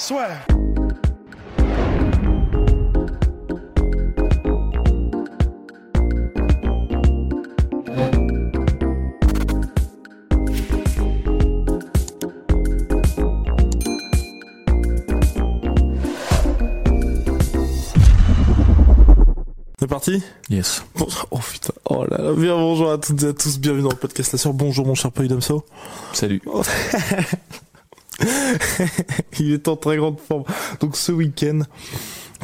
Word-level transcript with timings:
Swear. 0.00 0.46
C'est 19.78 19.86
parti 19.86 20.22
Yes. 20.48 20.82
Oh 21.30 21.38
putain, 21.38 21.74
oh 21.84 22.06
là 22.06 22.16
là, 22.16 22.32
bien 22.32 22.56
bonjour 22.56 22.90
à 22.90 22.96
toutes 22.96 23.22
et 23.22 23.26
à 23.26 23.32
tous, 23.34 23.58
bienvenue 23.58 23.82
dans 23.82 23.90
le 23.90 23.96
podcast 23.96 24.32
La 24.32 24.38
Sœur. 24.38 24.54
Bonjour 24.54 24.86
mon 24.86 24.94
cher 24.94 25.12
Polydomso. 25.12 25.66
Salut. 26.14 26.40
Il 29.38 29.52
est 29.52 29.68
en 29.68 29.76
très 29.76 29.96
grande 29.96 30.20
forme. 30.20 30.44
Donc 30.80 30.96
ce 30.96 31.12
week-end, 31.12 31.60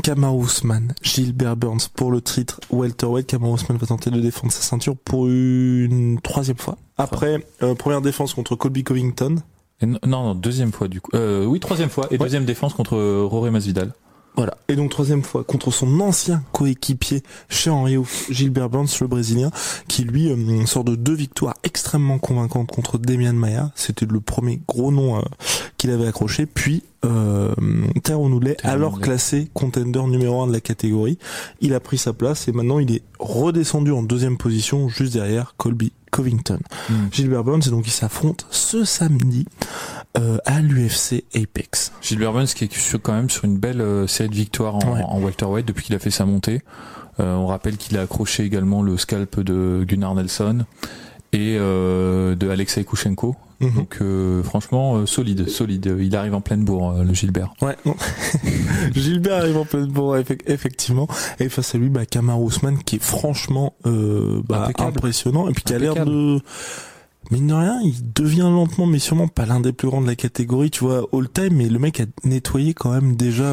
Kamar 0.03 0.37
Ousmane, 0.37 0.95
Gilbert 1.03 1.57
Burns 1.57 1.89
pour 1.95 2.11
le 2.11 2.21
titre 2.21 2.61
welterweight. 2.71 3.27
Kamar 3.27 3.51
Ousmane 3.51 3.79
va 3.79 3.87
tenter 3.87 4.11
de 4.11 4.21
défendre 4.21 4.53
sa 4.53 4.63
ceinture 4.63 4.97
pour 4.97 5.29
une 5.29 6.21
troisième 6.23 6.59
fois. 6.59 6.77
Après, 6.99 7.47
euh, 7.63 7.75
première 7.75 8.01
défense 8.01 8.35
contre 8.35 8.57
Colby 8.57 8.85
Covington. 8.85 9.37
Et 9.81 9.87
non, 9.87 9.99
non, 10.07 10.35
deuxième 10.35 10.73
fois 10.73 10.89
du 10.89 11.01
coup. 11.01 11.11
Euh, 11.15 11.45
oui, 11.45 11.61
troisième 11.61 11.91
fois. 11.91 12.07
Et 12.11 12.19
deuxième 12.19 12.45
défense 12.45 12.73
contre 12.75 12.97
Roré 13.25 13.51
Masvidal. 13.51 13.93
Voilà. 14.37 14.59
Et 14.69 14.77
donc 14.77 14.91
troisième 14.91 15.23
fois 15.23 15.45
contre 15.45 15.71
son 15.71 16.01
ancien 16.01 16.43
coéquipier 16.53 17.23
chez 17.49 17.71
Henry 17.71 17.97
Gilbert 18.29 18.69
Burns, 18.69 18.89
le 19.01 19.07
Brésilien, 19.07 19.51
qui 19.89 20.05
lui 20.05 20.29
euh, 20.31 20.67
sort 20.67 20.85
de 20.85 20.95
deux 20.95 21.15
victoires 21.15 21.55
extrêmement 21.65 22.19
convaincantes 22.19 22.71
contre 22.71 22.99
Demian 22.99 23.33
Maia. 23.33 23.73
C'était 23.75 24.05
le 24.05 24.21
premier 24.21 24.61
gros 24.69 24.93
nom 24.93 25.17
euh, 25.17 25.23
qu'il 25.79 25.91
avait 25.91 26.07
accroché. 26.07 26.45
Puis 26.45 26.83
euh, 27.07 27.55
Tyrone 28.05 28.35
Woodley, 28.35 28.57
alors 28.63 29.01
classé 29.01 29.49
contender 29.55 30.03
numéro 30.03 30.43
un 30.43 30.49
de 30.49 30.53
la 30.53 30.61
catégorie, 30.61 31.19
il 31.63 31.73
a 31.73 31.81
pris 31.81 31.97
sa 31.97 32.13
place 32.13 32.47
et 32.49 32.53
maintenant 32.53 32.79
il 32.79 32.95
est 32.95 33.03
redescendu 33.19 33.91
en 33.93 34.03
deuxième 34.03 34.37
position 34.37 34.89
juste 34.89 35.15
derrière 35.15 35.55
Colby 35.57 35.93
Covington. 36.17 36.59
Hmm. 36.89 36.95
Gilbert 37.13 37.45
Burns 37.45 37.63
et 37.67 37.71
donc 37.71 37.87
il 37.87 37.91
s'affronte 37.91 38.47
ce 38.51 38.85
samedi 38.85 39.47
euh, 40.17 40.39
à 40.47 40.61
l'UFC 40.61 41.25
Apex. 41.35 41.93
Gilbert 42.01 42.33
Burns 42.33 42.47
qui 42.47 42.65
est 42.65 42.73
sur- 42.73 43.01
quand 43.03 43.13
même 43.13 43.29
sur 43.29 43.45
une 43.45 43.59
belle 43.59 43.81
euh, 43.83 44.07
série 44.07 44.31
de 44.31 44.35
victoires 44.35 44.77
en, 44.77 44.95
Ouais. 44.95 45.03
en 45.07 45.21
welterweight 45.21 45.67
depuis 45.67 45.85
qu'il 45.85 45.95
a 45.95 45.99
fait 45.99 46.11
sa 46.11 46.25
montée. 46.25 46.63
Euh, 47.21 47.35
on 47.35 47.47
rappelle 47.47 47.77
qu'il 47.77 47.97
a 47.99 48.03
accroché 48.03 48.45
également 48.45 48.83
le 48.83 48.97
scalp 48.97 49.41
de 49.41 49.85
Gunnar 49.87 50.15
Nelson 50.15 50.65
et 51.33 51.57
de 51.57 52.49
Alexei 52.51 52.85
Koushenko. 52.85 53.37
Mhm. 53.61 53.71
Donc 53.75 53.99
euh, 54.01 54.43
franchement 54.43 54.97
euh, 54.97 55.07
solide, 55.07 55.49
solide. 55.49 55.97
Il 56.01 56.15
arrive 56.17 56.35
en 56.35 56.41
pleine 56.41 56.65
bourre 56.65 56.91
euh, 56.91 57.05
le 57.05 57.15
Gilbert. 57.15 57.55
Ouais. 57.63 57.77
non. 57.87 57.95
Gilbert 58.95 59.39
arrive 59.39 59.57
en 59.57 59.65
pleine 59.65 59.87
bourre, 59.87 60.17
effe- 60.17 60.41
effectivement. 60.47 61.09
Et 61.41 61.49
face 61.49 61.75
à 61.75 61.79
lui, 61.79 61.89
bah, 61.89 62.07
Kamar 62.07 62.41
Ousmane, 62.41 62.79
qui 62.83 62.97
est 62.97 63.03
franchement 63.03 63.75
euh, 63.87 64.43
bah, 64.49 64.71
impressionnant. 64.79 65.49
Et 65.49 65.53
puis 65.53 65.63
qui 65.65 65.75
a 65.75 65.79
l'air 65.79 66.05
de... 66.05 66.41
Mine 67.33 67.49
de 67.49 67.55
rien, 67.55 67.81
il 67.83 68.13
devient 68.15 68.43
lentement, 68.53 68.87
mais 68.87 69.01
sûrement 69.01 69.27
pas 69.27 69.47
l'un 69.47 69.59
des 69.59 69.73
plus 69.73 69.89
grands 69.89 70.01
de 70.01 70.07
la 70.07 70.15
catégorie, 70.15 70.71
tu 70.71 70.85
vois, 70.85 71.09
all 71.13 71.29
time, 71.29 71.55
mais 71.57 71.69
le 71.69 71.81
mec 71.81 71.99
a 71.99 72.05
nettoyé 72.23 72.73
quand 72.73 72.93
même 72.93 73.17
déjà 73.17 73.53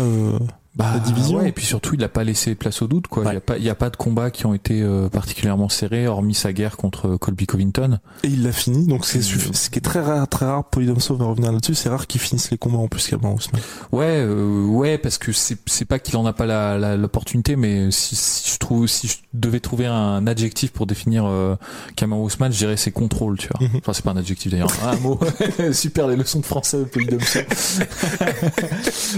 euh, 0.79 0.94
la 0.94 1.00
division. 1.00 1.38
ouais, 1.38 1.50
et 1.50 1.51
puis 1.51 1.66
surtout, 1.66 1.94
il 1.95 2.00
n'a 2.00 2.07
pas 2.09 2.23
laissé 2.23 2.56
place 2.56 2.81
au 2.81 2.88
doute. 2.88 3.07
Quoi. 3.07 3.23
Il 3.25 3.29
n'y 3.31 3.38
a 3.38 3.41
pas, 3.41 3.57
il 3.57 3.63
y 3.63 3.69
a 3.69 3.75
pas 3.75 3.89
de 3.89 3.95
combats 3.95 4.31
qui 4.31 4.45
ont 4.45 4.53
été 4.53 4.81
euh, 4.81 5.07
particulièrement 5.09 5.69
serrés, 5.69 6.07
hormis 6.07 6.34
sa 6.34 6.51
guerre 6.53 6.78
contre 6.78 7.16
Colby 7.17 7.45
Covington. 7.45 8.00
Et 8.23 8.28
il 8.29 8.44
l'a 8.44 8.51
fini, 8.51 8.88
donc 8.88 9.06
c'est 9.06 9.19
Euh, 9.19 9.53
ce 9.53 9.69
qui 9.69 9.78
est 9.79 9.81
très 9.81 10.01
rare, 10.01 10.28
très 10.28 10.45
rare, 10.45 10.63
Polydomso 10.66 11.16
va 11.16 11.25
revenir 11.25 11.51
là-dessus, 11.51 11.75
c'est 11.75 11.89
rare 11.89 12.07
qu'ils 12.07 12.22
finissent 12.22 12.50
les 12.51 12.57
combats 12.57 12.78
en 12.79 12.88
plus 12.88 13.07
Kamar 13.07 13.34
Ousmane. 13.34 13.61
Ouais, 13.91 14.06
euh, 14.19 14.66
ouais, 14.66 14.97
parce 14.97 15.17
que 15.17 15.31
c'est 15.31 15.57
c'est 15.67 15.85
pas 15.85 16.00
qu'il 16.00 16.17
en 16.17 16.25
a 16.25 16.34
pas 16.34 16.45
la 16.45 16.78
la- 16.78 16.97
l'opportunité, 16.97 17.55
mais 17.55 17.91
si, 17.91 18.16
si 18.16 18.51
je 18.53 18.57
trouve 18.57 18.88
si 18.88 19.07
je 19.07 19.17
devais 19.34 19.59
trouver 19.59 19.85
un 19.85 20.25
adjectif 20.28 20.72
pour 20.72 20.85
définir 20.88 21.25
euh, 21.25 21.55
Kamau 21.95 22.23
Ousmane, 22.23 22.51
je 22.51 22.57
dirais 22.57 22.78
c'est 22.78 22.91
contrôle, 22.91 23.38
tu 23.38 23.47
vois. 23.50 23.67
Mhm. 23.67 23.78
Enfin 23.78 23.94
c'est 23.94 24.03
pas 24.03 24.11
un 24.11 24.17
adjectif 24.17 24.51
d'ailleurs, 24.51 24.72
un 24.84 24.95
mot. 24.97 25.19
Super 25.72 26.07
les 26.07 26.16
leçons 26.16 26.40
de 26.40 26.45
français 26.45 26.84
pays 26.85 27.05
d'homme. 27.07 27.19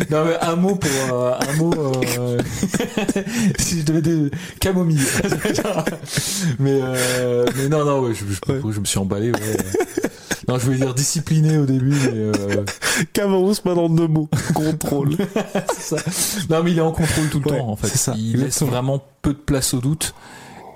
non 0.10 0.26
mais 0.26 0.38
un 0.42 0.56
mot 0.56 0.76
pour 0.76 0.90
euh, 1.14 1.34
un 1.50 1.54
mot. 1.58 1.74
euh, 2.20 2.38
si 3.60 3.80
je 3.82 3.86
devais 3.86 4.30
camomille. 4.60 5.00
mais 6.60 6.80
euh, 6.82 7.46
mais 7.58 7.70
non 7.70 7.86
non 7.86 8.02
ouais, 8.02 8.14
je, 8.14 8.26
je, 8.26 8.52
Ouais. 8.52 8.74
je 8.74 8.80
me 8.80 8.86
suis 8.86 9.00
emballé. 9.00 9.32
Ouais. 9.32 9.58
Non, 10.48 10.60
je 10.60 10.66
voulais 10.66 10.78
dire 10.78 10.94
discipliné 10.94 11.58
au 11.58 11.66
début, 11.66 11.90
mais. 11.92 12.12
Euh, 12.14 13.36
Ousmane 13.40 13.80
en 13.80 13.90
deux 13.90 14.08
mots, 14.08 14.30
contrôle. 14.54 15.18
ça. 15.80 15.98
Non, 16.50 16.62
mais 16.64 16.72
il 16.72 16.78
est 16.78 16.82
en 16.82 16.92
contrôle 16.92 17.30
tout 17.30 17.40
le 17.44 17.52
Ouais, 17.52 17.58
temps, 17.58 17.70
en 17.70 17.76
fait. 17.76 17.88
c'est 17.88 17.98
ça, 17.98 18.14
Il 18.18 18.42
laisse 18.42 18.62
vraiment 18.62 19.04
peu 19.24 19.34
de 19.34 19.40
place 19.40 19.74
au 19.74 19.80
doute. 19.80 20.14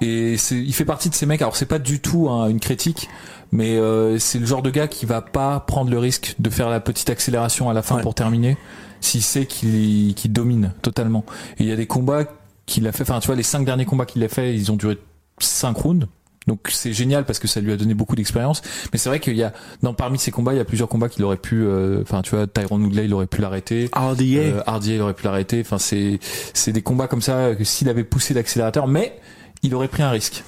Et 0.01 0.37
c'est, 0.37 0.55
il 0.55 0.73
fait 0.73 0.85
partie 0.85 1.09
de 1.09 1.15
ces 1.15 1.25
mecs. 1.27 1.41
Alors, 1.41 1.55
c'est 1.55 1.65
pas 1.67 1.77
du 1.77 1.99
tout 1.99 2.29
hein, 2.29 2.47
une 2.47 2.59
critique, 2.59 3.09
mais 3.51 3.75
euh, 3.77 4.17
c'est 4.17 4.39
le 4.39 4.45
genre 4.47 4.61
de 4.63 4.69
gars 4.71 4.87
qui 4.87 5.05
va 5.05 5.21
pas 5.21 5.59
prendre 5.59 5.91
le 5.91 5.99
risque 5.99 6.35
de 6.39 6.49
faire 6.49 6.69
la 6.69 6.79
petite 6.79 7.09
accélération 7.11 7.69
à 7.69 7.73
la 7.73 7.81
fin 7.83 7.97
Ouais. 7.97 8.01
pour 8.01 8.15
terminer, 8.15 8.57
s'il 9.01 9.21
sait 9.21 9.45
qu'il, 9.45 10.13
qu'il 10.15 10.31
domine 10.31 10.73
totalement. 10.81 11.25
Et 11.57 11.63
il 11.63 11.69
y 11.69 11.71
a 11.71 11.75
des 11.75 11.87
combats 11.87 12.25
qu'il 12.65 12.87
a 12.87 12.91
fait. 12.91 13.03
Enfin, 13.03 13.19
tu 13.19 13.27
vois, 13.27 13.35
les 13.35 13.43
cinq 13.43 13.65
derniers 13.65 13.85
combats 13.85 14.05
qu'il 14.05 14.23
a 14.23 14.29
fait, 14.29 14.55
ils 14.55 14.71
ont 14.71 14.75
duré 14.75 14.97
cinq 15.39 15.77
rounds. 15.77 16.07
Donc 16.47 16.67
c'est 16.69 16.93
génial 16.93 17.25
parce 17.25 17.37
que 17.37 17.47
ça 17.47 17.61
lui 17.61 17.71
a 17.71 17.77
donné 17.77 17.93
beaucoup 17.93 18.15
d'expérience. 18.15 18.61
Mais 18.91 18.97
c'est 18.97 19.09
vrai 19.09 19.19
qu'il 19.19 19.35
y 19.35 19.43
a, 19.43 19.53
dans 19.83 19.93
parmi 19.93 20.17
ces 20.17 20.31
combats, 20.31 20.53
il 20.53 20.57
y 20.57 20.61
a 20.61 20.65
plusieurs 20.65 20.89
combats 20.89 21.07
qu'il 21.07 21.23
aurait 21.23 21.37
pu, 21.37 21.63
euh, 21.63 22.01
enfin 22.01 22.21
tu 22.23 22.35
vois, 22.35 22.47
Tyrone 22.47 22.83
Woodley, 22.83 23.05
il 23.05 23.13
aurait 23.13 23.27
pu 23.27 23.41
l'arrêter. 23.41 23.89
RDA. 23.93 24.23
Euh, 24.23 24.61
Hardier, 24.65 24.95
il 24.95 25.01
aurait 25.01 25.13
pu 25.13 25.25
l'arrêter. 25.25 25.61
Enfin, 25.61 25.77
c'est 25.77 26.19
c'est 26.53 26.71
des 26.71 26.81
combats 26.81 27.07
comme 27.07 27.21
ça 27.21 27.53
que 27.55 27.63
s'il 27.63 27.87
avait 27.87 28.03
poussé 28.03 28.33
l'accélérateur, 28.33 28.87
mais 28.87 29.19
il 29.61 29.75
aurait 29.75 29.87
pris 29.87 30.01
un 30.01 30.09
risque. 30.09 30.43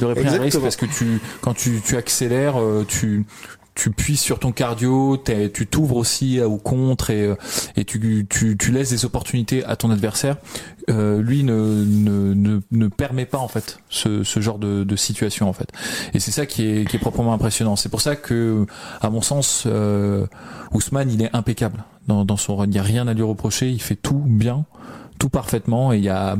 Il 0.00 0.04
aurait 0.04 0.16
pris 0.16 0.26
un 0.26 0.40
risque 0.40 0.60
parce 0.60 0.76
que 0.76 0.86
tu 0.86 1.20
quand 1.40 1.54
tu 1.54 1.80
tu 1.84 1.96
accélères, 1.96 2.60
euh, 2.60 2.84
tu 2.86 3.24
tu 3.74 3.90
puisses 3.90 4.20
sur 4.20 4.38
ton 4.38 4.52
cardio, 4.52 5.22
tu 5.52 5.66
t'ouvres 5.66 5.96
aussi 5.96 6.40
au 6.40 6.58
contre 6.58 7.10
et 7.10 7.22
euh, 7.22 7.36
tu 7.86 8.26
tu 8.28 8.72
laisses 8.72 8.90
des 8.90 9.04
opportunités 9.04 9.64
à 9.64 9.76
ton 9.76 9.90
adversaire. 9.90 10.36
Euh, 10.90 11.20
lui 11.20 11.44
ne, 11.44 11.84
ne 11.84 12.34
ne 12.34 12.60
ne 12.70 12.88
permet 12.88 13.24
pas 13.26 13.38
en 13.38 13.48
fait 13.48 13.78
ce 13.88 14.22
ce 14.22 14.40
genre 14.40 14.58
de 14.58 14.84
de 14.84 14.96
situation 14.96 15.48
en 15.48 15.52
fait. 15.52 15.70
Et 16.12 16.20
c'est 16.20 16.30
ça 16.30 16.46
qui 16.46 16.66
est 16.66 16.88
qui 16.88 16.96
est 16.96 17.00
proprement 17.00 17.32
impressionnant. 17.32 17.74
C'est 17.76 17.88
pour 17.88 18.00
ça 18.00 18.16
que 18.16 18.66
à 19.00 19.10
mon 19.10 19.22
sens 19.22 19.64
euh, 19.66 20.26
Ousmane 20.72 21.10
il 21.10 21.22
est 21.22 21.34
impeccable 21.34 21.84
dans, 22.06 22.24
dans 22.24 22.36
son 22.36 22.56
run. 22.56 22.66
Il 22.66 22.70
n'y 22.70 22.78
a 22.78 22.82
rien 22.82 23.08
à 23.08 23.14
lui 23.14 23.22
reprocher. 23.22 23.70
Il 23.70 23.80
fait 23.82 23.96
tout 23.96 24.22
bien, 24.24 24.64
tout 25.18 25.28
parfaitement. 25.28 25.92
Et 25.92 25.98
il 25.98 26.04
y 26.04 26.08
a, 26.08 26.36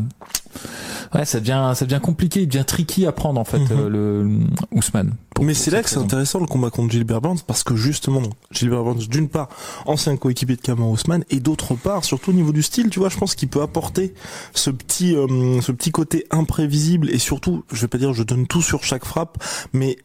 ouais, 1.15 1.25
ça 1.25 1.41
devient, 1.41 1.73
ça 1.75 1.85
devient 1.87 2.01
compliqué, 2.03 2.43
il 2.43 2.49
devient 2.49 2.65
tricky 2.65 3.07
à 3.07 3.13
prendre 3.13 3.41
en 3.41 3.45
fait 3.45 3.59
Mhm. 3.59 3.69
euh, 3.73 3.89
le 3.89 4.39
Ousmane. 4.73 5.15
Pour- 5.35 5.45
Mais 5.45 5.55
c'est 5.55 5.71
là 5.71 5.83
que 5.83 5.89
c'est 5.91 5.99
intéressant 5.99 6.39
le 6.41 6.47
combat 6.47 6.71
contre 6.71 6.93
Gilbert 6.93 7.21
Burns 7.21 7.39
parce 7.47 7.65
que 7.65 7.75
justement 7.77 8.23
Gilbert 8.53 8.85
Burns 8.85 9.07
d'une 9.09 9.29
part 9.29 9.49
ancien 9.87 10.17
coéquipier 10.17 10.55
de 10.56 10.61
Kamar 10.61 10.88
Ousmane 10.88 11.25
et 11.31 11.41
d'autre 11.41 11.75
part 11.75 12.05
surtout 12.05 12.31
au 12.31 12.35
niveau 12.35 12.53
du 12.53 12.62
style 12.62 12.88
tu 12.91 13.00
vois 13.00 13.09
je 13.09 13.17
pense 13.17 13.35
qu'il 13.35 13.49
peut 13.49 13.62
apporter 13.62 14.15
ce 14.55 14.71
petit 14.71 15.17
euh, 15.17 15.61
ce 15.61 15.73
petit 15.73 15.91
côté 15.91 16.27
imprévisible 16.31 17.11
et 17.11 17.19
surtout 17.19 17.65
je 17.73 17.81
vais 17.81 17.88
pas 17.88 17.99
dire 17.99 18.12
je 18.12 18.23
donne 18.23 18.47
tout 18.47 18.62
sur 18.62 18.85
chaque 18.85 19.05
frappe 19.05 19.43
mais 19.73 19.97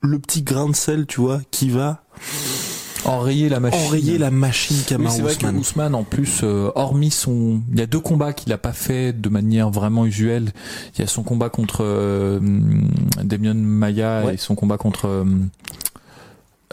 le 0.00 0.18
petit 0.18 0.42
grain 0.42 0.68
de 0.70 0.74
sel 0.76 1.04
tu 1.06 1.20
vois 1.20 1.40
qui 1.50 1.68
va 1.68 2.02
Enrayer 3.06 3.48
la 3.48 3.60
machine. 3.60 3.80
enrayer 3.86 4.18
la 4.18 4.30
machine 4.30 4.76
Oui, 4.78 4.84
Kamar 4.86 5.12
c'est 5.12 5.22
vrai 5.22 5.34
que 5.36 5.46
Ousmane. 5.46 5.94
En 5.94 6.04
plus, 6.04 6.40
euh, 6.42 6.70
hormis 6.74 7.10
son, 7.10 7.60
il 7.72 7.78
y 7.78 7.82
a 7.82 7.86
deux 7.86 8.00
combats 8.00 8.32
qu'il 8.32 8.52
a 8.52 8.58
pas 8.58 8.72
fait 8.72 9.12
de 9.12 9.28
manière 9.28 9.70
vraiment 9.70 10.06
usuelle. 10.06 10.52
Il 10.96 11.00
y 11.00 11.04
a 11.04 11.06
son 11.06 11.22
combat 11.22 11.48
contre 11.50 11.78
euh, 11.82 12.40
Demian 13.22 13.54
Maya 13.54 14.22
Ouais. 14.24 14.34
et 14.34 14.36
son 14.36 14.54
combat 14.54 14.76
contre. 14.78 15.06
euh, 15.06 15.24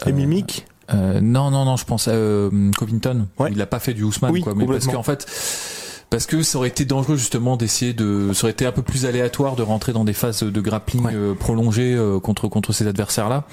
Et 0.06 0.10
euh, 0.10 0.12
Mimic 0.12 0.66
Euh, 0.92 1.20
non, 1.20 1.50
non, 1.50 1.64
non, 1.64 1.76
je 1.76 1.84
pense 1.84 2.08
à 2.08 2.12
euh, 2.12 2.70
Covington. 2.76 3.26
Ouais. 3.38 3.50
Il 3.52 3.60
a 3.62 3.66
pas 3.66 3.78
fait 3.78 3.94
du 3.94 4.02
Ousmane, 4.02 4.32
Oui, 4.32 4.40
quoi. 4.40 4.54
Mais 4.54 4.66
parce 4.66 4.86
qu'en 4.86 5.02
fait, 5.02 5.26
parce 6.12 6.26
que 6.26 6.42
ça 6.42 6.58
aurait 6.58 6.68
été 6.68 6.84
dangereux 6.84 7.16
justement 7.16 7.56
d'essayer 7.56 7.92
de, 7.92 8.30
ça 8.32 8.44
aurait 8.44 8.52
été 8.52 8.66
un 8.66 8.72
peu 8.72 8.82
plus 8.82 9.06
aléatoire 9.06 9.56
de 9.56 9.62
rentrer 9.62 9.92
dans 9.92 10.04
des 10.04 10.12
phases 10.12 10.42
de 10.42 10.60
grappling 10.60 11.04
Ouais. 11.04 11.12
euh, 11.14 11.34
prolongées 11.34 11.94
euh, 11.94 12.20
contre 12.20 12.48
contre 12.48 12.72
ces 12.72 12.86
adversaires 12.86 13.28
là. 13.28 13.44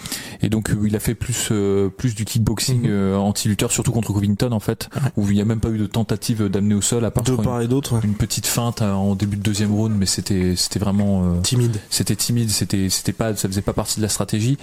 Et 0.42 0.50
donc 0.50 0.70
euh, 0.70 0.76
il 0.86 0.96
a 0.96 1.00
fait 1.00 1.16
plus 1.16 1.52
plus 1.98 2.16
du 2.16 2.26
kickboxing 2.26 2.88
Mhm. 2.88 3.16
anti-lutteur, 3.18 3.72
surtout 3.72 3.92
contre 3.92 4.14
Covington 4.14 4.52
en 4.52 4.60
fait, 4.60 4.90
Ouais. 4.96 5.10
où 5.18 5.28
il 5.30 5.36
n'y 5.36 5.42
a 5.42 5.46
même 5.46 5.60
pas 5.60 5.70
eu 5.70 5.78
de 5.78 5.86
tentative 5.88 6.48
d'amener 6.50 6.76
au 6.76 6.82
sol 6.82 7.06
à 7.06 7.12
part 7.12 7.24
De 7.24 7.32
et 7.34 7.36
ouais. 7.36 8.00
une, 8.04 8.14
petite 8.16 8.46
feinte 8.48 8.82
euh, 8.82 8.92
en 8.94 9.16
début 9.16 9.38
de 9.38 9.42
deuxième 9.42 9.74
round, 9.74 9.96
mais 9.98 10.06
c'était 10.06 10.56
c'était 10.56 10.80
vraiment 10.80 11.24
euh, 11.24 11.42
timide. 11.42 11.78
c'était 11.90 12.16
timide, 12.16 12.50
c'était 12.50 12.90
c'était 12.90 13.14
pas 13.14 13.36
ça 13.36 13.48
faisait 13.48 13.62
pas 13.62 13.74
partie 13.74 13.98
de 13.98 14.02
la 14.02 14.10
stratégie. 14.10 14.58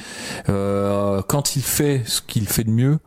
Euh, 0.48 1.22
quand 1.26 1.56
il 1.56 1.62
fait 1.62 2.02
ce 2.06 2.20
qu'il 2.20 2.46
fait 2.48 2.64
de 2.64 2.70
mieux, 2.70 2.98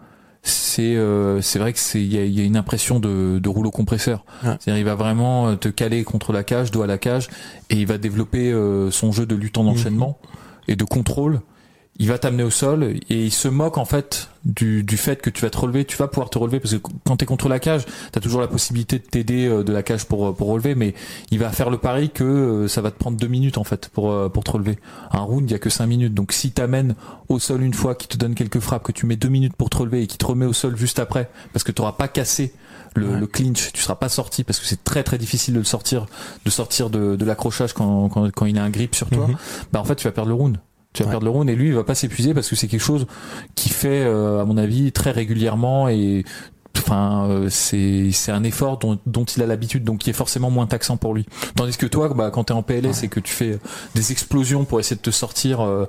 c'est 0.49 0.95
euh, 0.95 1.41
c'est 1.41 1.59
vrai 1.59 1.73
que 1.73 1.79
c'est 1.79 2.01
il 2.01 2.13
y 2.13 2.17
a, 2.17 2.25
y 2.25 2.41
a 2.41 2.43
une 2.43 2.57
impression 2.57 2.99
de, 2.99 3.39
de 3.39 3.49
rouleau 3.49 3.71
compresseur. 3.71 4.25
Ouais. 4.43 4.55
C'est-à-dire 4.59 4.79
il 4.79 4.85
va 4.85 4.95
vraiment 4.95 5.49
euh, 5.49 5.55
te 5.55 5.69
caler 5.69 6.03
contre 6.03 6.33
la 6.33 6.43
cage, 6.43 6.71
dos 6.71 6.81
à 6.81 6.87
la 6.87 6.97
cage, 6.97 7.29
et 7.69 7.75
il 7.75 7.87
va 7.87 7.97
développer 7.97 8.51
euh, 8.51 8.91
son 8.91 9.11
jeu 9.11 9.25
de 9.25 9.35
lutte 9.35 9.57
en 9.57 9.65
enchaînement 9.67 10.17
et 10.67 10.75
de 10.75 10.83
contrôle. 10.83 11.41
Il 12.01 12.07
va 12.07 12.17
t'amener 12.17 12.43
au 12.43 12.49
sol 12.49 12.83
et 12.85 13.25
il 13.25 13.31
se 13.31 13.49
moque 13.49 13.77
en 13.77 13.83
fait 13.83 14.29
du, 14.45 14.83
du 14.83 14.95
fait 14.95 15.21
que 15.21 15.29
tu 15.29 15.41
vas 15.41 15.49
te 15.49 15.57
relever, 15.57 15.83
tu 15.83 15.97
vas 15.97 16.07
pouvoir 16.07 16.29
te 16.29 16.37
relever 16.37 16.61
parce 16.61 16.73
que 16.73 16.79
quand 17.03 17.17
tu 17.17 17.23
es 17.23 17.25
contre 17.25 17.49
la 17.49 17.59
cage, 17.59 17.85
tu 17.85 18.17
as 18.17 18.21
toujours 18.21 18.39
la 18.39 18.47
possibilité 18.47 18.99
de 18.99 19.03
t'aider 19.03 19.45
euh, 19.47 19.63
de 19.65 19.73
la 19.73 19.83
cage 19.83 20.05
pour 20.05 20.33
pour 20.33 20.47
relever 20.47 20.75
mais 20.75 20.93
il 21.29 21.39
va 21.39 21.49
faire 21.49 21.69
le 21.69 21.77
pari 21.77 22.09
que 22.09 22.23
euh, 22.23 22.67
ça 22.69 22.79
va 22.81 22.91
te 22.91 22.97
prendre 22.97 23.17
deux 23.17 23.27
minutes 23.27 23.57
en 23.57 23.65
fait 23.65 23.89
pour 23.89 24.11
euh, 24.11 24.29
pour 24.29 24.45
te 24.45 24.51
relever. 24.51 24.79
Un 25.11 25.19
round, 25.19 25.49
il 25.49 25.51
y 25.51 25.55
a 25.55 25.59
que 25.59 25.69
cinq 25.69 25.87
minutes. 25.87 26.13
Donc 26.13 26.31
si 26.31 26.51
t'amènes 26.51 26.95
au 27.27 27.37
sol 27.37 27.61
une 27.63 27.73
fois, 27.73 27.95
qui 27.95 28.07
te 28.07 28.15
donne 28.15 28.33
quelques 28.33 28.61
frappes, 28.61 28.83
que 28.83 28.93
tu 28.93 29.05
mets 29.05 29.17
deux 29.17 29.27
minutes 29.27 29.57
pour 29.57 29.69
te 29.69 29.75
relever 29.75 30.01
et 30.03 30.07
qui 30.07 30.17
te 30.17 30.25
remet 30.25 30.45
au 30.45 30.53
sol 30.53 30.77
juste 30.77 30.99
après, 30.99 31.29
parce 31.51 31.63
que 31.65 31.73
tu 31.73 31.81
n'auras 31.81 31.91
pas 31.93 32.07
cassé 32.07 32.53
le, 32.95 33.09
Ouais. 33.09 33.19
le 33.19 33.27
clinch, 33.27 33.71
tu 33.73 33.81
seras 33.81 33.95
pas 33.95 34.09
sorti 34.09 34.45
parce 34.45 34.59
que 34.59 34.65
c'est 34.65 34.83
très 34.85 35.03
très 35.03 35.17
difficile 35.17 35.53
de 35.53 35.59
le 35.59 35.65
sortir, 35.65 36.05
de 36.45 36.49
sortir 36.49 36.89
de, 36.89 37.17
de 37.17 37.25
l'accrochage 37.25 37.73
quand, 37.73 38.07
quand 38.07 38.31
quand 38.31 38.45
il 38.45 38.57
a 38.57 38.63
un 38.63 38.69
grip 38.69 38.95
sur 38.95 39.09
toi. 39.09 39.27
Mhm. 39.27 39.35
Bah 39.73 39.81
en 39.81 39.83
fait 39.83 39.95
tu 39.95 40.05
vas 40.05 40.13
perdre 40.13 40.29
le 40.29 40.35
round. 40.35 40.57
Tu 40.93 41.03
vas 41.03 41.07
Ouais. 41.07 41.11
perdre 41.13 41.25
le 41.25 41.31
round 41.31 41.49
et 41.49 41.55
lui 41.55 41.67
il 41.67 41.73
va 41.75 41.83
pas 41.83 41.95
s'épuiser 41.95 42.33
parce 42.33 42.49
que 42.49 42.55
c'est 42.55 42.67
quelque 42.67 42.81
chose 42.81 43.05
qui 43.55 43.69
fait 43.69 44.01
euh, 44.03 44.41
à 44.41 44.45
mon 44.45 44.57
avis 44.57 44.91
très 44.91 45.11
régulièrement 45.11 45.87
et 45.87 46.25
enfin 46.77 47.27
euh, 47.29 47.47
c'est 47.49 48.11
c'est 48.11 48.31
un 48.31 48.43
effort 48.43 48.77
dont, 48.79 48.97
dont 49.05 49.25
il 49.25 49.43
a 49.43 49.45
l'habitude 49.47 49.83
donc 49.83 49.99
qui 49.99 50.09
est 50.09 50.13
forcément 50.13 50.49
moins 50.49 50.65
taxant 50.65 50.97
pour 50.97 51.13
lui 51.13 51.25
tandis 51.55 51.75
que 51.77 51.85
toi 51.85 52.09
bah 52.15 52.31
quand 52.31 52.45
t'es 52.45 52.53
en 52.53 52.63
PLS 52.63 53.03
et 53.03 53.07
que 53.07 53.19
tu 53.19 53.33
fais 53.33 53.59
des 53.95 54.11
explosions 54.11 54.65
pour 54.65 54.79
essayer 54.79 54.95
de 54.95 55.01
te 55.01 55.09
sortir 55.11 55.61
euh, 55.61 55.85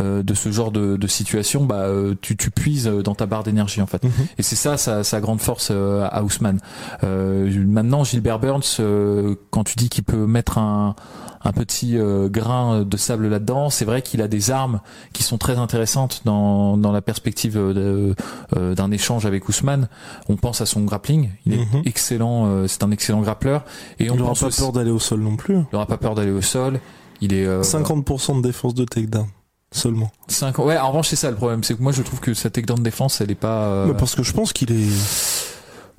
euh, 0.00 0.22
de 0.22 0.34
ce 0.34 0.50
genre 0.50 0.70
de, 0.72 0.96
de 0.96 1.06
situation 1.06 1.64
bah 1.64 1.84
euh, 1.86 2.14
tu 2.20 2.36
tu 2.36 2.50
puises 2.50 2.86
dans 2.86 3.14
ta 3.14 3.24
barre 3.26 3.44
d'énergie 3.44 3.80
en 3.82 3.86
fait 3.86 4.02
Mhm. 4.04 4.10
et 4.36 4.42
c'est 4.42 4.56
ça 4.56 4.76
sa, 4.76 5.02
sa 5.04 5.20
grande 5.20 5.40
force 5.40 5.68
euh, 5.70 6.06
à 6.10 6.22
Ousmane 6.24 6.58
euh, 7.04 7.48
maintenant 7.66 8.04
Gilbert 8.04 8.38
Burns 8.38 8.62
euh, 8.80 9.34
quand 9.50 9.64
tu 9.64 9.76
dis 9.76 9.88
qu'il 9.88 10.04
peut 10.04 10.26
mettre 10.26 10.58
un 10.58 10.94
un 11.44 11.52
petit 11.52 11.96
euh, 11.98 12.28
grain 12.28 12.82
de 12.82 12.96
sable 12.96 13.28
là-dedans. 13.28 13.70
C'est 13.70 13.84
vrai 13.84 14.02
qu'il 14.02 14.22
a 14.22 14.28
des 14.28 14.50
armes 14.50 14.80
qui 15.12 15.22
sont 15.22 15.38
très 15.38 15.58
intéressantes 15.58 16.22
dans, 16.24 16.76
dans 16.76 16.92
la 16.92 17.02
perspective 17.02 17.56
euh, 17.56 17.72
de- 17.74 18.14
euh, 18.56 18.74
d'un 18.74 18.90
échange 18.90 19.26
avec 19.26 19.48
Ousmane. 19.48 19.88
On 20.28 20.36
pense 20.36 20.60
à 20.60 20.66
son 20.66 20.82
grappling. 20.82 21.30
Il 21.46 21.54
est 21.54 21.58
Mhm. 21.58 21.82
excellent. 21.84 22.46
euh, 22.46 22.66
c'est 22.68 22.82
un 22.84 22.90
excellent 22.90 23.20
grappleur. 23.22 23.64
Et 23.98 24.10
on 24.10 24.14
Il 24.14 24.18
n'aura 24.20 24.34
pas 24.34 24.46
aussi- 24.46 24.60
peur 24.60 24.72
d'aller 24.72 24.90
au 24.90 24.98
sol 25.00 25.20
non 25.20 25.36
plus. 25.36 25.56
il 25.72 25.76
aura 25.76 25.86
pas 25.86 25.96
peur 25.98 26.14
d'aller 26.14 26.30
au 26.32 26.42
sol. 26.42 26.80
Il 27.20 27.32
est 27.34 27.46
euh, 27.46 27.62
50% 27.62 28.36
de 28.36 28.42
défense 28.42 28.74
de 28.74 28.84
takedown 28.84 29.26
seulement. 29.70 30.10
5 30.28 30.58
Ouais, 30.58 30.76
en 30.78 30.88
revanche, 30.88 31.08
c'est 31.08 31.16
ça 31.16 31.30
le 31.30 31.36
problème. 31.36 31.64
C'est 31.64 31.74
que 31.76 31.82
moi, 31.82 31.92
je 31.92 32.02
trouve 32.02 32.20
que 32.20 32.34
sa 32.34 32.50
takedown 32.50 32.82
défense, 32.82 33.20
elle 33.20 33.30
est 33.30 33.34
pas. 33.34 33.64
euh, 33.64 33.86
Mais 33.86 33.94
parce 33.94 34.14
que 34.14 34.22
je 34.22 34.32
pense 34.32 34.52
qu'il 34.52 34.70
est. 34.72 34.88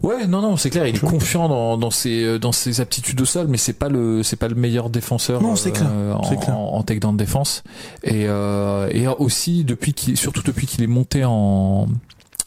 Ouais, 0.04 0.28
non, 0.28 0.42
non, 0.42 0.58
c'est 0.58 0.70
clair. 0.70 0.86
Il 0.86 0.98
est 0.98 1.00
confiant 1.00 1.48
dans, 1.48 1.78
dans 1.78 1.90
ses 1.92 2.24
euh, 2.26 2.38
dans 2.38 2.52
ses 2.52 2.82
aptitudes 2.82 3.20
au 3.22 3.26
sol, 3.26 3.48
mais 3.48 3.58
c'est 3.58 3.72
pas 3.74 3.88
le 3.88 4.22
c'est 4.22 4.36
pas 4.36 4.50
le 4.50 4.56
meilleur 4.56 4.90
défenseur. 4.90 5.42
Non, 5.42 5.56
c'est 5.56 5.72
clair, 5.72 5.90
euh, 5.92 6.12
en, 6.14 6.22
clair. 6.36 6.58
en, 6.58 6.76
en 6.76 6.84
takedown 6.84 7.16
défense. 7.16 7.64
Et 8.04 8.26
euh, 8.28 8.90
et 8.92 9.08
aussi 9.08 9.64
depuis 9.64 9.94
qu'il 9.94 10.18
surtout 10.18 10.44
depuis 10.44 10.68
qu'il 10.68 10.84
est 10.84 10.88
monté 10.88 11.24
en 11.24 11.88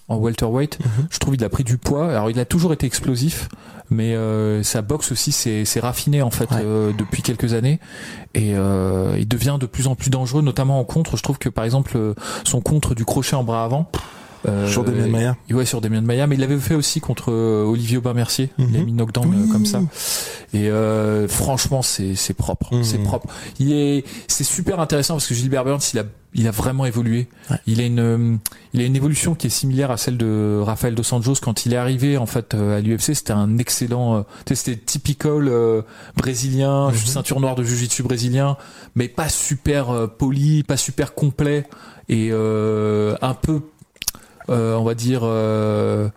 en 0.08 0.16
welterweight, 0.18 0.78
Mhm. 0.80 1.06
je 1.10 1.18
trouve 1.18 1.34
il 1.34 1.42
a 1.44 1.48
pris 1.48 1.64
du 1.64 1.78
poids. 1.78 2.10
Alors 2.10 2.30
il 2.30 2.38
a 2.38 2.44
toujours 2.44 2.72
été 2.74 2.86
explosif, 2.86 3.48
mais 3.90 4.14
euh, 4.14 4.62
sa 4.62 4.82
boxe 4.82 5.10
aussi 5.10 5.32
c'est 5.32 5.64
c'est 5.64 5.80
raffiné 5.80 6.20
en 6.22 6.30
fait 6.30 6.50
Ouais. 6.52 6.58
euh, 6.62 6.92
depuis 6.96 7.22
quelques 7.22 7.54
années 7.54 7.80
et 8.34 8.52
euh, 8.54 9.16
il 9.18 9.26
devient 9.26 9.56
de 9.58 9.66
plus 9.66 9.86
en 9.86 9.94
plus 9.94 10.10
dangereux, 10.10 10.42
notamment 10.42 10.78
en 10.78 10.84
contre. 10.84 11.16
Je 11.16 11.22
trouve 11.22 11.38
que 11.38 11.48
par 11.48 11.64
exemple 11.64 11.92
euh, 11.96 12.14
son 12.44 12.60
contre 12.60 12.94
du 12.94 13.04
crochet 13.06 13.34
en 13.34 13.42
bras 13.44 13.64
avant. 13.64 13.90
Euh, 14.46 14.68
Sur 14.68 14.84
Demian 14.84 15.08
Maia. 15.08 15.36
Ouais, 15.50 15.64
sur 15.66 15.80
Damien 15.80 16.00
Maia, 16.00 16.26
mais 16.26 16.36
il 16.36 16.40
l'avait 16.40 16.58
fait 16.58 16.74
aussi 16.74 17.00
contre 17.00 17.32
euh, 17.32 17.64
Olivier 17.64 17.96
Aubin-Mercier. 17.98 18.50
Il 18.58 18.76
a 18.76 18.78
Mhm. 18.80 18.84
mis 18.84 18.92
knockdown 18.92 19.32
euh, 19.32 19.42
Oui. 19.44 19.50
comme 19.50 19.66
ça. 19.66 19.80
Et 20.54 20.70
euh, 20.70 21.26
franchement, 21.28 21.82
c'est 21.82 22.14
c'est 22.14 22.34
propre, 22.34 22.74
Mhm. 22.74 22.84
c'est 22.84 22.98
propre. 22.98 23.28
Il 23.58 23.72
est 23.72 24.04
c'est 24.28 24.44
super 24.44 24.78
intéressant 24.80 25.14
parce 25.14 25.26
que 25.26 25.34
Gilbert 25.34 25.64
Burns, 25.64 25.80
il 25.92 25.98
a 25.98 26.04
il 26.38 26.46
a 26.46 26.50
vraiment 26.50 26.84
évolué. 26.84 27.28
Ouais. 27.50 27.56
Il 27.66 27.80
a 27.80 27.84
une 27.86 28.38
il 28.74 28.80
a 28.80 28.84
une 28.84 28.94
évolution 28.96 29.34
qui 29.34 29.46
est 29.46 29.50
similaire 29.50 29.90
à 29.90 29.96
celle 29.96 30.18
de 30.18 30.60
Rafael 30.62 30.94
dos 30.94 31.02
Anjos 31.14 31.36
quand 31.42 31.64
il 31.66 31.72
est 31.72 31.78
arrivé 31.78 32.18
en 32.18 32.26
fait 32.26 32.54
à 32.54 32.80
l'UFC. 32.80 33.14
C'était 33.14 33.32
un 33.32 33.56
excellent, 33.58 34.24
c'était 34.52 34.76
typical 34.76 35.48
euh, 35.48 35.80
brésilien, 36.16 36.88
Mhm. 36.90 36.94
ceinture 36.96 37.40
noire 37.40 37.54
de 37.54 37.64
jiu-jitsu 37.64 38.02
brésilien, 38.02 38.56
mais 38.94 39.08
pas 39.08 39.28
super 39.28 39.90
euh, 39.90 40.06
poli, 40.06 40.62
pas 40.62 40.76
super 40.76 41.14
complet 41.14 41.66
et 42.08 42.28
euh, 42.32 43.16
un 43.22 43.34
peu, 43.34 43.60
on 44.48 44.84
va 44.84 44.94
dire 44.94 45.20
euh, 45.24 46.08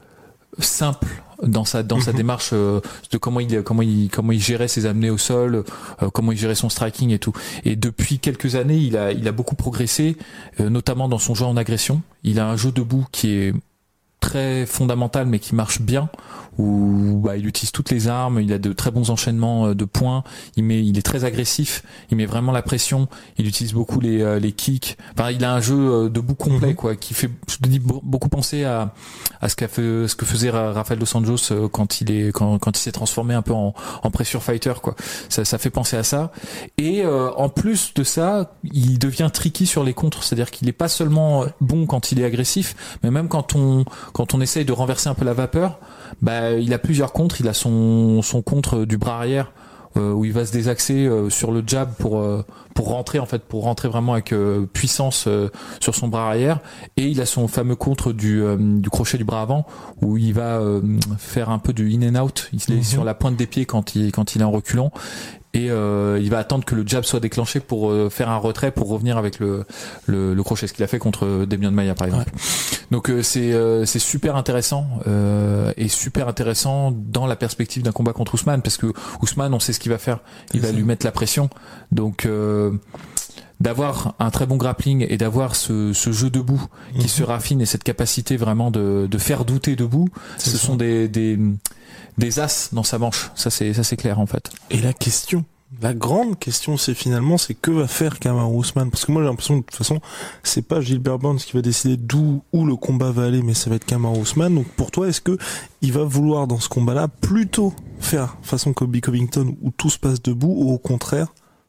simple 0.59 1.07
dans 1.43 1.63
sa 1.65 1.83
dans 1.83 1.99
sa 1.99 2.11
Mhm. 2.11 2.17
démarche 2.17 2.49
euh, 2.53 2.81
de 3.11 3.17
comment 3.17 3.39
il 3.39 3.63
comment 3.63 3.81
il 3.81 4.09
comment 4.09 4.31
il 4.31 4.41
gérait 4.41 4.67
ses 4.67 4.85
amenées 4.85 5.09
au 5.09 5.17
sol, 5.17 5.63
euh, 6.03 6.09
comment 6.09 6.31
il 6.31 6.37
gérait 6.37 6.55
son 6.55 6.69
striking 6.69 7.11
et 7.11 7.19
tout. 7.19 7.33
Et 7.63 7.75
depuis 7.75 8.19
quelques 8.19 8.55
années, 8.55 8.77
il 8.77 8.97
a 8.97 9.11
il 9.11 9.27
a 9.27 9.31
beaucoup 9.31 9.55
progressé, 9.55 10.17
euh, 10.59 10.69
notamment 10.69 11.07
dans 11.07 11.19
son 11.19 11.35
jeu 11.35 11.45
en 11.45 11.55
agression. 11.57 12.01
Il 12.23 12.39
a 12.39 12.49
un 12.49 12.57
jeu 12.57 12.71
debout 12.71 13.05
qui 13.11 13.31
est 13.31 13.53
très 14.19 14.65
fondamental 14.65 15.25
mais 15.27 15.39
qui 15.39 15.55
marche 15.55 15.81
bien 15.81 16.09
où 16.57 17.21
bah, 17.23 17.37
il 17.37 17.47
utilise 17.47 17.71
toutes 17.71 17.89
les 17.89 18.09
armes, 18.09 18.41
il 18.41 18.51
a 18.51 18.57
de 18.57 18.73
très 18.73 18.91
bons 18.91 19.11
enchaînements 19.11 19.67
euh, 19.67 19.75
de 19.75 19.85
points, 19.85 20.25
il 20.57 20.65
met 20.65 20.83
il 20.85 20.97
est 20.97 21.01
très 21.03 21.23
agressif, 21.23 21.83
il 22.11 22.17
met 22.17 22.25
vraiment 22.25 22.51
la 22.51 22.61
pression, 22.61 23.07
il 23.37 23.47
utilise 23.47 23.71
beaucoup 23.73 24.01
les 24.01 24.21
euh, 24.21 24.39
les 24.39 24.51
kicks. 24.51 24.97
Enfin, 25.17 25.31
il 25.31 25.45
a 25.45 25.53
un 25.53 25.61
jeu 25.61 25.77
euh, 25.77 26.09
debout 26.09 26.35
complet 26.35 26.69
Mhm. 26.69 26.75
quoi 26.75 26.95
qui 26.97 27.13
fait 27.13 27.29
je 27.47 27.57
te 27.57 27.69
dis 27.69 27.79
be- 27.79 28.01
beaucoup 28.03 28.27
penser 28.27 28.65
à 28.65 28.93
à 29.39 29.47
ce 29.47 29.55
qu'a 29.55 29.69
fait 29.69 30.05
ce 30.09 30.15
que 30.15 30.25
faisait 30.25 30.49
Ra- 30.49 30.73
Rafael 30.73 30.99
dos 30.99 31.05
Anjos 31.15 31.51
euh, 31.53 31.69
quand 31.69 32.01
il 32.01 32.11
est 32.11 32.33
quand 32.33 32.59
quand 32.59 32.77
il 32.77 32.81
s'est 32.81 32.91
transformé 32.91 33.33
un 33.35 33.41
peu 33.41 33.53
en 33.53 33.73
en 34.03 34.11
pressure 34.11 34.43
fighter 34.43 34.73
quoi. 34.81 34.95
Ça 35.29 35.45
ça 35.45 35.57
fait 35.59 35.69
penser 35.69 35.95
à 35.95 36.03
ça 36.03 36.33
et 36.77 37.03
euh, 37.05 37.31
en 37.37 37.47
plus 37.47 37.93
de 37.93 38.03
ça, 38.03 38.51
il 38.73 38.99
devient 38.99 39.29
tricky 39.31 39.65
sur 39.65 39.85
les 39.85 39.93
contres, 39.93 40.23
c'est-à-dire 40.23 40.51
qu'il 40.51 40.67
est 40.67 40.73
pas 40.73 40.89
seulement 40.89 41.45
bon 41.61 41.85
quand 41.85 42.11
il 42.11 42.19
est 42.19 42.25
agressif, 42.25 42.97
mais 43.01 43.11
même 43.11 43.29
quand 43.29 43.55
on 43.55 43.85
quand 44.13 44.33
on 44.33 44.41
essaye 44.41 44.65
de 44.65 44.71
renverser 44.73 45.09
un 45.09 45.13
peu 45.13 45.25
la 45.25 45.33
vapeur, 45.33 45.79
bah 46.21 46.51
il 46.53 46.73
a 46.73 46.79
plusieurs 46.79 47.13
contres, 47.13 47.41
il 47.41 47.47
a 47.47 47.53
son 47.53 48.21
son 48.21 48.41
contre 48.41 48.85
du 48.85 48.97
bras 48.97 49.17
arrière 49.17 49.51
euh, 49.97 50.11
où 50.11 50.23
il 50.25 50.33
va 50.33 50.45
se 50.45 50.51
désaxer 50.51 51.05
euh, 51.07 51.29
sur 51.29 51.51
le 51.51 51.63
jab 51.65 51.93
pour 51.97 52.19
euh, 52.19 52.43
pour 52.75 52.89
rentrer 52.89 53.17
en 53.19 53.25
fait 53.25 53.41
pour 53.43 53.63
rentrer 53.63 53.87
vraiment 53.87 54.13
avec 54.13 54.31
euh, 54.33 54.65
puissance 54.71 55.25
euh, 55.27 55.49
sur 55.79 55.95
son 55.95 56.07
bras 56.07 56.27
arrière. 56.27 56.59
Et 56.95 57.07
il 57.07 57.19
a 57.21 57.25
son 57.25 57.47
fameux 57.47 57.75
contre 57.75 58.13
du 58.13 58.41
euh, 58.43 58.55
du 58.59 58.89
crochet 58.89 59.17
du 59.17 59.23
bras 59.23 59.41
avant 59.41 59.65
où 60.01 60.17
il 60.17 60.33
va 60.33 60.59
euh, 60.59 60.81
faire 61.17 61.49
un 61.49 61.57
peu 61.59 61.73
de 61.73 61.83
in 61.83 62.15
and 62.15 62.23
out, 62.23 62.49
il 62.53 62.59
est 62.73 62.77
Mhm. 62.77 62.83
sur 62.83 63.03
la 63.03 63.15
pointe 63.15 63.35
des 63.35 63.47
pieds 63.47 63.65
quand 63.65 63.95
il 63.95 64.11
quand 64.11 64.35
il 64.35 64.41
est 64.41 64.45
en 64.45 64.51
reculant 64.51 64.91
et 65.53 65.71
euh, 65.71 66.19
il 66.21 66.29
va 66.29 66.37
attendre 66.37 66.63
que 66.63 66.75
le 66.75 66.83
jab 66.85 67.03
soit 67.03 67.19
déclenché 67.19 67.59
pour 67.59 67.89
euh, 67.89 68.09
faire 68.09 68.29
un 68.29 68.37
retrait 68.37 68.71
pour 68.71 68.87
revenir 68.87 69.17
avec 69.17 69.39
le 69.39 69.65
le, 70.05 70.33
le 70.35 70.43
crochet 70.43 70.67
ce 70.67 70.73
qu'il 70.73 70.83
a 70.83 70.87
fait 70.87 70.99
contre 70.99 71.45
Demian 71.45 71.71
Maia 71.71 71.95
par 71.95 72.07
exemple. 72.07 72.29
Donc 72.91 73.09
euh, 73.09 73.23
c'est 73.23 73.53
euh, 73.53 73.85
c'est 73.85 73.99
super 73.99 74.35
intéressant 74.35 74.87
euh, 75.07 75.73
et 75.77 75.87
super 75.87 76.27
intéressant 76.27 76.91
dans 76.91 77.25
la 77.25 77.35
perspective 77.35 77.81
d'un 77.83 77.91
combat 77.91 78.13
contre 78.13 78.35
Ousmane 78.35 78.61
parce 78.61 78.77
que 78.77 78.87
Ousmane 79.21 79.53
on 79.53 79.59
sait 79.59 79.73
ce 79.73 79.79
qu'il 79.79 79.91
va 79.91 79.97
faire, 79.97 80.19
il 80.53 80.61
va 80.61 80.67
ça. 80.69 80.73
lui 80.73 80.83
mettre 80.83 81.05
la 81.05 81.11
pression. 81.11 81.49
Donc 81.91 82.25
euh, 82.25 82.71
d'avoir 83.59 84.15
un 84.19 84.29
très 84.29 84.45
bon 84.45 84.55
grappling 84.57 85.05
et 85.09 85.17
d'avoir 85.17 85.55
ce, 85.55 85.91
ce 85.93 86.11
jeu 86.11 86.29
debout 86.29 86.61
qui 86.93 87.01
Mhm. 87.01 87.07
se 87.07 87.23
raffine 87.23 87.61
et 87.61 87.65
cette 87.65 87.83
capacité 87.83 88.37
vraiment 88.37 88.71
de, 88.71 89.07
de 89.09 89.17
faire 89.17 89.43
douter 89.45 89.75
debout, 89.75 90.07
ce 90.37 90.51
ça. 90.51 90.57
sont 90.57 90.75
des, 90.75 91.07
des 91.07 91.37
des 92.17 92.39
as 92.39 92.69
dans 92.73 92.83
sa 92.83 92.97
manche. 92.99 93.31
Ça 93.35 93.49
c'est 93.49 93.73
ça 93.73 93.83
c'est 93.83 93.97
clair 93.97 94.19
en 94.19 94.25
fait. 94.25 94.49
Et 94.69 94.79
la 94.81 94.93
question, 94.93 95.43
la 95.81 95.93
grande 95.93 96.39
question, 96.39 96.77
c'est 96.77 96.93
finalement, 96.95 97.37
c'est 97.37 97.53
que 97.53 97.69
va 97.71 97.87
faire 97.87 98.17
Kamaru 98.19 98.55
Ousmane 98.55 98.89
Parce 98.89 99.05
que 99.05 99.11
moi, 99.11 99.21
j'ai 99.21 99.27
l'impression 99.29 99.55
que 99.55 99.59
de 99.59 99.65
toute 99.67 99.75
façon, 99.75 99.99
c'est 100.41 100.63
pas 100.63 100.81
Gilbert 100.81 101.19
Burns 101.19 101.37
qui 101.37 101.53
va 101.53 101.61
décider 101.61 101.95
d'où 101.95 102.41
où 102.53 102.65
le 102.65 102.75
combat 102.75 103.11
va 103.11 103.25
aller, 103.25 103.43
mais 103.43 103.53
ça 103.53 103.69
va 103.69 103.75
être 103.75 103.85
Kamaru 103.85 104.17
Ousmane. 104.19 104.55
Donc 104.55 104.67
pour 104.69 104.89
toi, 104.89 105.07
est-ce 105.07 105.21
que 105.21 105.37
il 105.81 105.91
va 105.93 106.03
vouloir 106.03 106.47
dans 106.47 106.59
ce 106.59 106.69
combat-là 106.69 107.07
plutôt 107.07 107.73
faire 107.99 108.37
façon 108.41 108.73
Kobe 108.73 108.99
Covington 108.99 109.55
où 109.61 109.69
tout 109.71 109.89
se 109.91 109.99
passe 109.99 110.21
debout, 110.23 110.53
ou 110.57 110.71
au 110.73 110.77
contraire 110.79 111.27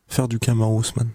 faire 0.09 0.29
du 0.29 0.39
Kamaru 0.39 0.77
Ousmane 0.79 1.11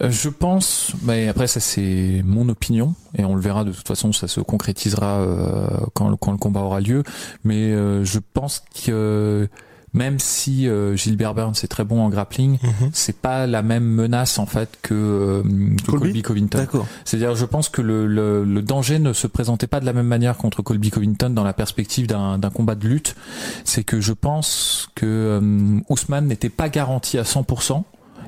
Euh, 0.00 0.10
Je 0.10 0.28
pense, 0.28 0.92
mais 1.02 1.28
après 1.28 1.46
ça 1.48 1.58
c'est 1.60 2.22
mon 2.24 2.48
opinion 2.48 2.94
et 3.16 3.24
on 3.24 3.34
le 3.34 3.40
verra 3.40 3.64
de 3.64 3.72
toute 3.72 3.86
façon, 3.88 4.12
ça 4.12 4.28
se 4.28 4.40
concrétisera 4.40 5.18
euh, 5.20 5.66
quand, 5.94 6.08
le- 6.08 6.16
quand 6.16 6.30
le 6.32 6.38
combat 6.38 6.60
aura 6.60 6.80
lieu. 6.80 7.02
Mais 7.44 7.72
euh, 7.72 8.04
je 8.04 8.18
pense 8.32 8.62
que 8.84 9.48
même 9.94 10.18
si 10.18 10.68
euh, 10.68 10.94
Gilbert 10.96 11.32
Burns 11.34 11.54
est 11.64 11.66
très 11.68 11.82
bon 11.82 12.02
en 12.02 12.10
grappling, 12.10 12.58
Mhm. 12.62 12.90
c'est 12.92 13.16
pas 13.16 13.46
la 13.46 13.62
même 13.62 13.84
menace 13.86 14.38
en 14.38 14.44
fait 14.46 14.68
que, 14.82 14.94
euh, 14.94 15.42
que 15.42 15.90
Colby 15.90 16.04
Colby 16.06 16.22
Covington. 16.22 16.58
C'est-à-dire, 17.06 17.34
je 17.34 17.46
pense 17.46 17.68
que 17.70 17.80
le, 17.80 18.06
le, 18.06 18.44
le 18.44 18.62
danger 18.62 18.98
ne 18.98 19.12
se 19.14 19.26
présentait 19.26 19.66
pas 19.66 19.80
de 19.80 19.86
la 19.86 19.94
même 19.94 20.06
manière 20.06 20.36
contre 20.36 20.60
Colby 20.62 20.90
Covington 20.90 21.30
dans 21.30 21.42
la 21.42 21.54
perspective 21.54 22.06
d'un 22.06 22.38
d'un 22.38 22.50
combat 22.50 22.74
de 22.74 22.86
lutte. 22.86 23.16
C'est 23.64 23.82
que 23.82 23.98
je 24.00 24.12
pense 24.12 24.90
que 24.94 25.06
euh, 25.06 25.80
Ousmane 25.88 26.26
n'était 26.26 26.50
pas 26.50 26.68
garanti 26.68 27.18
à 27.18 27.22
100%. 27.24 27.82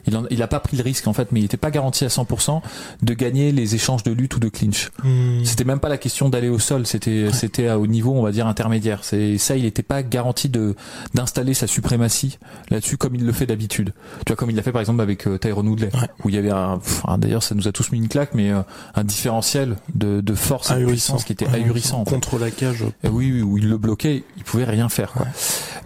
Il, 0.06 0.16
en, 0.16 0.24
il 0.30 0.42
a 0.42 0.46
pas 0.46 0.60
pris 0.60 0.76
le 0.76 0.82
risque 0.82 1.06
en 1.06 1.12
fait, 1.12 1.28
mais 1.32 1.40
il 1.40 1.42
n'était 1.42 1.56
pas 1.56 1.70
garanti 1.70 2.04
à 2.04 2.08
100% 2.08 2.60
de 3.02 3.14
gagner 3.14 3.52
les 3.52 3.74
échanges 3.74 4.02
de 4.02 4.12
lutte 4.12 4.36
ou 4.36 4.40
de 4.40 4.48
clinch. 4.48 4.90
Hmm. 5.02 5.44
C'était 5.44 5.64
même 5.64 5.80
pas 5.80 5.88
la 5.88 5.98
question 5.98 6.28
d'aller 6.28 6.48
au 6.48 6.58
sol, 6.58 6.86
c'était 6.86 7.28
c'était 7.32 7.70
au 7.70 7.86
niveau 7.86 8.12
on 8.14 8.22
va 8.22 8.32
dire 8.32 8.46
intermédiaire. 8.46 9.00
C'est 9.02 9.38
ça, 9.38 9.56
il 9.56 9.62
n'était 9.64 9.82
pas 9.82 10.02
garanti 10.02 10.48
de 10.48 10.74
d'installer 11.14 11.54
sa 11.54 11.66
suprématie 11.66 12.38
là-dessus 12.70 12.96
comme 12.96 13.14
il 13.14 13.24
le 13.24 13.32
fait 13.32 13.46
d'habitude. 13.46 13.92
Tu 14.24 14.30
vois 14.32 14.36
comme 14.36 14.50
il 14.50 14.56
l'a 14.56 14.62
fait 14.62 14.72
par 14.72 14.80
exemple 14.80 15.00
avec 15.00 15.26
euh, 15.26 15.38
Tyrone 15.38 15.68
Woodley 15.68 15.90
Ouais. 15.94 16.08
où 16.24 16.28
il 16.28 16.34
y 16.34 16.38
avait 16.38 16.50
un 16.50 16.78
d'ailleurs 17.18 17.42
ça 17.42 17.54
nous 17.54 17.66
a 17.68 17.72
tous 17.72 17.90
mis 17.92 17.98
une 17.98 18.08
claque 18.08 18.30
mais 18.34 18.50
euh, 18.50 18.60
un 18.94 19.04
différentiel 19.04 19.76
de, 19.94 20.20
de 20.20 20.34
force 20.34 20.70
et 20.70 20.80
de 20.80 20.86
puissance 20.86 21.24
qui 21.24 21.32
était 21.32 21.46
ahurissant. 21.48 22.04
Contre 22.04 22.38
la 22.38 22.50
cage. 22.50 22.84
Et 23.04 23.08
oui, 23.08 23.32
oui, 23.32 23.42
où 23.42 23.58
il 23.58 23.68
le 23.68 23.76
bloquait, 23.78 24.24
il 24.36 24.44
pouvait 24.44 24.64
rien 24.64 24.88
faire. 24.88 25.12
Quoi. 25.12 25.26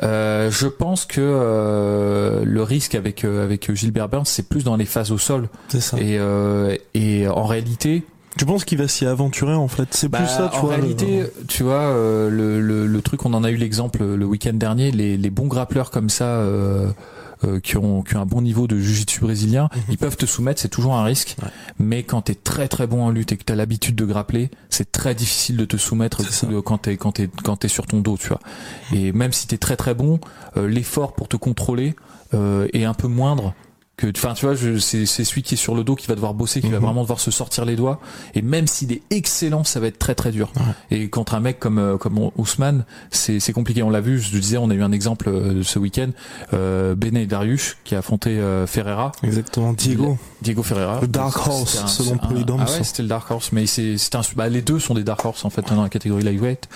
Euh, 0.02 0.50
je 0.50 0.66
pense 0.66 1.04
que 1.06 1.20
euh, 1.20 2.44
le 2.44 2.62
risque 2.62 2.94
avec 2.94 3.24
euh, 3.24 3.44
avec 3.44 3.72
Gilbert 3.74 4.03
C'est 4.24 4.48
plus 4.48 4.64
dans 4.64 4.76
les 4.76 4.84
phases 4.86 5.10
au 5.12 5.18
sol. 5.18 5.48
C'est 5.68 5.80
ça. 5.80 5.98
Et 5.98 6.18
euh, 6.18 6.76
et 6.94 7.26
en 7.28 7.44
réalité, 7.44 8.04
Tu 8.36 8.44
penses 8.46 8.64
qu'il 8.64 8.78
va 8.78 8.88
s'y 8.88 9.06
aventurer 9.06 9.54
en 9.54 9.68
fait? 9.68 9.88
C'est 9.92 10.08
bah, 10.08 10.18
plus 10.18 10.26
ça, 10.28 10.50
tu 10.52 10.58
en 10.58 10.62
vois. 10.62 10.76
le- 10.76 10.82
réalité, 10.82 11.24
tu 11.48 11.62
vois, 11.62 11.74
euh, 11.82 12.28
le, 12.30 12.60
le, 12.60 12.86
le 12.86 13.02
truc, 13.02 13.24
on 13.26 13.32
en 13.34 13.44
a 13.44 13.50
eu 13.50 13.56
l'exemple 13.56 14.02
le 14.04 14.24
week-end 14.26 14.54
dernier, 14.54 14.90
les, 14.90 15.16
les 15.16 15.30
bons 15.30 15.46
grappleurs 15.46 15.90
comme 15.92 16.08
ça, 16.10 16.24
euh, 16.24 16.90
euh, 17.44 17.60
qui, 17.60 17.76
ont, 17.76 18.02
qui 18.02 18.16
ont 18.16 18.20
un 18.22 18.26
bon 18.26 18.40
niveau 18.42 18.66
de 18.66 18.76
jiu-jitsu 18.78 19.20
brésilien, 19.20 19.68
ils 19.88 19.98
peuvent 19.98 20.16
te 20.16 20.24
soumettre, 20.26 20.60
c'est 20.60 20.68
toujours 20.68 20.94
un 20.96 21.04
risque. 21.04 21.36
Mhm. 21.38 21.44
Ouais. 21.44 21.50
Mais 21.78 22.02
quand 22.02 22.22
t'es 22.22 22.34
très 22.34 22.66
très 22.68 22.86
bon 22.88 23.04
en 23.04 23.10
lutte 23.10 23.30
et 23.32 23.36
que 23.36 23.44
t'as 23.44 23.54
l'habitude 23.54 23.94
de 23.94 24.04
grappler, 24.04 24.50
c'est 24.68 24.90
très 24.90 25.14
difficile 25.14 25.56
de 25.56 25.64
te 25.64 25.76
soumettre 25.76 26.22
euh, 26.50 26.60
quand 26.62 26.78
t'es 26.78 26.96
quand 26.96 27.12
t'es 27.12 27.28
quand 27.44 27.56
t'es 27.56 27.68
sur 27.68 27.86
ton 27.86 28.00
dos, 28.00 28.16
tu 28.16 28.28
vois. 28.28 28.40
Et 28.92 29.12
même 29.12 29.32
si 29.32 29.46
t'es 29.46 29.58
très 29.58 29.76
très 29.76 29.94
bon, 29.94 30.18
euh, 30.56 30.66
l'effort 30.66 31.12
pour 31.14 31.28
te 31.28 31.36
contrôler 31.36 31.94
euh, 32.32 32.66
est 32.72 32.84
un 32.84 32.94
peu 32.94 33.06
moindre 33.06 33.54
que 33.96 34.08
enfin 34.16 34.34
tu 34.34 34.44
vois 34.46 34.56
c'est 34.80 35.06
c'est 35.06 35.24
celui 35.24 35.42
qui 35.44 35.54
est 35.54 35.56
sur 35.56 35.74
le 35.76 35.84
dos 35.84 35.94
qui 35.94 36.08
va 36.08 36.16
devoir 36.16 36.34
bosser 36.34 36.60
qui 36.60 36.68
va 36.68 36.78
Mhm. 36.78 36.84
vraiment 36.84 37.02
devoir 37.02 37.20
se 37.20 37.30
sortir 37.30 37.64
les 37.64 37.76
doigts. 37.76 38.00
Et 38.34 38.42
même 38.42 38.66
s'il 38.66 38.90
est 38.92 39.02
excellent 39.10 39.62
ça 39.62 39.78
va 39.78 39.86
être 39.86 39.98
très 40.00 40.14
très 40.16 40.32
dur. 40.32 40.52
Et 40.90 41.08
contre 41.08 41.34
un 41.34 41.40
mec 41.40 41.60
comme 41.60 41.78
euh, 41.78 41.96
comme 41.96 42.30
Ousmane 42.36 42.84
c'est 43.12 43.38
c'est 43.38 43.52
compliqué. 43.52 43.82
On 43.84 43.90
l'a 43.90 44.00
vu 44.00 44.20
je 44.20 44.30
te 44.32 44.36
disais 44.36 44.56
on 44.56 44.68
a 44.70 44.74
eu 44.74 44.82
un 44.82 44.90
exemple 44.92 45.28
euh, 45.28 45.62
ce 45.62 45.78
week-end. 45.78 46.10
Euh, 46.52 46.94
Benet 46.96 47.26
Dariush 47.26 47.76
qui 47.84 47.94
a 47.94 47.98
affronté 47.98 48.30
euh, 48.30 48.66
Ferreira. 48.66 49.12
Exactement. 49.22 49.72
Diego. 49.72 50.18
Diego 50.42 50.62
Ferreira. 50.62 50.98
Le 51.00 51.06
Dark 51.08 51.36
Horse, 51.46 51.80
un- 51.82 51.86
selon 51.86 52.18
Polydome, 52.18 52.64
ah 52.66 52.70
ouais 52.70 52.82
c'était 52.84 53.02
le 53.02 53.08
Dark 53.08 53.30
Horse 53.30 53.50
mais 53.52 53.66
c'est 53.66 53.96
c'était 53.96 54.16
un 54.16 54.22
bah, 54.36 54.48
les 54.48 54.60
deux 54.62 54.78
sont 54.80 54.94
des 54.94 55.04
Dark 55.04 55.24
Horse 55.24 55.44
en 55.44 55.50
fait 55.50 55.62
dans 55.72 55.82
la 55.82 55.88
catégorie 55.88 56.22
lightweight. 56.24 56.68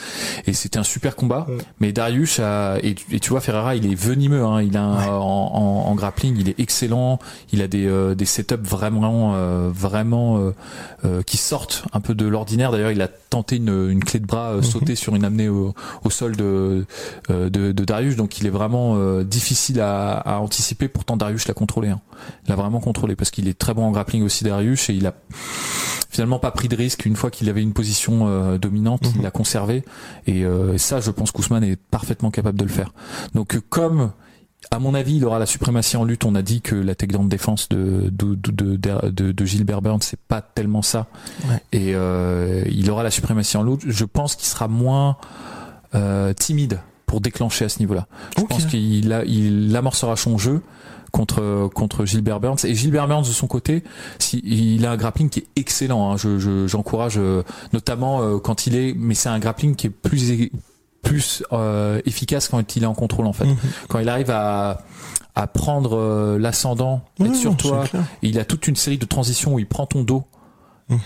Et 0.46 0.52
c'était 0.52 0.78
un 0.78 0.84
super 0.84 1.16
combat. 1.16 1.46
Ouais. 1.48 1.58
mais 1.80 1.92
Darius 1.92 2.38
a, 2.40 2.76
et, 2.82 2.94
tu- 2.94 3.14
et 3.14 3.18
tu 3.20 3.30
vois 3.30 3.40
Ferreira 3.40 3.74
il 3.74 3.90
est 3.90 3.94
venimeux 3.94 4.44
hein, 4.44 4.62
il 4.62 4.76
a 4.76 4.82
un- 4.82 5.08
en, 5.16 5.84
en 5.88 5.94
grappling 5.94 6.36
il 6.38 6.48
est 6.48 6.58
excellent 6.60 7.07
il 7.52 7.62
a 7.62 7.68
des 7.68 7.86
euh, 7.86 8.14
des 8.14 8.24
setups 8.24 8.56
vraiment 8.62 9.32
euh, 9.34 9.70
vraiment 9.72 10.52
euh, 11.04 11.22
qui 11.22 11.36
sortent 11.36 11.84
un 11.92 12.00
peu 12.00 12.14
de 12.14 12.26
l'ordinaire. 12.26 12.72
D'ailleurs 12.72 12.90
il 12.90 13.02
a 13.02 13.08
tenté 13.08 13.56
une, 13.56 13.90
une 13.90 14.02
clé 14.04 14.20
de 14.20 14.26
bras 14.26 14.52
euh, 14.52 14.62
sautée 14.62 14.96
sur 14.96 15.14
une 15.14 15.24
amenée 15.24 15.48
au, 15.48 15.74
au 16.04 16.10
sol 16.10 16.36
de, 16.36 16.84
de 17.28 17.48
de 17.48 17.84
Darius. 17.84 18.16
Donc 18.16 18.38
il 18.40 18.46
est 18.46 18.50
vraiment 18.50 18.96
difficile 19.22 19.80
à, 19.80 20.18
à 20.18 20.38
anticiper. 20.38 20.88
Pourtant 20.88 21.16
Darius 21.16 21.48
l'a 21.48 21.54
contrôlé 21.54 21.88
hein. 21.88 22.00
il 22.44 22.50
l'a 22.50 22.56
vraiment 22.56 22.80
contrôlé 22.80 23.16
parce 23.16 23.30
qu'il 23.30 23.48
est 23.48 23.58
très 23.58 23.74
bon 23.74 23.84
en 23.84 23.90
grappling 23.92 24.22
aussi 24.22 24.44
Darius 24.44 24.90
et 24.90 24.94
il 24.94 25.06
a 25.06 25.14
finalement 26.10 26.38
pas 26.38 26.50
pris 26.50 26.68
de 26.68 26.76
risque 26.76 27.04
une 27.06 27.16
fois 27.16 27.30
qu'il 27.30 27.48
avait 27.48 27.62
une 27.62 27.72
position 27.72 28.26
euh, 28.26 28.58
dominante. 28.58 29.04
Mhm. 29.04 29.12
il 29.16 29.22
l'a 29.22 29.30
conservé. 29.30 29.84
Et 30.26 30.44
euh, 30.44 30.78
ça 30.78 31.00
je 31.00 31.10
pense 31.10 31.30
qu'Ousmane 31.30 31.64
est 31.64 31.76
parfaitement 31.76 32.30
capable 32.30 32.58
de 32.58 32.64
le 32.64 32.70
faire. 32.70 32.92
Donc 33.34 33.58
comme 33.68 34.12
à 34.70 34.78
mon 34.78 34.92
avis, 34.94 35.16
il 35.16 35.24
aura 35.24 35.38
la 35.38 35.46
suprématie 35.46 35.96
en 35.96 36.04
lutte. 36.04 36.24
On 36.24 36.34
a 36.34 36.42
dit 36.42 36.60
que 36.60 36.74
la 36.74 36.94
takedown 36.94 37.24
de 37.24 37.28
défense 37.30 37.68
de 37.68 38.10
de, 38.10 38.34
de, 38.34 38.76
de, 38.76 39.32
de, 39.32 39.44
Gilbert 39.44 39.80
Burns, 39.82 40.00
c'est 40.02 40.18
pas 40.20 40.40
tellement 40.42 40.82
ça. 40.82 41.06
Ouais. 41.48 41.62
Et 41.72 41.94
euh, 41.94 42.64
il 42.70 42.90
aura 42.90 43.02
la 43.02 43.10
suprématie 43.10 43.56
en 43.56 43.62
lutte. 43.62 43.82
Je 43.86 44.04
pense 44.04 44.34
qu'il 44.36 44.46
sera 44.46 44.68
moins 44.68 45.16
euh, 45.94 46.32
timide 46.34 46.80
pour 47.06 47.20
déclencher 47.20 47.64
à 47.64 47.68
ce 47.70 47.78
niveau-là. 47.78 48.06
Je 48.36 48.42
pense 48.44 48.66
qu'il 48.66 49.12
a, 49.12 49.24
il 49.24 49.74
amorcera 49.74 50.16
son 50.16 50.36
jeu 50.36 50.60
contre 51.10 51.70
contre 51.74 52.04
Gilbert 52.04 52.38
Burns 52.38 52.58
et 52.64 52.74
Gilbert 52.74 53.08
Burns 53.08 53.22
de 53.22 53.32
son 53.32 53.46
côté 53.46 53.82
si 54.18 54.42
il 54.44 54.84
a 54.84 54.90
un 54.90 54.96
grappling 54.98 55.30
qui 55.30 55.38
est 55.38 55.46
excellent 55.56 56.12
hein. 56.12 56.16
je 56.18 56.38
je- 56.38 56.66
j'encourage 56.66 57.14
euh, 57.16 57.42
notamment 57.72 58.20
euh, 58.20 58.36
quand 58.38 58.66
il 58.66 58.76
est 58.76 58.92
mais 58.94 59.14
c'est 59.14 59.30
un 59.30 59.38
grappling 59.38 59.74
qui 59.74 59.86
est 59.86 59.90
plus 59.90 60.50
plus 61.02 61.42
euh, 61.52 62.00
efficace 62.06 62.48
quand 62.48 62.76
il 62.76 62.82
est 62.82 62.86
en 62.86 62.94
contrôle 62.94 63.26
en 63.26 63.32
fait. 63.32 63.46
Mhm. 63.46 63.56
quand 63.88 63.98
il 63.98 64.08
arrive 64.08 64.30
à 64.30 64.82
à 65.34 65.46
prendre 65.46 65.96
euh, 65.96 66.38
l'ascendant 66.38 67.02
Ouais, 67.20 67.28
être 67.28 67.36
sur 67.36 67.56
toi 67.56 67.84
il 68.22 68.38
a 68.40 68.44
toute 68.44 68.66
une 68.66 68.74
série 68.76 68.98
de 68.98 69.04
transitions 69.06 69.54
où 69.54 69.58
il 69.60 69.66
prend 69.66 69.86
ton 69.86 70.02
dos 70.02 70.24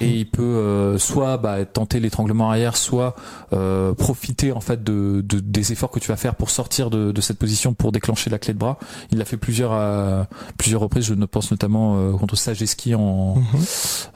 Et 0.01 0.11
il 0.11 0.31
peut 0.31 0.43
euh, 0.43 0.97
soit 0.97 1.39
bah, 1.39 1.65
tenter 1.65 1.99
l'étranglement 1.99 2.49
arrière, 2.51 2.77
soit 2.77 3.17
euh, 3.53 3.95
profiter 3.95 4.53
en 4.53 4.61
fait 4.61 4.85
de, 4.85 5.23
de- 5.27 5.41
des 5.41 5.73
efforts 5.73 5.91
que 5.91 5.99
tu 5.99 6.07
vas 6.09 6.17
faire 6.17 6.37
pour 6.37 6.51
sortir 6.51 6.89
de, 6.89 7.11
de 7.11 7.21
cette 7.21 7.37
position 7.39 7.75
pour 7.75 7.91
déclencher 7.91 8.31
la 8.31 8.39
clé 8.39 8.55
de 8.55 8.59
bras. 8.61 8.79
Il 9.11 9.19
l'a 9.19 9.25
fait 9.25 9.37
plusieurs 9.37 9.73
à 9.73 10.29
plusieurs 10.57 10.81
reprises. 10.81 11.05
Je 11.07 11.15
ne 11.15 11.27
pense 11.27 11.51
notamment 11.51 11.97
euh, 11.99 12.12
contre 12.12 12.37
Sajeski 12.37 12.95
en 12.95 13.35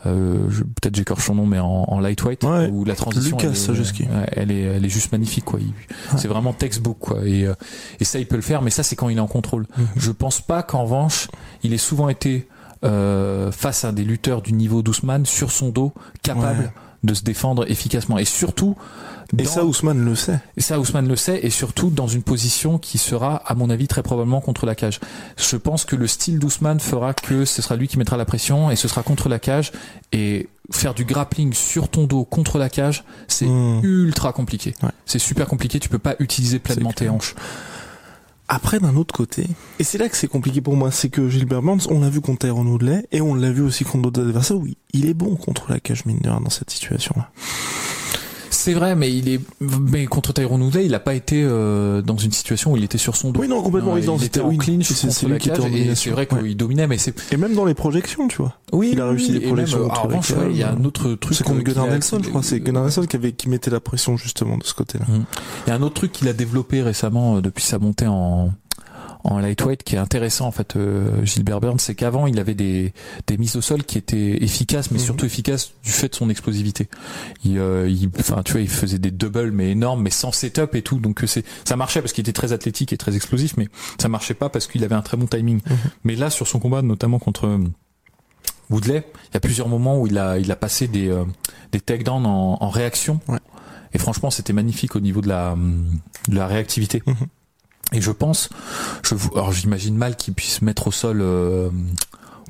euh, 0.06 0.46
je- 0.50 0.62
peut-être 0.62 0.94
j'écorche 0.94 1.26
son 1.26 1.34
nom, 1.34 1.46
mais 1.46 1.58
en, 1.58 1.66
en 1.88 1.98
lightweight 2.00 2.44
Ouais. 2.44 2.68
où 2.70 2.84
la 2.84 2.94
transition 2.94 3.36
Lucas 3.36 3.48
elle 3.68 3.76
est, 3.80 4.14
ouais, 4.14 4.26
elle 4.32 4.50
est 4.52 4.60
elle 4.60 4.84
est 4.84 4.88
juste 4.88 5.10
magnifique 5.12 5.44
quoi. 5.44 5.58
C'est 6.16 6.28
vraiment 6.28 6.52
textbook 6.52 6.98
quoi. 7.00 7.26
Et 7.26 7.44
euh, 7.46 7.54
et 7.98 8.04
ça 8.04 8.18
il 8.18 8.26
peut 8.26 8.36
le 8.36 8.42
faire, 8.42 8.62
mais 8.62 8.70
ça 8.70 8.82
c'est 8.82 8.94
quand 8.96 9.08
il 9.08 9.16
est 9.16 9.20
en 9.20 9.26
contrôle. 9.26 9.66
Mhm. 9.76 9.86
Je 9.96 10.10
pense 10.12 10.40
pas 10.40 10.62
qu'en 10.62 10.82
revanche, 10.84 11.28
il 11.62 11.72
ait 11.72 11.76
souvent 11.78 12.08
été 12.08 12.46
euh, 12.84 13.50
face 13.52 13.84
à 13.84 13.92
des 13.92 14.04
lutteurs 14.04 14.42
du 14.42 14.52
niveau 14.52 14.82
d'Ousmane 14.82 15.26
sur 15.26 15.50
son 15.50 15.70
dos, 15.70 15.92
capable 16.22 16.60
Ouais. 16.60 16.70
de 17.04 17.14
se 17.14 17.22
défendre 17.22 17.70
efficacement. 17.70 18.18
Et 18.18 18.24
surtout, 18.24 18.76
Et 19.36 19.42
dans- 19.42 19.50
ça, 19.50 19.64
Ousmane 19.64 20.04
le 20.04 20.14
sait. 20.14 20.38
et 20.56 20.60
ça 20.60 20.78
Ousmane 20.78 21.08
le 21.08 21.16
sait, 21.16 21.40
et 21.42 21.50
surtout 21.50 21.90
dans 21.90 22.06
une 22.06 22.22
position 22.22 22.78
qui 22.78 22.96
sera, 22.98 23.36
à 23.46 23.54
mon 23.54 23.70
avis, 23.70 23.88
très 23.88 24.02
probablement 24.02 24.40
contre 24.40 24.66
la 24.66 24.74
cage. 24.74 25.00
Je 25.36 25.56
pense 25.56 25.84
que 25.84 25.96
le 25.96 26.06
style 26.06 26.38
d'Ousmane 26.38 26.78
fera 26.80 27.12
que 27.12 27.44
ce 27.44 27.60
sera 27.62 27.74
lui 27.76 27.88
qui 27.88 27.98
mettra 27.98 28.16
la 28.16 28.24
pression, 28.24 28.70
et 28.70 28.76
ce 28.76 28.86
sera 28.88 29.02
contre 29.02 29.28
la 29.28 29.38
cage, 29.40 29.72
et 30.12 30.48
faire 30.70 30.94
du 30.94 31.04
grappling 31.04 31.52
sur 31.54 31.88
ton 31.88 32.04
dos 32.04 32.24
contre 32.24 32.58
la 32.58 32.68
cage, 32.68 33.04
c'est 33.28 33.46
Hmm. 33.46 33.80
ultra 33.84 34.32
compliqué. 34.32 34.74
Ouais. 34.82 34.90
C'est 35.06 35.18
super 35.20 35.46
compliqué, 35.48 35.78
tu 35.80 35.88
peux 35.88 35.98
pas 35.98 36.14
utiliser 36.20 36.58
pleinement 36.58 36.92
tes 36.92 37.08
hanches. 37.08 37.34
Après, 38.48 38.78
d'un 38.78 38.94
autre 38.94 39.12
côté, 39.12 39.48
et 39.80 39.84
c'est 39.84 39.98
là 39.98 40.08
que 40.08 40.16
c'est 40.16 40.28
compliqué 40.28 40.60
pour 40.60 40.76
moi, 40.76 40.92
c'est 40.92 41.08
que 41.08 41.28
Gilbert 41.28 41.62
Burns, 41.62 41.80
on 41.90 42.00
l'a 42.00 42.08
vu 42.08 42.20
contre 42.20 42.46
Tyrone 42.46 42.68
Woodley, 42.68 43.04
et 43.10 43.20
on 43.20 43.34
l'a 43.34 43.50
vu 43.50 43.62
aussi 43.62 43.82
contre 43.82 44.10
d'autres 44.10 44.28
adversaires, 44.28 44.56
oui, 44.56 44.76
il 44.92 45.08
est 45.08 45.14
bon 45.14 45.34
contre 45.34 45.70
la 45.70 45.80
cage 45.80 46.06
mine 46.06 46.20
dans 46.20 46.48
cette 46.48 46.70
situation-là. 46.70 47.30
C'est 48.66 48.74
vrai, 48.74 48.96
mais 48.96 49.16
il 49.16 49.28
est, 49.28 49.40
mais 49.60 50.06
contre 50.06 50.32
Tyrone 50.32 50.60
Woodley, 50.60 50.86
il 50.86 50.94
a 50.96 50.98
pas 50.98 51.14
été 51.14 51.40
euh, 51.40 52.02
dans 52.02 52.16
une 52.16 52.32
situation 52.32 52.72
où 52.72 52.76
il 52.76 52.82
était 52.82 52.98
sur 52.98 53.14
son 53.14 53.30
dos. 53.30 53.38
Oui, 53.38 53.46
non, 53.46 53.62
complètement, 53.62 53.92
Non, 53.92 53.96
il 53.96 54.02
c'était- 54.02 54.26
était 54.26 54.40
en 54.40 54.48
oui, 54.48 54.56
clinch 54.58 54.88
c'est- 54.92 55.24
lui 55.28 55.38
qui 55.38 55.50
était 55.50 55.60
en 55.60 55.66
et 55.68 55.94
c'est 55.94 56.10
vrai 56.10 56.26
ouais. 56.32 56.42
qu'il 56.42 56.56
dominait, 56.56 56.88
mais 56.88 56.98
c'est 56.98 57.14
Et 57.32 57.36
même 57.36 57.54
dans 57.54 57.64
les 57.64 57.74
projections, 57.74 58.26
tu 58.26 58.38
vois. 58.38 58.54
oui, 58.72 58.90
Il 58.94 59.00
a 59.00 59.08
réussi 59.08 59.30
les 59.30 59.38
projections 59.38 59.88
en 59.88 60.02
revanche, 60.02 60.32
il 60.50 60.56
y 60.56 60.64
a 60.64 60.72
un 60.72 60.82
euh, 60.82 60.86
autre 60.88 61.14
truc. 61.14 61.36
C'est 61.36 61.44
contre 61.44 61.60
euh, 61.60 61.62
Gunnar 61.62 61.86
Nelson, 61.86 62.18
je 62.20 62.28
crois, 62.28 62.42
c'est 62.42 62.58
Gunnar 62.58 62.82
Nelson 62.82 63.02
qui 63.08 63.14
avait, 63.14 63.30
qui 63.30 63.48
mettait 63.48 63.70
la 63.70 63.78
pression 63.78 64.16
justement 64.16 64.58
de 64.58 64.64
ce 64.64 64.74
côté-là. 64.74 65.04
Il 65.08 65.70
y 65.70 65.72
a 65.72 65.76
un 65.76 65.82
autre 65.82 65.94
truc 65.94 66.10
qu'il 66.10 66.26
a 66.26 66.32
développé 66.32 66.82
récemment 66.82 67.36
euh, 67.36 67.40
depuis 67.40 67.62
sa 67.62 67.78
montée 67.78 68.08
en 68.08 68.50
en 69.28 69.38
lightweight 69.38 69.82
qui 69.82 69.94
est 69.96 69.98
intéressant 69.98 70.46
en 70.46 70.50
fait 70.50 70.76
euh, 70.76 71.24
Gilbert 71.24 71.60
Burns 71.60 71.78
c'est 71.80 71.94
qu'avant 71.94 72.26
il 72.26 72.38
avait 72.38 72.54
des 72.54 72.92
des 73.26 73.36
mises 73.38 73.56
au 73.56 73.60
sol 73.60 73.82
qui 73.84 73.98
étaient 73.98 74.42
efficaces 74.42 74.90
mais 74.90 74.98
Mhm. 74.98 75.04
surtout 75.04 75.26
efficaces 75.26 75.72
du 75.84 75.90
fait 75.90 76.08
de 76.08 76.14
son 76.14 76.30
explosivité 76.30 76.88
il 77.44 77.58
euh, 77.58 77.88
il 77.88 78.08
enfin 78.18 78.42
tu 78.44 78.52
vois 78.52 78.60
il 78.60 78.68
faisait 78.68 78.98
des 78.98 79.10
doubles 79.10 79.50
mais 79.52 79.70
énormes 79.72 80.02
mais 80.02 80.10
sans 80.10 80.32
setup 80.32 80.74
et 80.74 80.82
tout 80.82 80.98
donc 81.00 81.22
euh, 81.22 81.26
c'est 81.26 81.44
ça 81.64 81.76
marchait 81.76 82.00
parce 82.00 82.12
qu'il 82.12 82.22
était 82.22 82.32
très 82.32 82.52
athlétique 82.52 82.92
et 82.92 82.96
très 82.96 83.16
explosif 83.16 83.56
mais 83.56 83.68
ça 84.00 84.08
marchait 84.08 84.34
pas 84.34 84.48
parce 84.48 84.66
qu'il 84.66 84.84
avait 84.84 84.94
un 84.94 85.02
très 85.02 85.16
bon 85.16 85.26
timing 85.26 85.60
Mhm. 85.68 85.76
mais 86.04 86.14
là 86.16 86.30
sur 86.30 86.46
son 86.46 86.58
combat 86.58 86.82
notamment 86.82 87.18
contre 87.18 87.58
Woodley 88.70 89.04
il 89.30 89.34
y 89.34 89.36
a 89.36 89.40
plusieurs 89.40 89.68
moments 89.68 90.00
où 90.00 90.06
il 90.06 90.18
a 90.18 90.38
il 90.38 90.50
a 90.50 90.56
passé 90.56 90.88
des 90.88 91.08
euh, 91.08 91.24
des 91.72 91.80
takedowns 91.80 92.26
en, 92.26 92.58
en 92.60 92.68
réaction 92.70 93.20
Ouais. 93.28 93.38
et 93.92 93.98
franchement 93.98 94.30
c'était 94.30 94.52
magnifique 94.52 94.96
au 94.96 95.00
niveau 95.00 95.20
de 95.20 95.28
la 95.28 95.56
de 96.28 96.34
la 96.34 96.46
réactivité 96.46 97.02
et 97.92 98.00
je 98.00 98.10
pense, 98.10 98.48
je, 99.04 99.14
alors 99.34 99.52
j'imagine 99.52 99.96
mal 99.96 100.16
qu'il 100.16 100.34
puisse 100.34 100.60
mettre 100.62 100.88
au 100.88 100.92
sol 100.92 101.20
euh, 101.20 101.68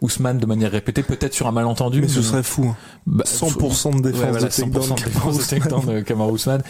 Ousmane 0.03 0.39
de 0.39 0.45
manière 0.45 0.71
répétée, 0.73 1.03
peut-être 1.03 1.33
sur 1.33 1.47
un 1.47 1.53
malentendu. 1.53 2.03
Mais 2.03 2.09
ce 2.09 2.21
serait 2.21 2.43
fou. 2.43 2.67
hein. 2.69 2.77
Bah, 3.07 3.25
100% 3.27 3.97
de 4.03 4.11
défense 4.11 4.21
Ouais, 4.25 4.31
voilà, 4.31 4.47
de 4.47 4.51
100% 4.53 4.65
défense 4.71 4.89
de 4.89 5.41
Ousmane. 5.41 5.47
takedown 5.61 5.87
de 5.87 6.01
Kamaru 6.01 6.33
Ousmane. 6.33 6.63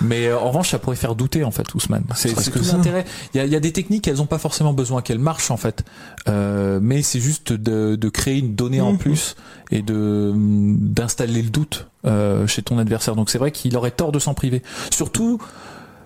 Mais 0.00 0.28
euh, 0.28 0.38
en 0.38 0.48
revanche, 0.48 0.70
ça 0.70 0.78
pourrait 0.78 0.96
faire 0.96 1.14
douter 1.14 1.44
en 1.44 1.50
fait 1.50 1.74
Ousmane. 1.74 2.04
C'est 2.14 2.32
tout 2.50 2.58
l'intérêt. 2.72 3.04
Il 3.34 3.36
y 3.36 3.40
a, 3.40 3.44
il 3.44 3.52
y 3.52 3.56
a 3.56 3.60
des 3.60 3.72
techniques, 3.72 4.08
elles 4.08 4.22
ont 4.22 4.26
pas 4.26 4.38
forcément 4.38 4.72
besoin 4.72 5.02
qu'elles 5.02 5.18
marchent 5.18 5.50
en 5.50 5.58
fait, 5.58 5.84
euh, 6.28 6.78
mais 6.80 7.02
c'est 7.02 7.20
juste 7.20 7.52
de, 7.52 7.96
de 7.96 8.08
créer 8.08 8.38
une 8.38 8.54
donnée 8.54 8.80
en 8.80 8.92
Mhm. 8.92 8.98
plus 8.98 9.36
et 9.70 9.82
de 9.82 10.32
d'installer 10.34 11.42
le 11.42 11.50
doute 11.50 11.86
euh, 12.06 12.46
chez 12.46 12.62
ton 12.62 12.78
adversaire. 12.78 13.14
Donc 13.14 13.28
c'est 13.28 13.38
vrai 13.38 13.52
qu'il 13.52 13.76
aurait 13.76 13.90
tort 13.90 14.10
de 14.12 14.18
s'en 14.18 14.32
priver. 14.32 14.62
Surtout 14.90 15.38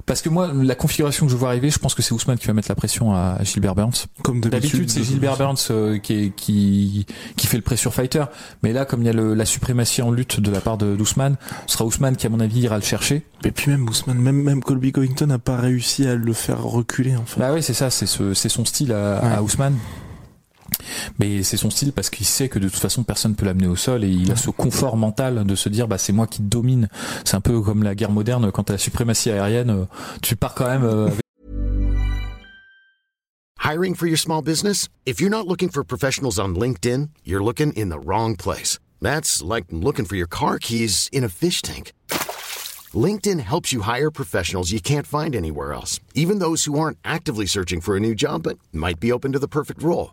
parce 0.06 0.22
que 0.22 0.28
moi, 0.28 0.50
la 0.54 0.74
configuration 0.74 1.26
que 1.26 1.32
je 1.32 1.36
vois 1.36 1.48
arriver, 1.48 1.70
je 1.70 1.78
pense 1.78 1.94
que 1.94 2.02
c'est 2.02 2.12
Ousmane 2.12 2.38
qui 2.38 2.46
va 2.46 2.52
mettre 2.52 2.68
la 2.68 2.74
pression 2.74 3.14
à 3.14 3.38
Gilbert 3.42 3.74
Burns. 3.74 4.06
Comme 4.22 4.40
D'habitude, 4.40 4.90
c'est 4.90 5.02
Gilbert 5.02 5.36
Burns 5.36 5.56
euh, 5.70 5.98
qui, 5.98 6.12
est- 6.14 6.30
qui 6.36 7.06
qui 7.36 7.46
fait 7.46 7.56
le 7.56 7.62
pressure 7.62 7.92
fighter, 7.94 8.24
mais 8.62 8.72
là, 8.72 8.84
comme 8.84 9.00
il 9.02 9.06
y 9.06 9.08
a 9.08 9.12
le, 9.12 9.34
la 9.34 9.44
suprématie 9.44 10.02
en 10.02 10.10
lutte 10.10 10.40
de 10.40 10.50
la 10.50 10.60
part 10.60 10.76
de 10.78 10.94
d'Ousmane, 10.96 11.36
ce 11.66 11.74
sera 11.74 11.84
Ousmane 11.84 12.16
qui, 12.16 12.26
à 12.26 12.30
mon 12.30 12.40
avis, 12.40 12.60
ira 12.60 12.76
le 12.76 12.82
chercher. 12.82 13.22
Et 13.44 13.50
puis 13.50 13.70
même 13.70 13.88
Ousmane, 13.88 14.18
même, 14.18 14.42
même 14.42 14.62
Colby 14.62 14.92
Covington 14.92 15.26
n'a 15.26 15.38
pas 15.38 15.56
réussi 15.56 16.06
à 16.06 16.14
le 16.14 16.32
faire 16.32 16.62
reculer 16.62 17.16
en 17.16 17.24
fait. 17.24 17.40
Bah 17.40 17.52
oui, 17.52 17.62
c'est 17.62 17.74
ça, 17.74 17.90
c'est 17.90 18.06
ce, 18.06 18.34
c'est 18.34 18.48
son 18.48 18.64
style 18.64 18.92
à, 18.92 19.20
Ouais. 19.24 19.34
à 19.36 19.42
Ousmane. 19.42 19.76
Mais 21.18 21.42
c'est 21.42 21.56
son 21.56 21.70
style 21.70 21.92
parce 21.92 22.10
qu'il 22.10 22.26
sait 22.26 22.48
que 22.48 22.58
de 22.58 22.68
toute 22.68 22.80
façon 22.80 23.02
personne 23.02 23.34
peut 23.34 23.46
l'amener 23.46 23.66
au 23.66 23.76
sol 23.76 24.04
et 24.04 24.08
il 24.08 24.30
a 24.32 24.36
ce 24.36 24.50
confort 24.50 24.96
mental 24.96 25.44
de 25.44 25.54
se 25.54 25.68
dire 25.68 25.88
bah 25.88 25.98
c'est 25.98 26.12
moi 26.12 26.26
qui 26.26 26.42
domine. 26.42 26.88
C'est 27.24 27.36
un 27.36 27.40
peu 27.40 27.60
comme 27.60 27.82
la 27.82 27.94
guerre 27.94 28.10
moderne 28.10 28.50
quand 28.52 28.64
t'as 28.64 28.74
la 28.74 28.78
suprématie 28.78 29.30
aérienne, 29.30 29.70
euh, 29.70 29.84
tu 30.22 30.36
pars 30.36 30.54
quand 30.54 30.66
même 30.66 30.84
euh, 30.84 31.08
Hiring 33.64 33.94
for 33.94 34.06
your 34.06 34.18
small 34.18 34.42
business? 34.42 34.90
If 35.06 35.22
you're 35.22 35.30
not 35.30 35.46
looking 35.46 35.70
for 35.70 35.82
professionals 35.82 36.38
on 36.38 36.54
LinkedIn, 36.54 37.08
you're 37.24 37.42
looking 37.42 37.72
in 37.72 37.88
the 37.88 37.98
wrong 37.98 38.36
place. 38.36 38.78
That's 39.00 39.42
like 39.42 39.64
looking 39.70 40.04
for 40.04 40.16
your 40.16 40.26
car 40.26 40.58
keys 40.58 41.08
in 41.12 41.24
a 41.24 41.30
fish 41.30 41.62
tank. 41.62 41.92
LinkedIn 42.92 43.40
helps 43.40 43.72
you 43.72 43.80
hire 43.80 44.10
professionals 44.10 44.70
you 44.70 44.80
can't 44.80 45.06
find 45.06 45.34
anywhere 45.34 45.72
else, 45.72 45.98
even 46.14 46.40
those 46.40 46.66
who 46.66 46.78
aren't 46.78 46.98
actively 47.04 47.46
searching 47.46 47.80
for 47.80 47.96
a 47.96 48.00
new 48.00 48.14
job 48.14 48.42
but 48.42 48.58
might 48.70 49.00
be 49.00 49.10
open 49.10 49.32
to 49.32 49.38
the 49.38 49.48
perfect 49.48 49.82
role. 49.82 50.12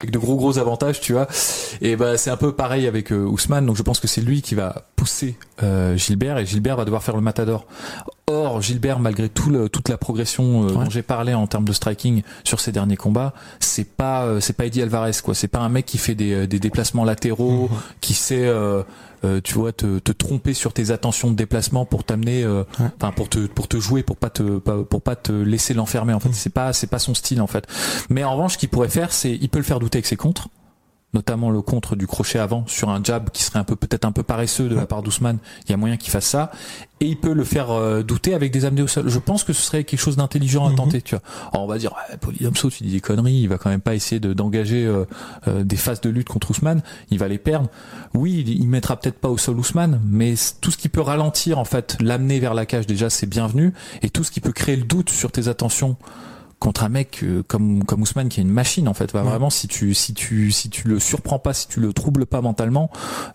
Avec 0.00 0.12
de 0.12 0.18
gros 0.18 0.36
gros 0.36 0.58
avantages, 0.60 1.00
tu 1.00 1.12
vois. 1.12 1.26
Et 1.80 1.96
bah 1.96 2.16
c'est 2.16 2.30
un 2.30 2.36
peu 2.36 2.52
pareil 2.52 2.86
avec 2.86 3.10
euh, 3.10 3.24
Ousmane, 3.24 3.66
donc 3.66 3.74
je 3.76 3.82
pense 3.82 3.98
que 3.98 4.06
c'est 4.06 4.20
lui 4.20 4.42
qui 4.42 4.54
va 4.54 4.84
pousser 4.94 5.36
euh, 5.64 5.96
Gilbert 5.96 6.38
et 6.38 6.46
Gilbert 6.46 6.76
va 6.76 6.84
devoir 6.84 7.02
faire 7.02 7.16
le 7.16 7.20
matador. 7.20 7.66
Or 8.28 8.62
Gilbert, 8.62 9.00
malgré 9.00 9.28
tout 9.28 9.50
le, 9.50 9.68
toute 9.68 9.88
la 9.88 9.96
progression 9.98 10.62
euh, 10.62 10.66
Ouais. 10.68 10.84
dont 10.84 10.90
j'ai 10.90 11.02
parlé 11.02 11.34
en 11.34 11.48
termes 11.48 11.64
de 11.64 11.72
striking 11.72 12.22
sur 12.44 12.60
ses 12.60 12.70
derniers 12.70 12.96
combats, 12.96 13.34
c'est 13.58 13.88
pas 13.88 14.22
euh, 14.22 14.38
c'est 14.38 14.52
pas 14.52 14.66
Eddie 14.66 14.82
Alvarez 14.82 15.10
quoi. 15.24 15.34
C'est 15.34 15.48
pas 15.48 15.58
un 15.58 15.68
mec 15.68 15.84
qui 15.84 15.98
fait 15.98 16.14
des, 16.14 16.46
des 16.46 16.60
déplacements 16.60 17.04
latéraux, 17.04 17.68
qui 18.00 18.14
sait 18.14 18.46
euh, 18.46 18.84
euh, 19.24 19.40
tu 19.42 19.54
vois 19.54 19.72
te, 19.72 19.98
te 19.98 20.12
tromper 20.12 20.54
sur 20.54 20.72
tes 20.72 20.90
attentions 20.90 21.30
de 21.30 21.36
déplacement 21.36 21.84
pour 21.84 22.04
t'amener 22.04 22.42
euh, 22.44 22.62
Ouais. 22.80 22.86
enfin 22.96 23.12
pour 23.12 23.28
te 23.28 23.46
pour 23.46 23.66
te 23.68 23.78
jouer 23.78 24.02
pour 24.02 24.16
pas 24.16 24.30
te 24.30 24.58
pour 24.58 25.02
pas 25.02 25.16
te 25.16 25.32
laisser 25.32 25.74
l'enfermer 25.74 26.12
en 26.12 26.20
fait. 26.20 26.30
C'est 26.32 26.52
pas 26.52 26.72
c'est 26.72 26.86
pas 26.86 26.98
son 26.98 27.14
style 27.14 27.40
en 27.40 27.46
fait. 27.46 27.64
Mais 28.10 28.24
en 28.24 28.32
revanche 28.34 28.54
ce 28.54 28.58
qu'il 28.58 28.68
pourrait 28.68 28.88
faire 28.88 29.12
c'est 29.12 29.32
il 29.32 29.48
peut 29.48 29.58
le 29.58 29.64
faire 29.64 29.78
douter 29.80 29.98
avec 29.98 30.06
ses 30.06 30.16
contres 30.16 30.48
notamment 31.14 31.50
le 31.50 31.62
contre 31.62 31.96
du 31.96 32.06
crochet 32.06 32.38
avant 32.38 32.66
sur 32.66 32.90
un 32.90 33.02
jab 33.02 33.30
qui 33.30 33.42
serait 33.42 33.58
un 33.58 33.64
peu 33.64 33.76
peut-être 33.76 34.04
un 34.04 34.12
peu 34.12 34.22
paresseux 34.22 34.68
de 34.68 34.74
la 34.74 34.84
part 34.86 35.02
d'Ousmane. 35.02 35.38
Il 35.66 35.70
y 35.70 35.72
a 35.72 35.76
moyen 35.78 35.96
qu'il 35.96 36.10
fasse 36.10 36.26
ça. 36.26 36.50
Et 37.00 37.06
il 37.06 37.16
peut 37.16 37.32
le 37.32 37.44
faire 37.44 37.70
euh, 37.70 38.02
douter 38.02 38.34
avec 38.34 38.52
des 38.52 38.64
amenés 38.64 38.82
au 38.82 38.86
sol. 38.88 39.08
Je 39.08 39.18
pense 39.18 39.44
que 39.44 39.52
ce 39.52 39.62
serait 39.62 39.84
quelque 39.84 40.00
chose 40.00 40.16
d'intelligent 40.16 40.66
à 40.66 40.70
Mhm. 40.70 40.76
tenter 40.76 41.00
tu 41.00 41.14
vois. 41.14 41.22
Alors, 41.52 41.64
on 41.64 41.66
va 41.68 41.78
dire 41.78 41.92
ouais, 41.92 42.16
Polydamso 42.18 42.68
tu 42.70 42.82
dis 42.82 42.90
des 42.92 43.00
conneries. 43.00 43.40
Il 43.40 43.48
va 43.48 43.56
quand 43.56 43.70
même 43.70 43.80
pas 43.80 43.94
essayer 43.94 44.20
de 44.20 44.32
d'engager 44.34 44.84
euh, 44.84 45.04
euh, 45.46 45.62
des 45.64 45.76
phases 45.76 46.00
de 46.02 46.10
lutte 46.10 46.28
contre 46.28 46.50
Ousmane. 46.50 46.82
Il 47.10 47.18
va 47.18 47.28
les 47.28 47.38
perdre. 47.38 47.68
Oui 48.14 48.44
il, 48.46 48.48
il 48.50 48.68
mettra 48.68 48.96
peut-être 48.96 49.18
pas 49.18 49.28
au 49.30 49.38
sol 49.38 49.58
Ousmane 49.58 50.00
mais 50.04 50.34
tout 50.60 50.70
ce 50.70 50.76
qui 50.76 50.88
peut 50.88 51.00
ralentir 51.00 51.58
en 51.58 51.64
fait 51.64 51.96
l'amener 52.00 52.38
vers 52.40 52.52
la 52.54 52.66
cage 52.66 52.86
déjà 52.86 53.08
c'est 53.10 53.26
bienvenu. 53.26 53.72
Et 54.02 54.10
tout 54.10 54.24
ce 54.24 54.30
qui 54.30 54.40
peut 54.40 54.52
créer 54.52 54.76
le 54.76 54.84
doute 54.84 55.08
sur 55.10 55.32
tes 55.32 55.48
attentions 55.48 55.96
contre 56.58 56.82
un 56.84 56.88
mec 56.88 57.20
euh, 57.22 57.42
comme 57.46 57.84
comme 57.84 58.02
Ousmane 58.02 58.28
qui 58.28 58.40
est 58.40 58.42
une 58.42 58.50
machine 58.50 58.88
en 58.88 58.94
fait 58.94 59.12
va 59.12 59.22
Ouais. 59.22 59.28
vraiment 59.30 59.50
si 59.50 59.68
tu 59.68 59.94
si 59.94 60.12
tu 60.14 60.50
si 60.50 60.70
tu 60.70 60.88
le 60.88 60.98
surprends 60.98 61.38
pas 61.38 61.52
si 61.54 61.68
tu 61.68 61.78
le 61.80 61.92
troubles 61.92 62.26
pas 62.26 62.40
mentalement 62.40 62.90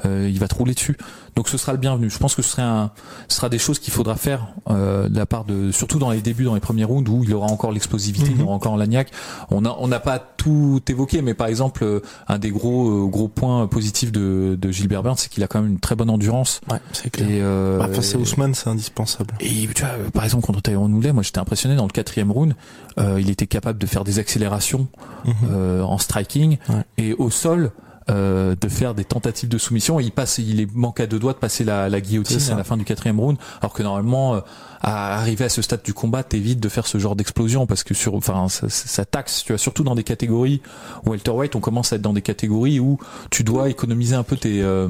euh, 0.06 0.30
il 0.32 0.39
va 0.39 0.47
te 0.47 0.56
rouler 0.56 0.74
dessus 0.74 0.97
donc 1.36 1.50
ce 1.50 1.58
sera 1.58 1.72
le 1.72 1.78
bienvenu 1.78 2.10
je 2.10 2.17
pense 2.19 2.36
que 2.36 2.41
ce 2.41 2.50
serait 2.52 2.62
un 2.62 2.91
ce 3.28 3.36
sera 3.38 3.50
des 3.50 3.58
choses 3.60 3.80
qu'il 3.80 3.91
faudra 3.93 4.15
faire 4.15 4.48
euh, 4.69 5.10
de 5.10 5.17
la 5.17 5.26
part 5.26 5.46
de 5.46 5.72
surtout 5.72 6.00
dans 6.00 6.12
les 6.12 6.22
débuts 6.22 6.43
dans 6.43 6.54
les 6.54 6.60
premiers 6.60 6.84
rounds 6.84 7.10
où 7.10 7.24
il 7.24 7.34
aura 7.34 7.48
encore 7.48 7.72
l'explosivité 7.72 8.28
il 8.32 8.38
Mhm. 8.38 8.43
aura 8.43 8.54
encore 8.56 8.78
l'agnac 8.78 9.10
on 9.52 9.65
a 9.65 9.76
on 9.80 9.88
n'a 9.88 10.00
pas 10.00 10.19
tout 10.19 10.82
évoqué 10.88 11.22
mais 11.22 11.34
par 11.34 11.48
exemple 11.48 11.84
euh, 11.84 12.00
un 12.28 12.38
des 12.38 12.52
gros 12.52 13.06
euh, 13.06 13.08
gros 13.08 13.28
points 13.28 13.67
positifs 13.67 14.12
de 14.12 14.58
de 14.60 14.72
Gilbert 14.72 15.04
Burns 15.04 15.17
c'est 15.17 15.30
qu'il 15.30 15.43
a 15.43 15.48
quand 15.48 15.62
même 15.62 15.72
une 15.72 15.80
très 15.80 15.96
bonne 15.96 16.10
endurance 16.10 16.62
Ouais, 16.69 16.80
c'est 16.91 17.10
clair. 17.10 17.28
et 17.30 17.39
euh, 17.41 17.78
Bah, 17.80 17.88
face 17.93 18.15
à 18.15 18.17
Ousmane, 18.17 18.54
c'est 18.54 18.69
indispensable. 18.69 19.34
et 19.39 19.67
tu 19.74 19.82
vois, 19.84 19.91
euh, 19.93 20.10
par 20.12 20.24
exemple 20.24 20.46
contre 20.46 20.62
Tyrone 20.62 20.93
Woodley, 20.93 21.13
moi 21.13 21.24
j'étais 21.24 21.39
impressionné 21.39 21.76
dans 21.76 21.86
le 21.86 21.91
quatrième 21.91 22.32
round, 22.32 22.56
euh, 23.00 23.19
il 23.19 23.30
était 23.30 23.48
capable 23.48 23.80
de 23.80 23.86
faire 23.86 24.04
des 24.04 24.19
accélérations 24.19 24.88
Mhm. 25.26 25.34
euh, 25.52 25.82
en 25.82 25.98
striking 25.98 26.58
Ouais. 26.69 26.84
et 26.98 27.13
au 27.13 27.30
sol 27.30 27.72
euh, 28.10 28.56
de 28.60 28.68
faire 28.68 28.94
des 28.94 29.06
tentatives 29.06 29.50
de 29.50 29.58
soumission. 29.58 30.00
Et 30.00 30.04
il 30.04 30.12
passe, 30.12 30.38
il 30.38 30.60
est 30.62 30.74
manque 30.76 31.00
à 31.00 31.08
deux 31.08 31.20
doigts 31.20 31.34
de 31.34 31.38
passer 31.38 31.63
la, 31.63 31.89
la 31.89 32.02
guillotine 32.02 32.38
à 32.54 32.58
la 32.58 32.63
fin 32.63 32.78
du 32.78 32.84
quatrième 32.86 33.20
round, 33.20 33.38
alors 33.62 33.74
que 33.74 33.84
normalement, 33.84 34.36
euh, 34.36 34.39
à 34.82 35.18
arriver 35.18 35.46
à 35.46 35.50
ce 35.50 35.62
stade 35.62 35.82
du 35.84 35.94
combat, 35.94 36.24
t'évites 36.24 36.60
de 36.60 36.70
faire 36.70 36.86
ce 36.88 36.98
genre 36.98 37.16
d'explosion 37.16 37.66
parce 37.66 37.84
que 37.84 37.94
sur, 37.94 38.16
enfin, 38.16 38.50
ça, 38.50 38.68
ça- 38.70 38.88
ça 38.88 39.06
taxe. 39.06 39.44
Tu 39.46 39.54
vois, 39.54 39.58
surtout 39.58 39.84
dans 39.84 39.96
des 39.96 40.04
catégories 40.04 40.62
welterweight, 41.06 41.56
on 41.56 41.60
commence 41.62 41.94
à 41.94 41.96
être 41.96 42.02
dans 42.02 42.13
des 42.13 42.22
catégories 42.22 42.80
où 42.80 42.98
tu 43.32 43.44
dois 43.44 43.70
économiser 43.70 44.16
un 44.16 44.24
peu 44.24 44.36
tes 44.38 44.62
euh, 44.62 44.89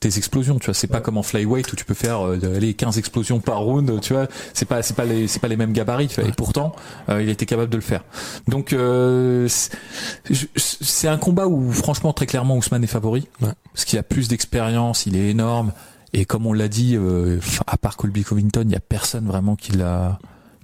tes 0.00 0.16
explosions, 0.16 0.58
tu 0.58 0.66
vois, 0.66 0.74
c'est 0.74 0.86
pas 0.86 1.00
comme 1.00 1.18
en 1.18 1.22
flyweight 1.22 1.72
où 1.72 1.76
tu 1.76 1.84
peux 1.84 1.94
faire 1.94 2.26
euh, 2.26 2.56
aller 2.56 2.74
15 2.74 2.98
explosions 2.98 3.40
par 3.40 3.58
round, 3.60 4.00
tu 4.00 4.12
vois, 4.12 4.26
c'est 4.54 4.64
pas 4.66 4.82
c'est 4.82 4.94
pas 4.94 5.04
les 5.04 5.26
c'est 5.28 5.40
pas 5.40 5.48
les 5.48 5.56
mêmes 5.56 5.72
gabarits, 5.72 6.08
tu 6.08 6.20
vois, 6.20 6.28
et 6.28 6.32
pourtant 6.32 6.74
euh, 7.08 7.22
il 7.22 7.28
était 7.28 7.46
capable 7.46 7.70
de 7.70 7.76
le 7.76 7.82
faire. 7.82 8.04
Donc 8.46 8.72
euh, 8.72 9.48
c'est- 9.48 11.08
un 11.08 11.16
combat 11.18 11.46
où 11.46 11.72
franchement 11.72 12.12
très 12.12 12.26
clairement 12.26 12.56
Ousmane 12.56 12.84
est 12.84 12.88
favori. 12.88 13.28
Ouais. 13.40 13.48
parce 13.72 13.84
qu'il 13.84 13.98
a 13.98 14.02
plus 14.02 14.28
d'expérience, 14.28 15.06
il 15.06 15.16
est 15.16 15.30
énorme. 15.30 15.72
Et 16.12 16.24
comme 16.24 16.46
on 16.46 16.52
l'a 16.52 16.68
dit 16.68 16.96
euh, 16.96 17.38
à 17.66 17.76
part 17.76 17.96
Colby 17.96 18.24
Covington, 18.24 18.62
il 18.64 18.70
y 18.72 18.76
a 18.76 18.80
personne 18.80 19.26
vraiment 19.26 19.56
qui 19.56 19.72
l'a 19.72 20.18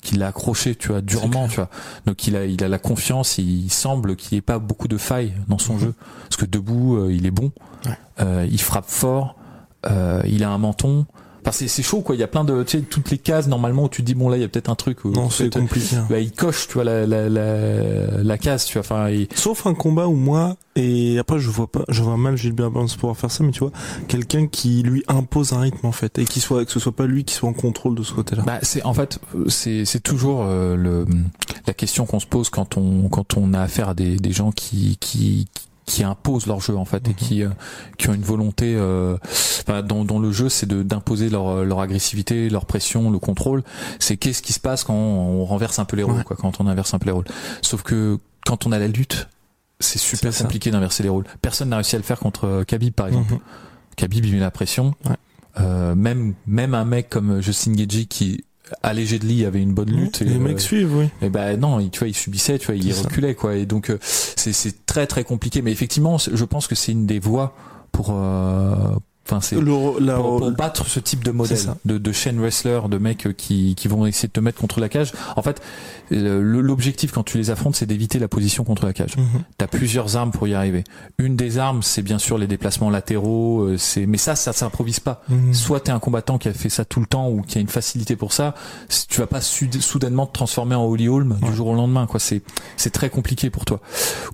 qui 0.05 0.15
l'a 0.17 0.29
accroché, 0.29 0.77
tu 0.77 0.89
vois, 0.89 1.01
durement, 1.01 1.49
tu 1.49 1.57
vois. 1.57 1.69
Donc 2.07 2.27
il 2.29 2.37
a 2.37 2.45
il 2.45 2.63
a 2.63 2.69
la 2.69 2.79
confiance, 2.79 3.39
il 3.39 3.71
semble 3.71 4.15
qu'il 4.15 4.37
n'y 4.37 4.39
ait 4.39 4.43
pas 4.43 4.61
beaucoup 4.61 4.87
de 4.87 4.97
failles 4.99 5.33
dans 5.49 5.59
son 5.59 5.75
Mhm. 5.75 5.81
jeu 5.81 5.95
parce 6.29 6.37
que 6.37 6.47
debout 6.47 6.97
euh, 6.97 7.13
il 7.13 7.27
est 7.27 7.33
bon. 7.33 7.51
Ouais. 7.87 7.99
Euh, 8.21 8.47
il 8.49 8.61
frappe 8.61 8.89
fort, 8.89 9.35
euh, 9.87 10.23
il 10.27 10.45
a 10.45 10.51
un 10.51 10.59
menton. 10.59 11.07
Enfin, 11.45 11.53
c'est, 11.53 11.69
c'est 11.69 11.83
chaud 11.83 12.01
quoi. 12.01 12.15
Il 12.15 12.19
y 12.19 12.25
a 12.25 12.27
plein 12.27 12.43
de, 12.45 12.63
tu 12.63 12.79
sais, 12.79 12.83
toutes 12.85 13.11
les 13.11 13.19
cases 13.19 13.47
normalement 13.49 13.85
où 13.85 13.89
tu 13.89 14.03
te 14.03 14.07
dis 14.07 14.15
bon 14.15 14.29
là 14.31 14.37
il 14.37 14.41
y 14.41 14.45
a 14.45 14.49
peut-être 14.49 14.71
un 14.71 14.75
truc. 14.75 15.05
où- 15.05 15.11
Non, 15.11 15.29
c'est 15.29 15.53
compliqué. 15.53 15.97
hein. 15.97 16.07
bah, 16.09 16.19
il 16.21 16.33
coche, 16.33 16.69
tu 16.69 16.75
vois 16.75 16.85
la 16.85 17.07
la 17.07 17.29
la, 17.29 18.23
la 18.23 18.39
case, 18.39 18.65
tu 18.65 18.75
vois. 18.75 18.81
Enfin, 18.81 19.11
il- 19.11 19.29
Sauf 19.35 19.67
un 19.67 19.75
combat 19.75 20.07
où 20.09 20.15
moi, 20.15 20.57
et 20.77 21.19
après 21.19 21.39
je 21.39 21.51
vois 21.51 21.67
pas, 21.67 21.85
je 21.89 22.03
vois 22.03 22.17
mal 22.17 22.37
Gilbert 22.37 22.71
Burns 22.71 22.89
pouvoir 22.99 23.17
faire 23.17 23.31
ça, 23.31 23.45
mais 23.45 23.53
tu 23.53 23.61
vois, 23.61 23.73
quelqu'un 24.09 24.47
qui 24.47 24.83
lui 24.83 25.05
impose 25.09 25.53
un 25.53 25.61
rythme 25.61 25.87
en 25.87 25.93
fait, 25.93 26.19
et 26.19 26.25
qui 26.25 26.41
soit, 26.41 26.65
que 26.65 26.73
ce 26.73 26.81
soit 26.81 26.93
pas 26.97 27.07
lui 27.07 27.25
qui 27.25 27.35
soit 27.35 27.49
en 27.49 27.53
contrôle 27.53 27.95
de 27.95 28.03
ce 28.03 28.13
côté-là. 28.15 28.43
bah, 28.45 28.59
c'est 28.63 28.83
en 28.85 28.95
fait 28.95 29.19
c'est 29.49 29.85
c'est 29.85 30.01
toujours 30.01 30.45
euh, 30.45 30.77
le 30.77 31.07
la 31.67 31.75
question 31.75 32.07
qu'on 32.07 32.21
se 32.21 32.27
pose 32.27 32.49
quand 32.51 32.77
on 32.77 33.09
quand 33.09 33.37
on 33.37 33.53
a 33.55 33.61
affaire 33.61 33.89
à 33.91 33.95
des 33.95 34.17
des 34.17 34.33
gens 34.33 34.51
qui 34.51 34.97
qui 35.01 35.47
qui 35.55 35.67
imposent 36.03 36.47
leur 36.47 36.61
jeu 36.61 36.77
en 36.77 36.85
fait 36.85 37.07
et 37.07 37.11
Mhm. 37.11 37.15
qui 37.17 37.43
euh, 37.43 37.51
qui 37.99 38.09
ont 38.09 38.15
une 38.15 38.23
volonté 38.23 38.75
euh, 38.77 39.17
enfin, 39.69 39.83
dont, 39.83 40.05
dont 40.05 40.19
le 40.19 40.33
jeu 40.33 40.49
c'est 40.49 40.67
de 40.67 40.83
d'imposer 40.83 41.29
leur 41.31 41.65
leur 41.65 41.81
agressivité 41.81 42.49
leur 42.49 42.65
pression 42.67 43.11
le 43.11 43.19
contrôle 43.19 43.63
c'est 43.99 44.17
qu'est-ce 44.17 44.43
qui 44.43 44.53
se 44.53 44.61
passe 44.61 44.85
quand 44.85 44.95
on 44.95 45.45
renverse 45.45 45.79
un 45.79 45.85
peu 45.85 45.97
les 45.97 46.03
rôles 46.03 46.17
Ouais. 46.17 46.25
quoi 46.25 46.37
quand 46.37 46.61
on 46.61 46.67
inverse 46.67 46.95
un 46.95 46.99
peu 46.99 47.07
les 47.07 47.13
rôles 47.13 47.27
sauf 47.63 47.83
que 47.83 48.19
quand 48.47 48.67
on 48.67 48.73
a 48.73 48.79
la 48.79 48.89
lutte 48.89 49.29
c'est 49.81 49.99
super 49.99 50.35
compliqué 50.37 50.71
d'inverser 50.71 51.03
les 51.03 51.09
rôles 51.11 51.25
personne 51.43 51.69
n'a 51.69 51.77
réussi 51.77 51.97
à 51.97 51.99
le 51.99 52.05
faire 52.05 52.19
contre 52.19 52.45
euh, 52.47 52.65
Khabib 52.65 52.95
par 52.95 53.07
exemple 53.09 53.35
Mhm. 53.35 53.41
Khabib 53.97 54.25
il 54.25 54.33
met 54.35 54.41
la 54.41 54.51
pression 54.51 54.95
Ouais. 55.05 55.17
Euh, 55.61 55.95
même 55.95 56.35
même 56.47 56.75
un 56.75 56.85
mec 56.85 57.09
comme 57.11 57.41
Justin 57.41 57.73
Gagey 57.75 58.07
qui 58.07 58.45
allégé 58.83 59.19
de 59.19 59.27
lit 59.27 59.45
avait 59.45 59.63
une 59.63 59.75
bonne 59.75 59.91
lutte 59.91 60.21
les 60.21 60.35
et, 60.35 60.39
mecs 60.39 60.57
euh, 60.57 60.61
suivent, 60.61 60.97
oui. 60.97 61.09
et 61.21 61.29
ben 61.29 61.59
non, 61.59 61.81
il, 61.81 61.91
tu 61.91 61.99
vois, 62.01 62.09
il 62.09 62.15
subissait, 62.15 62.59
tu 62.59 62.67
vois, 62.67 62.77
il 62.77 62.95
ça. 62.95 63.03
reculait 63.03 63.35
quoi. 63.35 63.57
Et 63.57 63.67
donc 63.67 63.91
euh, 63.91 63.99
c'est 64.01 64.53
c'est 64.53 64.87
très 64.87 65.07
très 65.07 65.25
compliqué. 65.25 65.63
Mais 65.63 65.73
effectivement, 65.73 66.19
je 66.19 66.45
pense 66.45 66.67
que 66.67 66.75
c'est 66.75 66.93
une 66.93 67.07
des 67.07 67.19
voies 67.19 67.55
pour 67.93 68.09
euh, 68.11 68.95
Enfin, 69.27 69.41
c'est 69.41 69.57
pour, 69.57 70.39
pour 70.39 70.51
battre 70.53 70.87
ce 70.87 71.01
type 71.01 71.25
de 71.25 71.31
modèle 71.31 71.57
ça. 71.57 71.77
de, 71.87 71.97
de 71.97 72.13
chaîne 72.13 72.39
wrestler, 72.39 72.81
de 72.91 72.99
mecs 72.99 73.27
euh, 73.27 73.33
qui, 73.33 73.75
qui 73.75 73.89
vont 73.89 74.05
essayer 74.05 74.29
de 74.29 74.33
te 74.33 74.41
mettre 74.41 74.61
contre 74.61 74.81
la 74.81 74.91
cage. 74.91 75.13
En 75.37 75.41
fait, 75.43 75.63
l'objectif 76.11 77.13
quand 77.13 77.23
tu 77.23 77.39
les 77.39 77.51
affrontes, 77.51 77.75
c'est 77.77 77.87
d'éviter 77.87 78.19
la 78.19 78.29
position 78.29 78.65
contre 78.65 78.85
la 78.87 78.93
cage. 78.93 79.17
Mhm. 79.17 79.43
T'as 79.59 79.67
plusieurs 79.67 80.17
armes 80.17 80.31
pour 80.31 80.47
y 80.49 80.55
arriver. 80.55 80.85
Une 81.19 81.37
des 81.37 81.59
armes, 81.59 81.83
c'est 81.83 82.03
bien 82.03 82.19
sûr 82.19 82.39
les 82.39 82.47
déplacements 82.47 82.91
latéraux. 82.91 83.63
euh, 83.63 83.77
C'est 83.79 84.07
mais 84.07 84.19
ça, 84.19 84.37
ça 84.37 84.53
s'improvise 84.53 85.01
pas. 85.01 85.23
Mhm. 85.29 85.55
Soit 85.55 85.81
t'es 85.81 85.93
un 85.93 85.99
combattant 85.99 86.39
qui 86.39 86.49
a 86.49 86.53
fait 86.53 86.69
ça 86.69 86.85
tout 86.85 87.01
le 87.01 87.07
temps 87.07 87.31
ou 87.31 87.43
qui 87.43 87.59
a 87.59 87.61
une 87.61 87.69
facilité 87.69 88.17
pour 88.17 88.33
ça. 88.33 88.55
Tu 89.09 89.21
vas 89.21 89.27
pas 89.27 89.41
soudainement 89.41 90.27
te 90.27 90.33
transformer 90.33 90.75
en 90.75 90.85
Holly 90.85 91.09
Holm 91.09 91.39
du 91.43 91.55
jour 91.55 91.69
au 91.69 91.75
lendemain. 91.75 92.07
Quoi, 92.07 92.21
c'est 92.21 92.43
c'est 92.77 92.91
très 92.91 93.11
compliqué 93.11 93.51
pour 93.51 93.65
toi. 93.65 93.81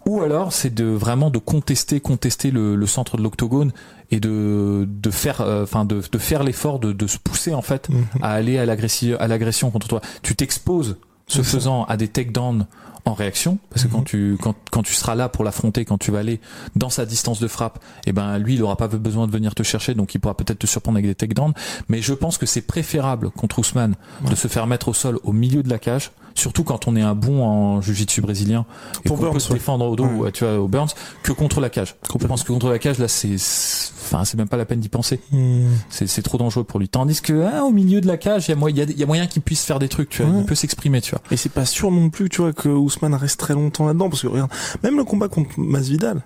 Ou 0.06 0.20
alors, 0.22 0.52
c'est 0.52 0.74
de 0.74 0.84
vraiment 0.84 1.30
de 1.30 1.38
contester, 1.38 2.00
contester 2.00 2.50
le, 2.50 2.74
le 2.76 2.86
centre 2.86 3.16
de 3.16 3.22
l'octogone 3.22 3.72
et 4.12 4.18
de 4.18 4.79
de 4.84 5.10
faire, 5.10 5.40
euh, 5.40 5.62
enfin 5.64 5.84
de, 5.84 6.00
de 6.10 6.18
faire 6.18 6.42
l'effort 6.44 6.78
de, 6.78 6.92
de 6.92 7.06
se 7.06 7.18
pousser 7.18 7.54
en 7.54 7.62
fait 7.62 7.88
Mhm. 7.88 8.04
à 8.22 8.30
aller 8.32 8.58
à 8.58 8.66
l'agression 8.66 9.16
à 9.20 9.26
l'agression 9.28 9.70
contre 9.70 9.88
toi. 9.88 10.00
Tu 10.22 10.34
t'exposes 10.36 10.96
ça. 11.28 11.42
faisant 11.42 11.84
à 11.84 11.96
des 11.96 12.08
takedowns 12.08 12.66
en 13.06 13.14
réaction 13.14 13.58
parce 13.70 13.82
que 13.84 13.88
Mhm. 13.88 13.94
quand 13.94 14.02
tu 14.02 14.36
quand 14.42 14.54
quand 14.70 14.82
tu 14.82 14.92
seras 14.92 15.14
là 15.14 15.28
pour 15.30 15.42
l'affronter 15.42 15.84
quand 15.86 15.96
tu 15.96 16.10
vas 16.10 16.18
aller 16.18 16.38
dans 16.76 16.90
sa 16.90 17.06
distance 17.06 17.40
de 17.40 17.48
frappe 17.48 17.78
et 18.06 18.12
ben 18.12 18.36
lui 18.38 18.54
il 18.56 18.62
aura 18.62 18.76
pas 18.76 18.88
besoin 18.88 19.26
de 19.26 19.32
venir 19.32 19.54
te 19.54 19.62
chercher 19.62 19.94
donc 19.94 20.14
il 20.14 20.18
pourra 20.18 20.36
peut-être 20.36 20.58
te 20.58 20.66
surprendre 20.66 20.96
avec 20.98 21.06
des 21.06 21.14
takedowns 21.14 21.54
mais 21.88 22.02
je 22.02 22.12
pense 22.12 22.36
que 22.36 22.44
c'est 22.46 22.60
préférable 22.60 23.30
contre 23.30 23.58
Ousmane 23.58 23.94
de 24.28 24.34
se 24.34 24.48
faire 24.48 24.66
mettre 24.66 24.88
au 24.88 24.92
sol 24.94 25.18
au 25.24 25.32
milieu 25.32 25.62
de 25.62 25.70
la 25.70 25.78
cage 25.78 26.10
surtout 26.40 26.64
quand 26.64 26.88
on 26.88 26.96
est 26.96 27.02
un 27.02 27.14
bon 27.14 27.44
en 27.44 27.80
jiu-jitsu 27.80 28.20
brésilien 28.22 28.64
et 29.04 29.08
Pour 29.08 29.18
qu'on 29.18 29.30
peut 29.32 29.38
se 29.38 29.52
défendre 29.52 29.86
au 29.88 29.96
dos 29.96 30.06
Ouais. 30.06 30.32
tu 30.32 30.44
vois 30.44 30.58
au 30.58 30.68
Burns 30.68 30.88
que 31.22 31.32
contre 31.32 31.60
la 31.60 31.70
cage 31.70 31.96
je 32.20 32.26
pense 32.26 32.42
que 32.42 32.52
contre 32.52 32.68
la 32.70 32.78
cage 32.78 32.98
là 32.98 33.08
c'est 33.08 33.34
enfin 33.34 34.24
c'est 34.24 34.36
même 34.36 34.48
pas 34.48 34.56
la 34.56 34.64
peine 34.64 34.80
d'y 34.80 34.88
penser 34.88 35.20
Mhm. 35.32 35.68
c'est 35.90 36.22
trop 36.22 36.38
dangereux 36.38 36.64
pour 36.64 36.80
lui 36.80 36.88
tandis 36.88 37.20
que 37.20 37.32
hein, 37.44 37.62
au 37.62 37.70
milieu 37.70 38.00
de 38.00 38.06
la 38.06 38.16
cage 38.16 38.48
il 38.48 38.52
y 38.98 39.02
a 39.02 39.06
moyen 39.06 39.26
qu'il 39.26 39.42
puisse 39.42 39.64
faire 39.64 39.78
des 39.78 39.88
trucs 39.88 40.08
tu 40.08 40.22
vois 40.22 40.32
Ouais. 40.32 40.40
il 40.40 40.46
peut 40.46 40.54
s'exprimer 40.54 41.00
tu 41.00 41.10
vois 41.12 41.20
Et 41.30 41.36
c'est 41.36 41.48
pas 41.52 41.64
sûr 41.66 41.90
non 41.90 42.10
plus, 42.10 42.28
tu 42.28 42.40
vois, 42.42 42.52
que 42.52 42.68
Ousmane 42.68 43.14
reste 43.14 43.38
très 43.38 43.54
longtemps 43.54 43.86
là-dedans, 43.86 44.08
parce 44.10 44.22
que 44.22 44.26
regarde, 44.28 44.50
même 44.82 44.96
le 44.96 45.04
combat 45.04 45.28
contre 45.28 45.50
Masvidal, 45.58 46.22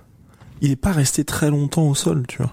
il 0.61 0.71
est 0.71 0.77
pas 0.77 0.93
resté 0.93 1.25
très 1.25 1.51
longtemps 1.51 1.83
au 1.89 1.95
sol, 1.95 2.25
tu 2.29 2.39
vois. 2.39 2.53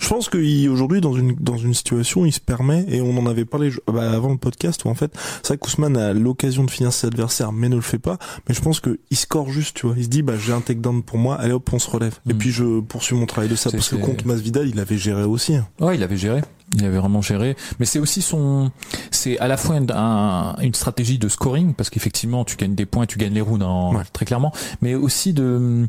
Je 0.00 0.08
pense 0.08 0.28
qu'aujourd'hui, 0.30 1.00
dans 1.00 1.12
une, 1.12 1.34
dans 1.38 1.58
une 1.58 1.74
situation, 1.74 2.24
il 2.24 2.32
se 2.32 2.40
permet, 2.40 2.84
et 2.88 3.00
on 3.02 3.16
en 3.18 3.26
avait 3.26 3.44
parlé 3.44 3.70
bah, 3.86 4.10
avant 4.10 4.30
le 4.30 4.38
podcast, 4.38 4.84
où 4.84 4.88
en 4.88 4.94
fait, 4.94 5.12
c'est 5.42 5.48
vrai 5.48 5.58
qu'Ousmane 5.58 5.96
a 5.96 6.12
l'occasion 6.14 6.64
de 6.64 6.70
finir 6.70 6.92
ses 6.92 7.06
adversaires, 7.06 7.52
mais 7.52 7.68
ne 7.68 7.76
le 7.76 7.82
fait 7.82 7.98
pas, 7.98 8.18
mais 8.48 8.54
je 8.54 8.60
pense 8.62 8.80
qu'il 8.80 8.96
score 9.12 9.50
juste, 9.50 9.76
tu 9.76 9.86
vois. 9.86 9.94
Il 9.98 10.04
se 10.04 10.08
dit, 10.08 10.22
bah, 10.22 10.32
j'ai 10.38 10.52
un 10.52 10.62
takedown 10.62 11.02
pour 11.02 11.18
moi, 11.18 11.36
allez 11.36 11.52
hop, 11.52 11.68
on 11.72 11.78
se 11.78 11.88
relève. 11.90 12.18
Et 12.28 12.32
Mm. 12.32 12.38
puis 12.38 12.50
je 12.50 12.80
poursuis 12.80 13.14
mon 13.14 13.26
travail 13.26 13.50
de 13.50 13.56
ça, 13.56 13.70
parce 13.70 13.90
que 13.90 13.96
contre 13.96 14.26
Masvidal, 14.26 14.68
il 14.68 14.80
avait 14.80 14.96
géré 14.98 15.22
aussi. 15.24 15.54
hein. 15.54 15.68
Ouais, 15.80 15.96
il 15.96 16.02
avait 16.02 16.16
géré. 16.16 16.40
Il 16.74 16.84
avait 16.84 16.98
vraiment 16.98 17.20
géré. 17.20 17.56
Mais 17.80 17.86
c'est 17.86 17.98
aussi 17.98 18.22
son, 18.22 18.70
c'est 19.10 19.38
à 19.40 19.48
la 19.48 19.56
fois 19.56 19.76
une, 19.76 19.90
un- 19.90 20.54
une 20.60 20.74
stratégie 20.74 21.18
de 21.18 21.28
scoring 21.28 21.74
parce 21.74 21.90
qu'effectivement 21.90 22.44
tu 22.44 22.56
gagnes 22.56 22.74
des 22.76 22.86
points, 22.86 23.06
tu 23.06 23.18
gagnes 23.18 23.34
les 23.34 23.40
rounds 23.40 23.60
Ouais. 23.94 24.02
très 24.12 24.24
clairement, 24.24 24.52
mais 24.80 24.94
aussi 24.94 25.32
de 25.32 25.88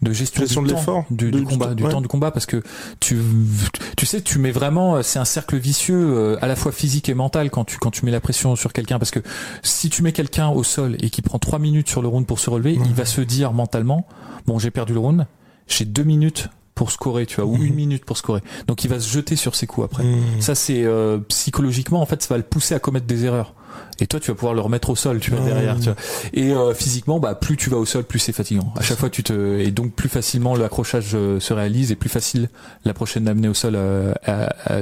de 0.00 0.12
gestion, 0.12 0.42
Gestion 0.42 0.62
du 0.62 0.68
de 0.68 0.74
temps, 0.74 1.06
du, 1.10 1.30
de- 1.30 1.38
du 1.38 1.44
du 1.44 1.46
combat, 1.52 1.66
temps, 1.66 1.74
du 1.74 1.82
ouais. 1.84 1.90
temps 1.90 2.00
du 2.00 2.08
combat 2.08 2.30
parce 2.30 2.46
que 2.46 2.62
tu 3.00 3.18
tu 3.96 4.06
sais 4.06 4.20
tu 4.20 4.38
mets 4.38 4.50
vraiment 4.52 5.02
c'est 5.02 5.18
un 5.18 5.24
cercle 5.24 5.56
vicieux 5.56 5.96
euh, 6.16 6.36
à 6.40 6.46
la 6.46 6.56
fois 6.56 6.72
physique 6.72 7.08
et 7.08 7.14
mental 7.14 7.50
quand 7.50 7.64
tu 7.64 7.78
quand 7.78 7.90
tu 7.90 8.04
mets 8.04 8.10
la 8.12 8.20
pression 8.20 8.54
sur 8.56 8.72
quelqu'un 8.72 8.98
parce 8.98 9.10
que 9.12 9.20
si 9.62 9.90
tu 9.90 10.02
mets 10.02 10.12
quelqu'un 10.12 10.48
au 10.48 10.62
sol 10.64 10.96
et 11.00 11.10
qui 11.10 11.22
prend 11.22 11.38
trois 11.38 11.58
minutes 11.58 11.88
sur 11.88 12.00
le 12.02 12.08
round 12.08 12.26
pour 12.26 12.38
se 12.40 12.48
relever, 12.50 12.74
il 12.84 12.94
va 12.94 13.04
se 13.04 13.20
dire 13.20 13.52
mentalement 13.52 14.06
bon 14.46 14.58
j'ai 14.58 14.70
perdu 14.70 14.92
le 14.92 14.98
round, 15.00 15.26
j'ai 15.68 15.84
deux 15.84 16.04
minutes 16.04 16.48
pour 16.74 16.90
scorer 16.90 17.26
tu 17.26 17.36
vois 17.36 17.44
ou 17.44 17.56
Mhm. 17.56 17.64
une 17.66 17.74
minute 17.74 18.04
pour 18.04 18.16
scorer 18.16 18.40
donc 18.66 18.84
il 18.84 18.88
va 18.88 18.98
se 19.00 19.08
jeter 19.08 19.36
sur 19.36 19.54
ses 19.54 19.66
coups 19.66 19.84
après 19.86 20.04
Mm. 20.04 20.40
ça 20.40 20.54
c'est 20.54 20.84
euh, 20.84 21.18
psychologiquement 21.28 22.00
en 22.00 22.06
fait 22.06 22.22
ça 22.22 22.28
va 22.34 22.38
le 22.38 22.42
pousser 22.44 22.74
à 22.74 22.78
commettre 22.78 23.06
des 23.06 23.24
erreurs. 23.24 23.54
Et 24.00 24.06
toi 24.06 24.20
tu 24.20 24.30
vas 24.30 24.34
pouvoir 24.34 24.52
le 24.54 24.60
remettre 24.60 24.90
au 24.90 24.96
sol, 24.96 25.18
tu 25.20 25.30
vois 25.30 25.40
derrière, 25.40 25.76
tu 25.78 25.84
vois. 25.84 25.96
Et 26.34 26.52
euh, 26.52 26.74
physiquement 26.74 27.18
bah 27.20 27.34
plus 27.34 27.56
tu 27.56 27.70
vas 27.70 27.76
au 27.78 27.86
sol, 27.86 28.04
plus 28.04 28.18
c'est 28.18 28.32
fatigant. 28.32 28.72
À 28.76 28.82
chaque 28.82 28.98
fois 28.98 29.08
tu 29.10 29.22
te 29.22 29.58
et 29.60 29.70
donc 29.70 29.92
plus 29.94 30.08
facilement 30.08 30.54
l'accrochage 30.56 31.10
euh, 31.14 31.40
se 31.40 31.52
réalise 31.54 31.90
et 31.92 31.96
plus 31.96 32.08
facile 32.10 32.48
la 32.84 32.92
prochaine 32.94 33.28
amenée 33.28 33.48
au 33.48 33.54
sol 33.54 33.74
euh, 33.76 34.12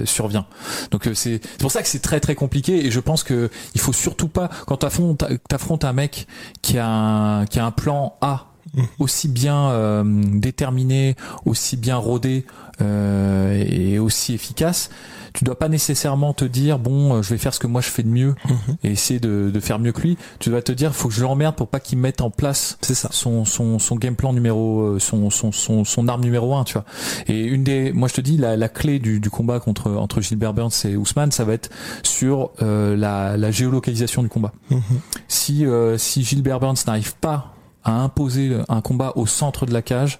survient. 0.04 0.46
Donc 0.90 1.06
euh, 1.06 1.14
c'est 1.14 1.40
c'est 1.42 1.60
pour 1.60 1.70
ça 1.70 1.82
que 1.82 1.88
c'est 1.88 2.00
très 2.00 2.18
très 2.20 2.34
compliqué 2.34 2.84
et 2.84 2.90
je 2.90 3.00
pense 3.00 3.22
que 3.22 3.50
il 3.74 3.80
faut 3.80 3.92
surtout 3.92 4.28
pas 4.28 4.48
quand 4.66 4.78
t'affrontes 4.78 5.24
t'affrontes 5.48 5.84
un 5.84 5.92
mec 5.92 6.26
qui 6.62 6.78
a 6.78 6.88
un, 6.88 7.46
qui 7.46 7.58
a 7.58 7.66
un 7.66 7.70
plan 7.72 8.16
A 8.20 8.46
Mhm. 8.46 8.49
Aussi 8.98 9.28
bien 9.28 9.70
euh, 9.70 10.02
déterminé, 10.04 11.16
aussi 11.44 11.76
bien 11.76 11.96
rodé 11.96 12.44
euh, 12.80 13.62
et 13.68 13.98
aussi 13.98 14.32
efficace, 14.34 14.90
tu 15.32 15.44
dois 15.44 15.58
pas 15.58 15.68
nécessairement 15.68 16.32
te 16.32 16.44
dire 16.44 16.78
bon, 16.78 17.14
euh, 17.16 17.22
je 17.22 17.30
vais 17.30 17.38
faire 17.38 17.52
ce 17.54 17.60
que 17.60 17.66
moi 17.66 17.80
je 17.80 17.88
fais 17.88 18.02
de 18.02 18.08
mieux 18.08 18.34
Mhm. 18.48 18.76
et 18.82 18.90
essayer 18.92 19.20
de, 19.20 19.50
de 19.52 19.60
faire 19.60 19.78
mieux 19.78 19.92
que 19.92 20.00
lui. 20.00 20.16
Tu 20.38 20.50
dois 20.50 20.62
te 20.62 20.72
dire 20.72 20.94
faut 20.94 21.08
que 21.08 21.14
je 21.14 21.22
l'emmerde 21.22 21.54
pour 21.56 21.68
pas 21.68 21.78
qu'il 21.78 21.98
mette 21.98 22.20
en 22.20 22.30
place 22.30 22.78
C'est 22.80 22.94
ça. 22.94 23.08
son 23.12 23.44
son 23.44 23.78
son 23.78 23.96
game 23.96 24.16
plan 24.16 24.32
numéro 24.32 24.80
euh, 24.82 24.98
son 24.98 25.30
son 25.30 25.52
son 25.52 25.84
son 25.84 26.08
arme 26.08 26.22
numéro 26.22 26.54
un 26.56 26.64
tu 26.64 26.72
vois 26.74 26.84
et 27.28 27.42
une 27.44 27.64
des 27.64 27.92
moi 27.92 28.08
je 28.08 28.14
te 28.14 28.20
dis 28.20 28.36
la 28.38 28.56
la 28.56 28.68
clé 28.68 28.98
du 28.98 29.20
du 29.20 29.30
combat 29.30 29.60
contre 29.60 29.90
entre 29.92 30.20
Gilbert 30.20 30.54
Burns 30.54 30.70
et 30.84 30.96
Ousmane 30.96 31.30
ça 31.32 31.44
va 31.44 31.52
être 31.52 31.70
sur 32.02 32.50
euh, 32.62 32.96
la 32.96 33.36
la 33.36 33.50
géolocalisation 33.50 34.22
du 34.22 34.28
combat 34.28 34.52
Mhm. 34.70 34.80
si 35.28 35.66
euh, 35.66 35.98
si 35.98 36.24
Gilbert 36.24 36.60
Burns 36.60 36.76
n'arrive 36.86 37.14
pas 37.16 37.54
à 37.84 37.92
imposer 37.92 38.58
un 38.68 38.80
combat 38.80 39.12
au 39.16 39.26
centre 39.26 39.66
de 39.66 39.72
la 39.72 39.82
cage 39.82 40.18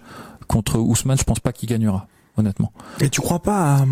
contre 0.49 0.79
Ousmane 0.79 1.19
je 1.19 1.25
pense 1.25 1.41
pas 1.41 1.53
qu'il 1.53 1.69
gagnera 1.69 2.07
honnêtement 2.37 2.73
Et 3.01 3.09
tu 3.11 3.21
crois 3.21 3.41
pas 3.41 3.77
à... 3.77 3.87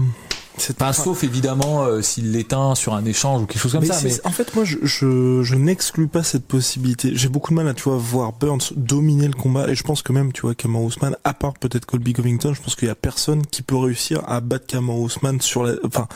cette 0.57 0.81
enfin 0.83 0.93
sauf 0.93 1.23
évidemment 1.25 1.85
euh, 1.85 2.03
s'il 2.03 2.33
l'éteint 2.33 2.75
sur 2.75 2.95
un 2.95 3.05
échange 3.05 3.43
ou 3.43 3.47
quelque 3.47 3.61
chose 3.61 3.73
comme 3.73 3.83
Mais 3.83 3.89
ça 3.89 4.01
mais 4.03 4.15
En 4.25 4.31
fait, 4.31 4.55
moi, 4.55 4.65
je, 4.65 4.79
je, 4.83 5.43
je 5.43 5.55
n'exclus 5.55 6.09
pas 6.09 6.23
cette 6.23 6.47
possibilité. 6.47 7.13
J'ai 7.15 7.29
beaucoup 7.29 7.51
de 7.51 7.57
mal 7.57 7.69
à, 7.69 7.75
tu 7.75 7.85
vois, 7.85 7.97
voir 7.97 8.33
Burns 8.33 8.73
dominer 8.77 9.27
le 9.27 9.35
combat. 9.35 9.69
Et 9.69 9.75
je 9.75 9.83
pense 9.83 10.03
que 10.03 10.13
même, 10.13 10.33
tu 10.33 10.43
vois, 10.43 10.55
Kamar 10.55 10.83
Ousmane, 10.83 11.17
à 11.25 11.35
part 11.35 11.55
peut-être 11.55 11.85
Colby 11.87 12.13
Covington, 12.13 12.55
je 12.55 12.63
pense 12.63 12.75
qu'il 12.75 12.89
y 12.89 12.91
a 12.91 12.95
personne 12.95 13.47
qui 13.47 13.63
peut 13.63 13.77
réussir 13.77 14.23
à 14.27 14.41
battre 14.41 14.67
Kamar 14.67 14.97
Ousmane 14.99 15.41
sur 15.41 15.63
la, 15.65 15.75
enfin, 15.85 16.09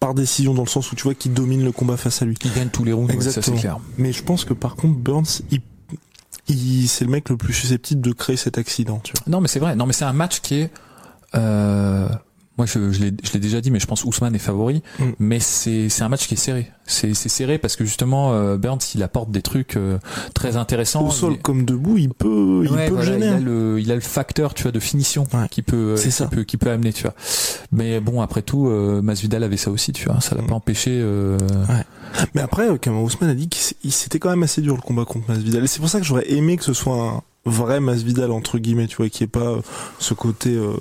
par 0.00 0.14
décision 0.14 0.54
dans 0.54 0.62
le 0.64 0.68
sens 0.68 0.90
où 0.92 0.96
tu 0.96 1.04
vois 1.04 1.14
qu'il 1.14 1.32
domine 1.32 1.64
le 1.64 1.72
combat 1.72 1.96
face 1.96 2.22
à 2.22 2.24
lui. 2.24 2.36
il 2.44 2.52
gagne 2.52 2.68
tous 2.68 2.84
les 2.84 2.92
rounds 2.92 3.08
ouais, 3.10 3.16
ça 3.16 3.30
c'est 3.30 3.38
Exactement. 3.38 3.60
clair 3.60 3.78
Mais 3.98 4.12
je 4.12 4.22
pense 4.22 4.44
que 4.44 4.54
par 4.54 4.76
contre, 4.76 4.98
Burns, 4.98 5.42
il, 5.50 5.60
c'est 6.48 7.04
le 7.04 7.10
mec 7.10 7.28
le 7.28 7.36
plus 7.36 7.52
susceptible 7.52 8.00
de 8.00 8.12
créer 8.12 8.36
cet 8.36 8.58
accident, 8.58 9.00
tu 9.02 9.12
vois. 9.12 9.22
Non, 9.26 9.40
mais 9.40 9.48
c'est 9.48 9.58
vrai. 9.58 9.76
Non, 9.76 9.86
mais 9.86 9.92
c'est 9.92 10.04
un 10.04 10.12
match 10.12 10.40
qui 10.40 10.60
est. 10.60 10.70
Euh, 11.34 12.08
moi, 12.58 12.66
je, 12.66 12.90
je 12.92 13.00
l'ai 13.00 13.40
déjà 13.40 13.60
dit, 13.60 13.70
mais 13.70 13.80
je 13.80 13.86
pense 13.86 14.04
Ousmane 14.04 14.34
est 14.34 14.38
favori. 14.38 14.82
Mm. 14.98 15.04
Mais 15.18 15.40
c'est 15.40 15.88
un 16.02 16.08
match 16.08 16.26
qui 16.26 16.34
est 16.34 16.38
serré. 16.38 16.70
C'est 16.88 17.14
serré 17.14 17.58
parce 17.58 17.74
que 17.76 17.84
justement, 17.84 18.32
euh, 18.32 18.56
Burns, 18.56 18.78
il 18.94 19.02
apporte 19.02 19.30
des 19.30 19.42
trucs 19.42 19.76
euh, 19.76 19.98
très 20.34 20.56
intéressants. 20.56 21.04
Au 21.06 21.10
sol 21.10 21.36
comme 21.38 21.64
debout, 21.64 21.98
il 21.98 22.10
peut, 22.14 22.62
il 22.64 22.70
Ouais, 22.72 22.86
peut 22.88 22.94
voilà, 22.94 23.12
gêner. 23.12 23.26
il 23.26 23.32
a 23.32 23.38
le, 23.40 23.80
il 23.80 23.90
a 23.90 23.94
le 23.96 24.00
facteur, 24.00 24.54
tu 24.54 24.62
vois, 24.62 24.72
de 24.72 24.78
finition 24.80 25.24
Ouais. 25.34 25.48
qui 25.50 25.62
peut, 25.62 25.96
euh, 25.96 26.00
qui 26.00 26.10
ça. 26.12 26.26
peut, 26.28 26.44
qui 26.44 26.56
peut 26.56 26.70
amener, 26.70 26.92
tu 26.92 27.02
vois. 27.02 27.14
Mais 27.72 27.98
bon, 28.00 28.20
après 28.20 28.42
tout, 28.42 28.68
euh, 28.68 29.02
Masvidal 29.02 29.42
avait 29.42 29.56
ça 29.56 29.70
aussi, 29.72 29.92
tu 29.92 30.04
vois. 30.08 30.20
Ça 30.20 30.36
l'a 30.36 30.42
Mm. 30.42 30.46
pas 30.46 30.54
empêché. 30.54 30.90
Euh... 30.92 31.38
Mais 32.34 32.40
après, 32.40 32.68
euh, 32.68 32.90
Ousmane 32.90 33.30
a 33.30 33.34
dit 33.34 33.48
qu'il 33.48 33.92
s'était 33.92 34.18
quand 34.20 34.30
même 34.30 34.44
assez 34.44 34.62
dur 34.62 34.76
le 34.76 34.80
combat 34.82 35.04
contre 35.04 35.28
Masvidal. 35.28 35.64
Et 35.64 35.66
c'est 35.66 35.80
pour 35.80 35.88
ça 35.88 35.98
que 35.98 36.06
j'aurais 36.06 36.30
aimé 36.32 36.56
que 36.56 36.64
ce 36.64 36.72
soit 36.72 36.96
un 36.96 37.22
vrai 37.46 37.80
Masvidal 37.80 38.30
entre 38.32 38.58
guillemets, 38.58 38.86
tu 38.88 38.96
vois, 38.96 39.08
qui 39.08 39.24
est 39.24 39.28
pas 39.28 39.40
euh, 39.40 39.60
ce 39.98 40.12
côté 40.14 40.50
euh, 40.54 40.74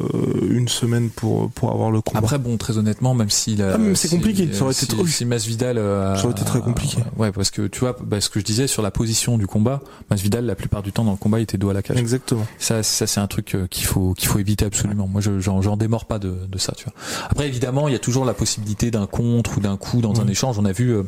une 0.50 0.68
semaine 0.68 1.10
pour 1.10 1.50
pour 1.52 1.72
avoir 1.72 1.92
le 1.92 2.02
combat. 2.02 2.20
Après, 2.20 2.38
bon, 2.40 2.58
très 2.58 2.78
honnêtement, 2.78 3.14
même 3.14 3.30
s'il 3.30 3.62
a, 3.62 3.76
Ah, 3.76 3.80
c'est 3.96 4.08
si- 4.10 4.16
compliqué, 4.16 4.52
ça 4.52 4.64
aurait 4.64 4.74
si, 4.74 4.86
été 4.86 4.96
trop- 4.96 5.06
Si 5.08 5.24
Masvidal, 5.26 5.78
euh, 5.78 6.16
Ça 6.16 6.24
aurait 6.26 6.32
été 6.34 6.44
très 6.44 6.60
compliqué. 6.60 6.98
euh, 7.00 7.22
ouais, 7.22 7.32
parce 7.32 7.52
que 7.52 7.68
tu 7.68 7.80
vois, 7.80 7.96
bah, 8.04 8.20
ce 8.20 8.30
que 8.30 8.40
je 8.40 8.46
disais 8.46 8.68
sur 8.68 8.82
la 8.82 8.92
position 8.92 9.38
du 9.38 9.48
combat, 9.48 9.82
Masvidal, 10.10 10.46
la 10.46 10.56
plupart 10.56 10.82
du 10.84 10.92
temps 10.92 11.04
dans 11.04 11.12
le 11.12 11.18
combat, 11.18 11.40
il 11.40 11.44
était 11.44 11.58
dos 11.58 11.70
à 11.70 11.74
la 11.74 11.82
cage. 11.82 11.98
Exactement. 11.98 12.46
Ça, 12.60 12.84
ça 12.84 13.08
c'est 13.08 13.20
un 13.20 13.28
truc 13.28 13.56
qu'il 13.70 13.86
faut 13.86 14.14
qu'il 14.14 14.28
faut 14.28 14.40
éviter 14.40 14.66
absolument. 14.66 15.08
Moi, 15.08 15.22
je 15.22 15.40
j'en 15.40 15.62
j'en 15.62 15.78
démords 15.78 16.06
pas 16.06 16.20
de, 16.20 16.36
de 16.50 16.58
ça, 16.58 16.74
tu 16.76 16.86
vois. 16.86 16.94
Après, 17.30 17.48
évidemment, 17.48 17.88
il 17.88 17.92
y 17.92 17.96
a 17.96 18.00
toujours 18.00 18.26
la 18.26 18.34
possibilité 18.34 18.92
d'un 18.92 19.06
contre 19.06 19.58
ou 19.58 19.62
d'un 19.62 19.78
coup 19.78 20.02
dans 20.02 20.20
un 20.20 20.24
Mhm. 20.26 20.30
échange. 20.32 20.60
On 20.60 20.66
a 20.66 20.72
vu 20.72 20.90
euh, 20.94 21.04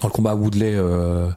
dans 0.00 0.08
le 0.08 0.12
combat 0.12 0.34
Woodley 0.34 0.72
euh, 0.74 1.28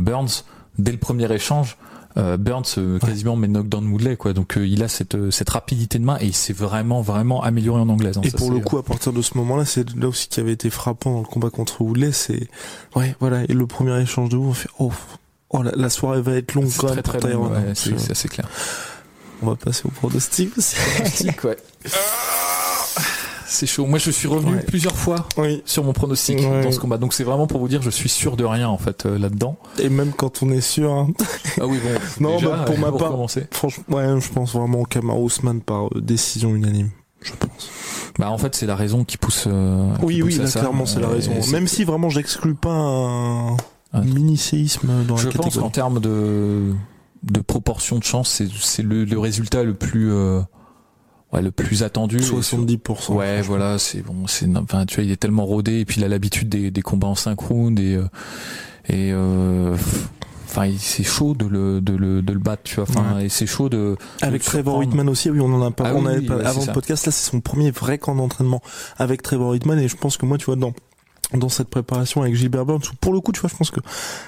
Burns 0.00 0.44
dès 0.78 0.92
le 0.92 0.98
premier 0.98 1.30
échange. 1.32 1.76
Euh, 2.18 2.36
Burns 2.36 2.64
euh, 2.78 2.98
quasiment 2.98 3.36
met 3.36 3.48
knockdown 3.48 3.86
Woodley 3.88 4.16
quoi 4.16 4.32
donc 4.32 4.56
euh, 4.56 4.66
il 4.66 4.82
a 4.82 4.88
cette 4.88 5.14
euh, 5.14 5.30
cette 5.30 5.50
rapidité 5.50 5.98
de 5.98 6.04
main 6.04 6.16
et 6.20 6.26
il 6.26 6.34
s'est 6.34 6.52
vraiment 6.52 7.02
vraiment 7.02 7.42
amélioré 7.42 7.80
en 7.80 7.88
anglaise 7.88 8.16
hein. 8.18 8.22
Et 8.24 8.30
Ça, 8.30 8.38
pour 8.38 8.50
le 8.50 8.60
coup, 8.60 8.78
à 8.78 8.82
partir 8.82 9.12
de 9.12 9.20
ce 9.22 9.36
moment-là, 9.38 9.64
c'est 9.64 9.94
là 9.94 10.08
aussi 10.08 10.28
qui 10.28 10.40
avait 10.40 10.52
été 10.52 10.70
frappant 10.70 11.12
dans 11.12 11.20
le 11.20 11.26
combat 11.26 11.50
contre 11.50 11.82
Woodley, 11.82 12.12
c'est 12.12 12.48
ouais, 12.94 13.14
voilà. 13.20 13.42
Et 13.44 13.52
le 13.52 13.66
premier 13.66 14.00
échange 14.00 14.30
de 14.30 14.36
vous, 14.36 14.48
on 14.48 14.52
fait 14.52 14.68
oh, 14.78 14.92
oh 15.50 15.62
la, 15.62 15.72
la 15.72 15.90
soirée 15.90 16.22
va 16.22 16.32
être 16.36 16.54
longue 16.54 16.68
c'est 16.68 16.80
quand 16.80 16.86
très 16.88 16.94
même. 16.96 17.02
très 17.04 17.18
long, 17.18 17.28
Tyrone. 17.48 17.52
ouais, 17.52 17.72
c'est 17.74 17.98
c'est 17.98 18.12
assez 18.12 18.28
clair 18.28 18.48
On 19.42 19.46
va 19.48 19.56
passer 19.56 19.82
au 19.84 19.90
pronostic. 19.90 20.50
Pronostic, 20.54 21.44
ouais. 21.44 21.56
c'est 23.48 23.66
chaud 23.66 23.86
moi 23.86 23.98
je 23.98 24.10
suis 24.10 24.28
revenu 24.28 24.56
Ouais. 24.56 24.62
plusieurs 24.62 24.96
fois 24.96 25.26
oui. 25.36 25.62
sur 25.64 25.84
mon 25.84 25.92
pronostic 25.92 26.38
Ouais. 26.40 26.62
dans 26.64 26.72
ce 26.72 26.78
combat 26.80 26.98
donc 26.98 27.12
c'est 27.14 27.24
vraiment 27.24 27.46
pour 27.46 27.60
vous 27.60 27.68
dire 27.68 27.80
je 27.82 27.90
suis 27.90 28.08
sûr 28.08 28.36
de 28.36 28.44
rien 28.44 28.68
en 28.68 28.78
fait 28.78 29.06
euh, 29.06 29.18
là-dedans 29.18 29.56
Et 29.78 29.88
même 29.88 30.12
quand 30.12 30.42
on 30.42 30.50
est 30.50 30.60
sûr. 30.60 30.92
hein. 30.92 31.08
ah 31.60 31.66
oui 31.66 31.78
bon 31.82 32.00
Non, 32.28 32.36
déjà, 32.36 32.48
bah, 32.50 32.64
pour 32.66 32.78
ma 32.78 32.92
part, 32.92 33.10
commencer 33.10 33.46
Franchement, 33.52 33.84
ouais, 33.90 34.20
je 34.20 34.32
pense 34.32 34.52
vraiment 34.54 34.80
au 34.80 34.84
Kamar 34.84 35.20
Ousmane 35.20 35.60
par 35.60 35.86
euh, 35.86 36.00
décision 36.00 36.54
unanime. 36.54 36.90
Je 37.22 37.32
pense. 37.32 37.70
Bah 38.18 38.30
en 38.30 38.38
fait 38.38 38.54
c'est 38.54 38.66
la 38.66 38.76
raison 38.76 39.04
qui 39.04 39.16
pousse. 39.16 39.44
euh, 39.46 39.88
Oui, 40.02 40.22
oui, 40.22 40.30
pousse 40.30 40.40
à 40.40 40.42
là, 40.44 40.48
ça. 40.48 40.60
clairement, 40.60 40.86
c'est 40.86 41.00
la 41.00 41.08
Euh, 41.08 41.12
raison. 41.14 41.32
et 41.32 41.50
Même 41.52 41.66
si 41.66 41.84
vraiment 41.84 42.08
j'exclus 42.10 42.54
pas 42.54 42.70
un 42.70 43.56
Un- 43.92 44.00
mini-séisme 44.02 45.04
dans 45.06 45.16
Je 45.16 45.26
la 45.28 45.32
pense 45.32 45.44
catégorie. 45.46 45.58
qu'en 45.64 45.70
termes 45.70 46.00
de 46.00 46.72
de 47.22 47.40
proportion 47.40 47.98
de 47.98 48.04
chance, 48.04 48.28
c'est 48.30 48.48
c'est 48.60 48.82
le, 48.82 49.04
le 49.04 49.18
résultat 49.18 49.64
le 49.64 49.74
plus 49.74 50.12
euh, 50.12 50.40
ouais 51.32 51.42
le 51.42 51.50
plus 51.50 51.82
attendu. 51.82 52.18
Et 52.18 52.22
sur- 52.22 52.38
70%. 52.40 53.12
Ouais, 53.14 53.42
voilà, 53.42 53.78
c'est 53.78 54.02
bon, 54.02 54.26
c'est 54.26 54.46
enfin 54.56 54.86
tu 54.86 54.96
vois, 54.96 55.04
il 55.04 55.10
est 55.10 55.16
tellement 55.16 55.44
rodé 55.46 55.80
et 55.80 55.84
puis 55.84 56.00
il 56.00 56.04
a 56.04 56.08
l'habitude 56.08 56.48
des, 56.48 56.70
des 56.70 56.82
combats 56.82 57.08
en 57.08 57.14
5 57.14 57.38
rounds 57.38 57.80
et 57.82 57.94
euh, 57.96 58.02
et 58.88 59.10
euh, 59.12 59.76
enfin 60.48 60.70
c'est 60.78 61.02
chaud 61.02 61.34
de 61.34 61.46
le 61.46 61.80
de 61.80 61.94
le 61.96 62.22
de 62.22 62.32
le 62.32 62.38
battre, 62.38 62.62
tu 62.64 62.76
vois. 62.76 62.86
Enfin 62.88 63.18
et 63.18 63.28
c'est 63.28 63.46
chaud 63.46 63.68
de 63.68 63.96
Avec 64.22 64.42
de 64.42 64.46
Trevor. 64.46 64.78
Whitman 64.78 65.08
aussi, 65.08 65.28
oui, 65.30 65.40
on 65.40 65.52
en 65.52 65.62
a 65.66 65.70
pas, 65.72 65.84
Ah 65.88 65.94
on 65.94 66.06
oui, 66.06 66.12
avait 66.16 66.30
oui, 66.30 66.44
avant 66.44 66.64
le 66.64 66.72
podcast, 66.72 67.06
là, 67.06 67.12
c'est 67.12 67.30
son 67.30 67.40
premier 67.40 67.70
vrai 67.72 67.98
camp 67.98 68.14
d'entraînement 68.14 68.62
avec 68.96 69.22
Trevor 69.22 69.50
Whitman 69.50 69.78
et 69.80 69.88
je 69.88 69.96
pense 69.96 70.16
que 70.16 70.24
moi, 70.26 70.38
tu 70.38 70.44
vois, 70.46 70.56
dans, 70.56 70.72
dans 71.34 71.48
cette 71.48 71.68
préparation 71.68 72.22
avec 72.22 72.34
Gilbert 72.36 72.64
Burns, 72.64 72.82
où 72.92 72.96
pour 73.00 73.12
le 73.12 73.20
coup, 73.20 73.32
tu 73.32 73.40
vois, 73.40 73.50
je 73.50 73.56
pense 73.56 73.70
que 73.70 73.80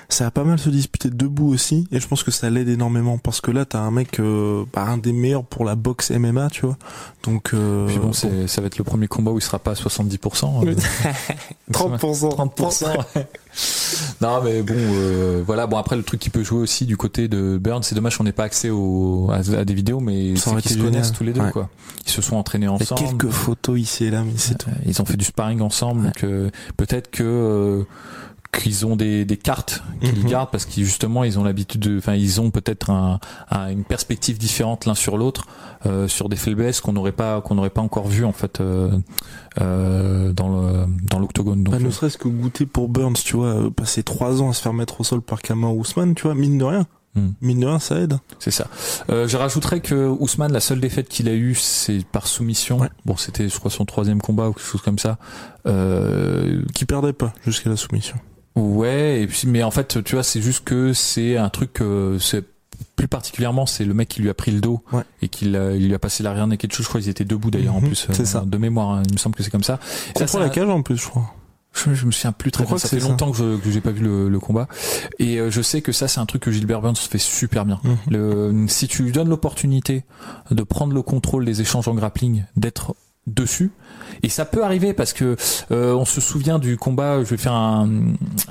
ça 0.08 0.26
a 0.26 0.30
pas 0.30 0.44
mal 0.44 0.58
se 0.58 0.68
disputer 0.68 1.10
debout 1.10 1.48
aussi 1.52 1.86
et 1.92 2.00
je 2.00 2.08
pense 2.08 2.22
que 2.24 2.30
ça 2.30 2.50
l'aide 2.50 2.68
énormément 2.68 3.18
parce 3.18 3.40
que 3.40 3.50
là, 3.52 3.64
t'as 3.64 3.78
un 3.78 3.90
mec, 3.90 4.18
euh, 4.18 4.64
bah, 4.72 4.82
un 4.82 4.98
des 4.98 5.12
meilleurs 5.12 5.44
pour 5.44 5.64
la 5.64 5.76
boxe 5.76 6.10
MMA, 6.10 6.50
tu 6.50 6.66
vois. 6.66 6.76
Donc, 7.22 7.54
euh, 7.54 7.86
Puis 7.86 7.98
bon, 7.98 8.12
c'est 8.12 8.48
ça 8.48 8.60
va 8.60 8.66
être 8.66 8.78
le 8.78 8.84
premier 8.84 9.06
combat 9.06 9.30
où 9.30 9.38
il 9.38 9.42
sera 9.42 9.58
pas 9.58 9.72
à 9.72 9.74
70%. 9.74 10.66
euh, 10.66 10.74
30%. 11.72 12.34
30%. 12.34 12.96
ouais. 13.16 13.26
non, 14.20 14.40
mais 14.42 14.62
bon, 14.62 14.74
euh, 14.76 15.42
voilà. 15.46 15.66
Bon, 15.66 15.76
après, 15.76 15.96
le 15.96 16.02
truc 16.02 16.20
qui 16.20 16.30
peut 16.30 16.42
jouer 16.44 16.60
aussi 16.60 16.86
du 16.86 16.96
côté 16.96 17.28
de 17.28 17.58
Burns, 17.60 17.82
c'est 17.82 17.94
dommage 17.94 18.16
qu'on 18.18 18.24
n'ait 18.24 18.32
pas 18.32 18.44
accès 18.44 18.70
au, 18.70 19.28
à, 19.30 19.36
à 19.58 19.64
des 19.64 19.74
vidéos, 19.74 20.00
mais 20.00 20.36
c'est 20.36 20.54
qu'ils 20.60 20.72
se 20.72 20.78
connaissent 20.78 21.12
tous 21.12 21.24
les 21.24 21.32
deux, 21.32 21.40
Ouais. 21.40 21.50
quoi. 21.52 21.68
Ils 22.06 22.10
se 22.10 22.22
sont 22.22 22.36
entraînés 22.36 22.66
Il 22.66 22.68
y 22.68 22.70
a 22.70 22.72
ensemble. 22.72 23.00
quelques 23.18 23.30
photos 23.30 23.78
ici 23.78 24.04
et 24.04 24.10
là, 24.10 24.22
mais 24.24 24.32
c'est 24.36 24.56
tout. 24.58 24.68
Euh, 24.70 24.82
Ils 24.86 25.00
ont 25.00 25.04
fait 25.04 25.16
du 25.16 25.24
sparring 25.24 25.60
ensemble, 25.60 26.00
Ouais. 26.00 26.06
donc 26.06 26.24
euh, 26.24 26.50
peut-être 26.76 27.10
que 27.10 27.22
euh, 27.24 27.82
qu'ils 28.50 28.86
ont 28.86 28.96
des, 28.96 29.24
des 29.26 29.36
cartes 29.36 29.82
qu'ils 30.00 30.22
Mhm. 30.24 30.28
gardent 30.30 30.50
parce 30.50 30.64
qu'ils 30.64 30.84
justement 30.84 31.22
ils 31.22 31.38
ont 31.38 31.44
l'habitude 31.44 31.80
de, 31.82 31.98
enfin 31.98 32.14
ils 32.14 32.40
ont 32.40 32.50
peut-être 32.50 32.88
un, 32.90 33.20
un- 33.50 33.68
une 33.70 33.84
perspective 33.84 34.38
différente 34.38 34.86
l'un 34.86 34.94
sur 34.94 35.18
l'autre 35.18 35.46
euh, 35.86 36.08
sur 36.08 36.28
des 36.30 36.36
faiblesses 36.36 36.80
qu'on 36.80 36.92
n'aurait 36.94 37.12
pas 37.12 37.40
qu'on 37.42 37.54
n'aurait 37.56 37.68
pas 37.70 37.82
encore 37.82 38.08
vu 38.08 38.24
en 38.24 38.32
fait 38.32 38.60
euh, 38.60 38.90
euh, 39.60 40.32
dans 40.32 40.48
le 40.48 40.86
dans 41.10 41.18
l'octogone. 41.18 41.62
Donc 41.62 41.74
Bah, 41.74 41.80
ne 41.80 41.86
euh, 41.86 41.90
serait-ce 41.90 42.16
que 42.18 42.28
goûter 42.28 42.66
pour 42.66 42.88
Burns, 42.88 43.14
tu 43.22 43.36
vois, 43.36 43.46
euh, 43.48 43.70
passer 43.70 44.02
trois 44.02 44.40
ans 44.42 44.50
à 44.50 44.52
se 44.52 44.62
faire 44.62 44.72
mettre 44.72 45.00
au 45.00 45.04
sol 45.04 45.20
par 45.20 45.40
Kamar 45.42 45.76
Ousmane, 45.76 46.14
tu 46.14 46.22
vois, 46.24 46.34
mine 46.34 46.58
de 46.58 46.64
rien. 46.64 46.86
Hmm. 47.14 47.30
Mine 47.40 47.60
de 47.60 47.66
rien, 47.66 47.78
ça 47.78 47.96
aide. 48.00 48.18
c'est 48.38 48.50
ça. 48.50 48.66
Euh, 49.10 49.26
je 49.26 49.36
rajouterais 49.36 49.80
que 49.80 50.06
Ousmane, 50.20 50.52
la 50.52 50.60
seule 50.60 50.78
défaite 50.80 51.08
qu'il 51.08 51.28
a 51.28 51.32
eue, 51.34 51.54
c'est 51.54 52.04
par 52.06 52.26
soumission. 52.26 52.78
Ouais. 52.78 52.88
Bon, 53.06 53.16
c'était 53.16 53.48
je 53.48 53.58
crois 53.58 53.70
son 53.70 53.84
troisième 53.86 54.20
combat 54.20 54.48
ou 54.48 54.52
quelque 54.52 54.66
chose 54.66 54.82
comme 54.82 54.98
ça. 54.98 55.16
Euh, 55.66 56.62
Qui 56.74 56.84
perdait 56.84 57.12
pas 57.14 57.32
jusqu'à 57.46 57.70
la 57.70 57.76
soumission. 57.76 58.16
Ouais, 58.58 59.22
et 59.22 59.26
puis 59.26 59.42
mais 59.46 59.62
en 59.62 59.70
fait, 59.70 60.02
tu 60.04 60.14
vois, 60.14 60.22
c'est 60.22 60.42
juste 60.42 60.64
que 60.64 60.92
c'est 60.92 61.36
un 61.36 61.48
truc, 61.48 61.80
euh, 61.80 62.18
c'est 62.18 62.44
plus 62.96 63.08
particulièrement, 63.08 63.66
c'est 63.66 63.84
le 63.84 63.94
mec 63.94 64.08
qui 64.08 64.20
lui 64.22 64.30
a 64.30 64.34
pris 64.34 64.50
le 64.50 64.60
dos 64.60 64.82
Ouais. 64.92 65.02
et 65.22 65.28
qui 65.28 65.46
il 65.46 65.86
lui 65.86 65.94
a 65.94 65.98
passé 65.98 66.22
l'arrière 66.22 66.48
quelque 66.58 66.72
chose. 66.74 66.84
Je 66.84 66.88
crois 66.88 67.00
qu'ils 67.00 67.10
étaient 67.10 67.24
debout 67.24 67.50
d'ailleurs 67.50 67.74
en 67.76 67.80
Mhm, 67.80 67.86
plus. 67.88 68.06
c'est 68.10 68.20
euh, 68.20 68.24
ça. 68.24 68.40
De 68.46 68.58
mémoire, 68.58 68.90
hein, 68.90 69.02
il 69.06 69.12
me 69.14 69.18
semble 69.18 69.34
que 69.36 69.42
c'est 69.42 69.50
comme 69.50 69.62
ça. 69.64 69.78
Et 70.14 70.18
ça, 70.18 70.24
Contre 70.26 70.30
c'est 70.32 70.38
la 70.40 70.48
cage 70.48 70.68
en 70.68 70.82
plus, 70.82 70.96
je 70.96 71.06
crois. 71.08 71.32
je, 71.74 71.94
je 71.94 72.06
me 72.06 72.10
souviens 72.10 72.32
plus 72.32 72.50
très 72.50 72.64
Je 72.64 72.68
bien. 72.68 72.78
Ça 72.78 72.88
fait 72.88 72.98
c'est 73.00 73.08
longtemps 73.08 73.30
que 73.30 73.36
je 73.36 73.56
que 73.56 73.70
j'ai 73.70 73.80
pas 73.80 73.90
vu 73.92 74.02
le, 74.02 74.28
le 74.28 74.40
combat. 74.40 74.66
Et 75.18 75.38
euh, 75.38 75.50
je 75.50 75.62
sais 75.62 75.80
que 75.82 75.92
ça, 75.92 76.08
c'est 76.08 76.18
un 76.20 76.26
truc 76.26 76.42
que 76.42 76.50
Gilbert 76.50 76.80
Burns 76.80 76.96
fait 76.96 77.18
super 77.18 77.64
bien. 77.64 77.80
Mhm. 77.84 77.96
Le, 78.10 78.64
si 78.68 78.88
tu 78.88 79.02
lui 79.04 79.12
donnes 79.12 79.28
l'opportunité 79.28 80.04
de 80.50 80.62
prendre 80.62 80.92
le 80.94 81.02
contrôle 81.02 81.44
des 81.44 81.60
échanges 81.60 81.86
en 81.88 81.94
grappling, 81.94 82.44
d'être 82.56 82.94
dessus, 83.34 83.70
et 84.22 84.28
ça 84.28 84.44
peut 84.44 84.64
arriver 84.64 84.92
parce 84.94 85.12
que 85.12 85.36
euh, 85.70 85.92
on 85.94 86.04
se 86.04 86.20
souvient 86.20 86.58
du 86.58 86.76
combat. 86.76 87.22
Je 87.22 87.28
vais 87.30 87.36
faire 87.36 87.52
un, 87.52 87.88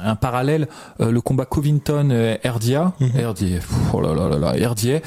un 0.04 0.16
parallèle. 0.16 0.68
euh, 1.02 1.12
le 1.12 1.20
combat 1.22 1.46
Covington 1.46 2.10
euh, 2.12 2.38
Herdia, 2.44 2.94
Mhm. 3.00 3.12
Herdier, 3.16 3.56
pff, 3.58 3.72
oh 3.94 4.02
là 4.02 4.13
là 4.13 4.30
là 4.30 4.38
là, 4.38 4.58
Herdier, 4.58 5.02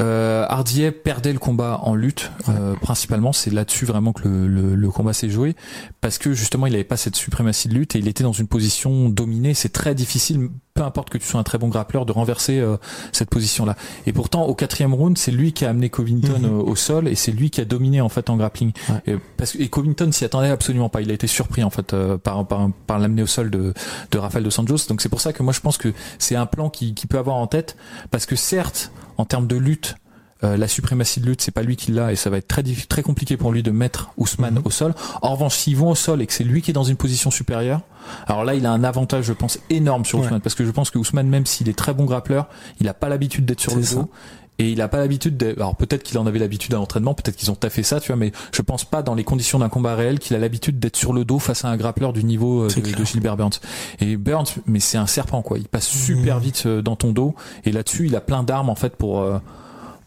euh, 0.00 0.46
perdait 0.90 1.32
le 1.32 1.38
combat 1.38 1.80
en 1.82 1.94
lutte. 1.94 2.30
euh, 2.48 2.74
principalement, 2.80 3.32
c'est 3.32 3.50
là-dessus 3.52 3.84
vraiment 3.86 4.12
que 4.12 4.28
le, 4.28 4.46
le, 4.48 4.74
le 4.74 4.90
combat 4.90 5.12
s'est 5.12 5.30
joué 5.30 5.54
parce 6.00 6.18
que 6.18 6.32
justement 6.32 6.66
il 6.66 6.74
avait 6.74 6.84
pas 6.84 6.96
cette 6.96 7.16
suprématie 7.16 7.68
de 7.68 7.74
lutte 7.74 7.96
et 7.96 7.98
il 7.98 8.08
était 8.08 8.24
dans 8.24 8.32
une 8.32 8.46
position 8.48 9.08
dominée. 9.08 9.54
C'est 9.54 9.72
très 9.72 9.94
difficile, 9.94 10.48
peu 10.80 10.86
importe 10.86 11.10
que 11.10 11.18
tu 11.18 11.26
sois 11.26 11.38
un 11.38 11.42
très 11.42 11.58
bon 11.58 11.68
grappleur, 11.68 12.06
de 12.06 12.12
renverser 12.12 12.58
euh, 12.58 12.78
cette 13.12 13.28
position-là. 13.28 13.76
Et 14.06 14.14
pourtant 14.14 14.44
au 14.44 14.54
quatrième 14.54 14.94
round, 14.94 15.18
c'est 15.18 15.30
lui 15.30 15.52
qui 15.52 15.66
a 15.66 15.68
amené 15.68 15.90
Covington 15.90 16.38
Mhm. 16.40 16.58
au 16.60 16.74
sol 16.74 17.06
et 17.06 17.14
c'est 17.16 17.32
lui 17.32 17.50
qui 17.50 17.60
a 17.60 17.66
dominé 17.66 18.00
en 18.00 18.08
fait 18.08 18.30
en 18.30 18.36
grappling. 18.38 18.72
Ouais. 18.88 19.02
Et, 19.12 19.16
parce 19.36 19.56
et 19.56 19.68
Covington 19.68 20.10
s'y 20.10 20.24
attendait 20.24 20.48
absolument 20.48 20.88
pas. 20.88 21.02
Il 21.02 21.10
a 21.10 21.12
été 21.14 21.26
surpris 21.26 21.62
en 21.62 21.68
fait 21.68 21.92
euh, 21.92 22.16
par 22.16 22.46
par, 22.46 22.70
par 22.86 22.98
l'amener 22.98 23.22
au 23.22 23.26
sol 23.26 23.50
de 23.50 23.74
de 24.10 24.18
Rafael 24.18 24.42
dos 24.42 24.58
Anjos. 24.58 24.86
Donc 24.88 25.02
c'est 25.02 25.10
pour 25.10 25.20
ça 25.20 25.34
que 25.34 25.42
moi 25.42 25.52
je 25.52 25.60
pense 25.60 25.76
que 25.76 25.92
c'est 26.18 26.34
un 26.36 26.46
plan 26.46 26.70
qui 26.70 26.94
qui 26.94 27.06
peut 27.06 27.18
avoir 27.18 27.36
en 27.36 27.46
tête 27.46 27.76
parce 28.10 28.24
que 28.24 28.34
certes 28.34 28.90
en 29.18 29.26
termes 29.26 29.46
de 29.46 29.56
lutte 29.56 29.96
euh, 30.44 30.56
la 30.56 30.68
suprématie 30.68 31.20
de 31.20 31.26
lutte, 31.26 31.42
c'est 31.42 31.50
pas 31.50 31.62
lui 31.62 31.76
qui 31.76 31.92
l'a 31.92 32.12
et 32.12 32.16
ça 32.16 32.30
va 32.30 32.38
être 32.38 32.48
très 32.48 32.62
très 32.88 33.02
compliqué 33.02 33.36
pour 33.36 33.52
lui 33.52 33.62
de 33.62 33.70
mettre 33.70 34.10
Ousmane 34.16 34.54
Mhm. 34.54 34.62
au 34.64 34.70
sol. 34.70 34.94
En 35.22 35.32
revanche, 35.34 35.56
s'ils 35.56 35.76
vont 35.76 35.90
au 35.90 35.94
sol 35.94 36.22
et 36.22 36.26
que 36.26 36.32
c'est 36.32 36.44
lui 36.44 36.62
qui 36.62 36.70
est 36.70 36.74
dans 36.74 36.84
une 36.84 36.96
position 36.96 37.30
supérieure, 37.30 37.80
alors 38.26 38.44
là, 38.44 38.54
il 38.54 38.64
a 38.66 38.72
un 38.72 38.82
avantage, 38.84 39.24
je 39.26 39.32
pense, 39.34 39.58
énorme 39.68 40.04
sur 40.04 40.18
Ouais. 40.18 40.24
Ousmane 40.26 40.40
parce 40.40 40.54
que 40.54 40.64
je 40.64 40.70
pense 40.70 40.90
que 40.90 40.98
Ousmane, 40.98 41.28
même 41.28 41.46
s'il 41.46 41.68
est 41.68 41.76
très 41.78 41.92
bon 41.94 42.04
grappleur, 42.06 42.48
il 42.80 42.88
a 42.88 42.94
pas 42.94 43.08
l'habitude 43.08 43.44
d'être 43.44 43.60
sur 43.60 43.76
le 43.76 43.82
ça. 43.82 43.96
dos. 43.96 44.10
Et 44.58 44.72
il 44.72 44.82
a 44.82 44.88
pas 44.88 44.98
l'habitude 44.98 45.38
de, 45.38 45.54
alors 45.56 45.74
peut-être 45.74 46.02
qu'il 46.02 46.18
en 46.18 46.26
avait 46.26 46.38
l'habitude 46.38 46.74
à 46.74 46.76
l'entraînement, 46.76 47.14
peut-être 47.14 47.34
qu'ils 47.36 47.50
ont 47.50 47.54
taffé 47.54 47.82
ça, 47.82 47.98
tu 47.98 48.08
vois, 48.08 48.16
mais 48.16 48.30
je 48.52 48.60
pense 48.60 48.84
pas 48.84 49.00
dans 49.02 49.14
les 49.14 49.24
conditions 49.24 49.58
d'un 49.58 49.70
combat 49.70 49.94
réel 49.94 50.18
qu'il 50.18 50.36
a 50.36 50.38
l'habitude 50.38 50.78
d'être 50.78 50.96
sur 50.96 51.14
le 51.14 51.24
dos 51.24 51.38
face 51.38 51.64
à 51.64 51.68
un 51.68 51.78
grappleur 51.78 52.12
du 52.12 52.24
niveau 52.24 52.64
euh, 52.64 52.68
de, 52.68 52.94
de 52.94 53.04
Gilbert 53.06 53.38
Burns. 53.38 53.58
Et 54.00 54.18
Burns, 54.18 54.44
mais 54.66 54.78
c'est 54.80 54.98
un 54.98 55.06
serpent, 55.06 55.40
quoi. 55.40 55.56
Il 55.56 55.66
passe 55.66 55.86
super 55.88 56.36
Mhm. 56.36 56.42
vite 56.42 56.62
euh, 56.66 56.82
dans 56.82 56.94
ton 56.94 57.12
dos. 57.12 57.34
Et 57.64 57.72
là-dessus, 57.72 58.04
il 58.08 58.16
a 58.16 58.20
plein 58.20 58.42
d'armes, 58.42 58.68
en 58.68 58.74
fait, 58.74 58.96
pour, 58.96 59.22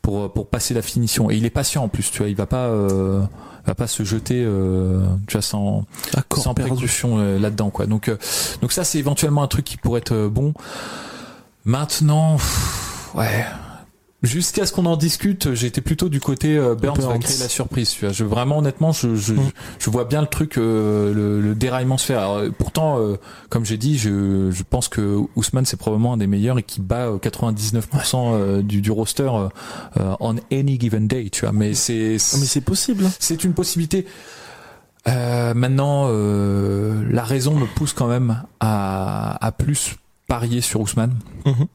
pour, 0.03 0.31
pour 0.31 0.47
passer 0.47 0.75
la 0.75 0.83
finition. 0.83 1.31
Et 1.31 1.37
il 1.37 1.45
est 1.45 1.49
patient, 1.49 1.83
en 1.83 1.87
plus, 1.87 2.11
tu 2.11 2.19
vois. 2.19 2.27
Il 2.27 2.35
va 2.35 2.45
pas, 2.45 2.67
euh, 2.67 3.23
va 3.65 3.73
pas 3.73 3.87
se 3.87 4.03
jeter, 4.03 4.43
euh, 4.45 5.03
tu 5.27 5.33
vois, 5.33 5.41
sans, 5.41 5.85
sans 6.35 6.53
précaution 6.53 7.17
euh, 7.17 7.39
là-dedans, 7.39 7.71
quoi. 7.71 7.87
Donc, 7.87 8.09
euh, 8.09 8.17
donc 8.61 8.71
ça, 8.73 8.83
c'est 8.83 8.99
éventuellement 8.99 9.41
un 9.41 9.47
truc 9.47 9.65
qui 9.65 9.77
pourrait 9.77 10.01
être 10.01 10.11
euh, 10.13 10.29
bon. 10.29 10.53
Maintenant, 11.65 12.35
pff, 12.35 13.11
ouais. 13.15 13.45
Jusqu'à 14.23 14.65
ce 14.65 14.71
qu'on 14.71 14.86
en 14.86 14.95
discute, 14.95 15.53
j'étais 15.53 15.81
plutôt 15.81 16.07
du 16.07 16.21
côté 16.21 16.57
euh, 16.57 16.75
Burns 16.75 16.97
va 17.01 17.07
Burns. 17.09 17.19
créer 17.19 17.38
la 17.39 17.49
surprise. 17.49 17.89
Tu 17.91 18.05
vois. 18.05 18.13
Je, 18.13 18.23
vraiment, 18.23 18.59
honnêtement, 18.59 18.93
je, 18.93 19.15
je, 19.15 19.33
Mm. 19.33 19.51
je 19.79 19.89
vois 19.89 20.05
bien 20.05 20.21
le 20.21 20.27
truc, 20.27 20.57
euh, 20.57 21.13
le, 21.13 21.41
le 21.41 21.55
déraillement 21.55 21.97
se 21.97 22.05
faire. 22.05 22.19
Alors, 22.19 22.38
euh, 22.38 22.49
pourtant, 22.57 22.99
euh, 22.99 23.17
comme 23.49 23.65
j'ai 23.65 23.75
dit, 23.77 23.97
je, 23.97 24.49
je 24.49 24.63
pense 24.63 24.88
que 24.88 25.17
Ousmane 25.36 25.65
c'est 25.65 25.75
probablement 25.75 26.13
un 26.13 26.17
des 26.17 26.27
meilleurs 26.27 26.57
et 26.57 26.63
qui 26.63 26.79
bat 26.79 27.07
euh, 27.07 27.17
99% 27.17 28.15
euh, 28.15 28.62
du, 28.62 28.81
du 28.81 28.91
roster 28.91 29.23
euh, 29.23 29.49
euh, 29.97 30.15
on 30.21 30.36
any 30.53 30.79
given 30.79 31.05
day. 31.07 31.29
Tu 31.29 31.41
vois. 31.41 31.51
Mais 31.51 31.73
c'est 31.73 32.15
Ah, 32.33 32.38
mais 32.39 32.45
c'est 32.45 32.62
possible. 32.62 33.05
hein. 33.05 33.12
c'est 33.19 33.43
une 33.43 33.53
possibilité. 33.53 34.05
Euh, 35.09 35.53
maintenant, 35.53 36.05
euh, 36.07 37.03
la 37.12 37.23
raison 37.23 37.55
me 37.55 37.65
pousse 37.65 37.91
quand 37.91 38.07
même 38.07 38.41
à, 38.62 39.45
à 39.45 39.51
plus 39.51 39.95
parier 40.29 40.62
sur 40.62 40.79
Ousmane. 40.79 41.15
Mhm. 41.45 41.53
Hum, 41.59 41.67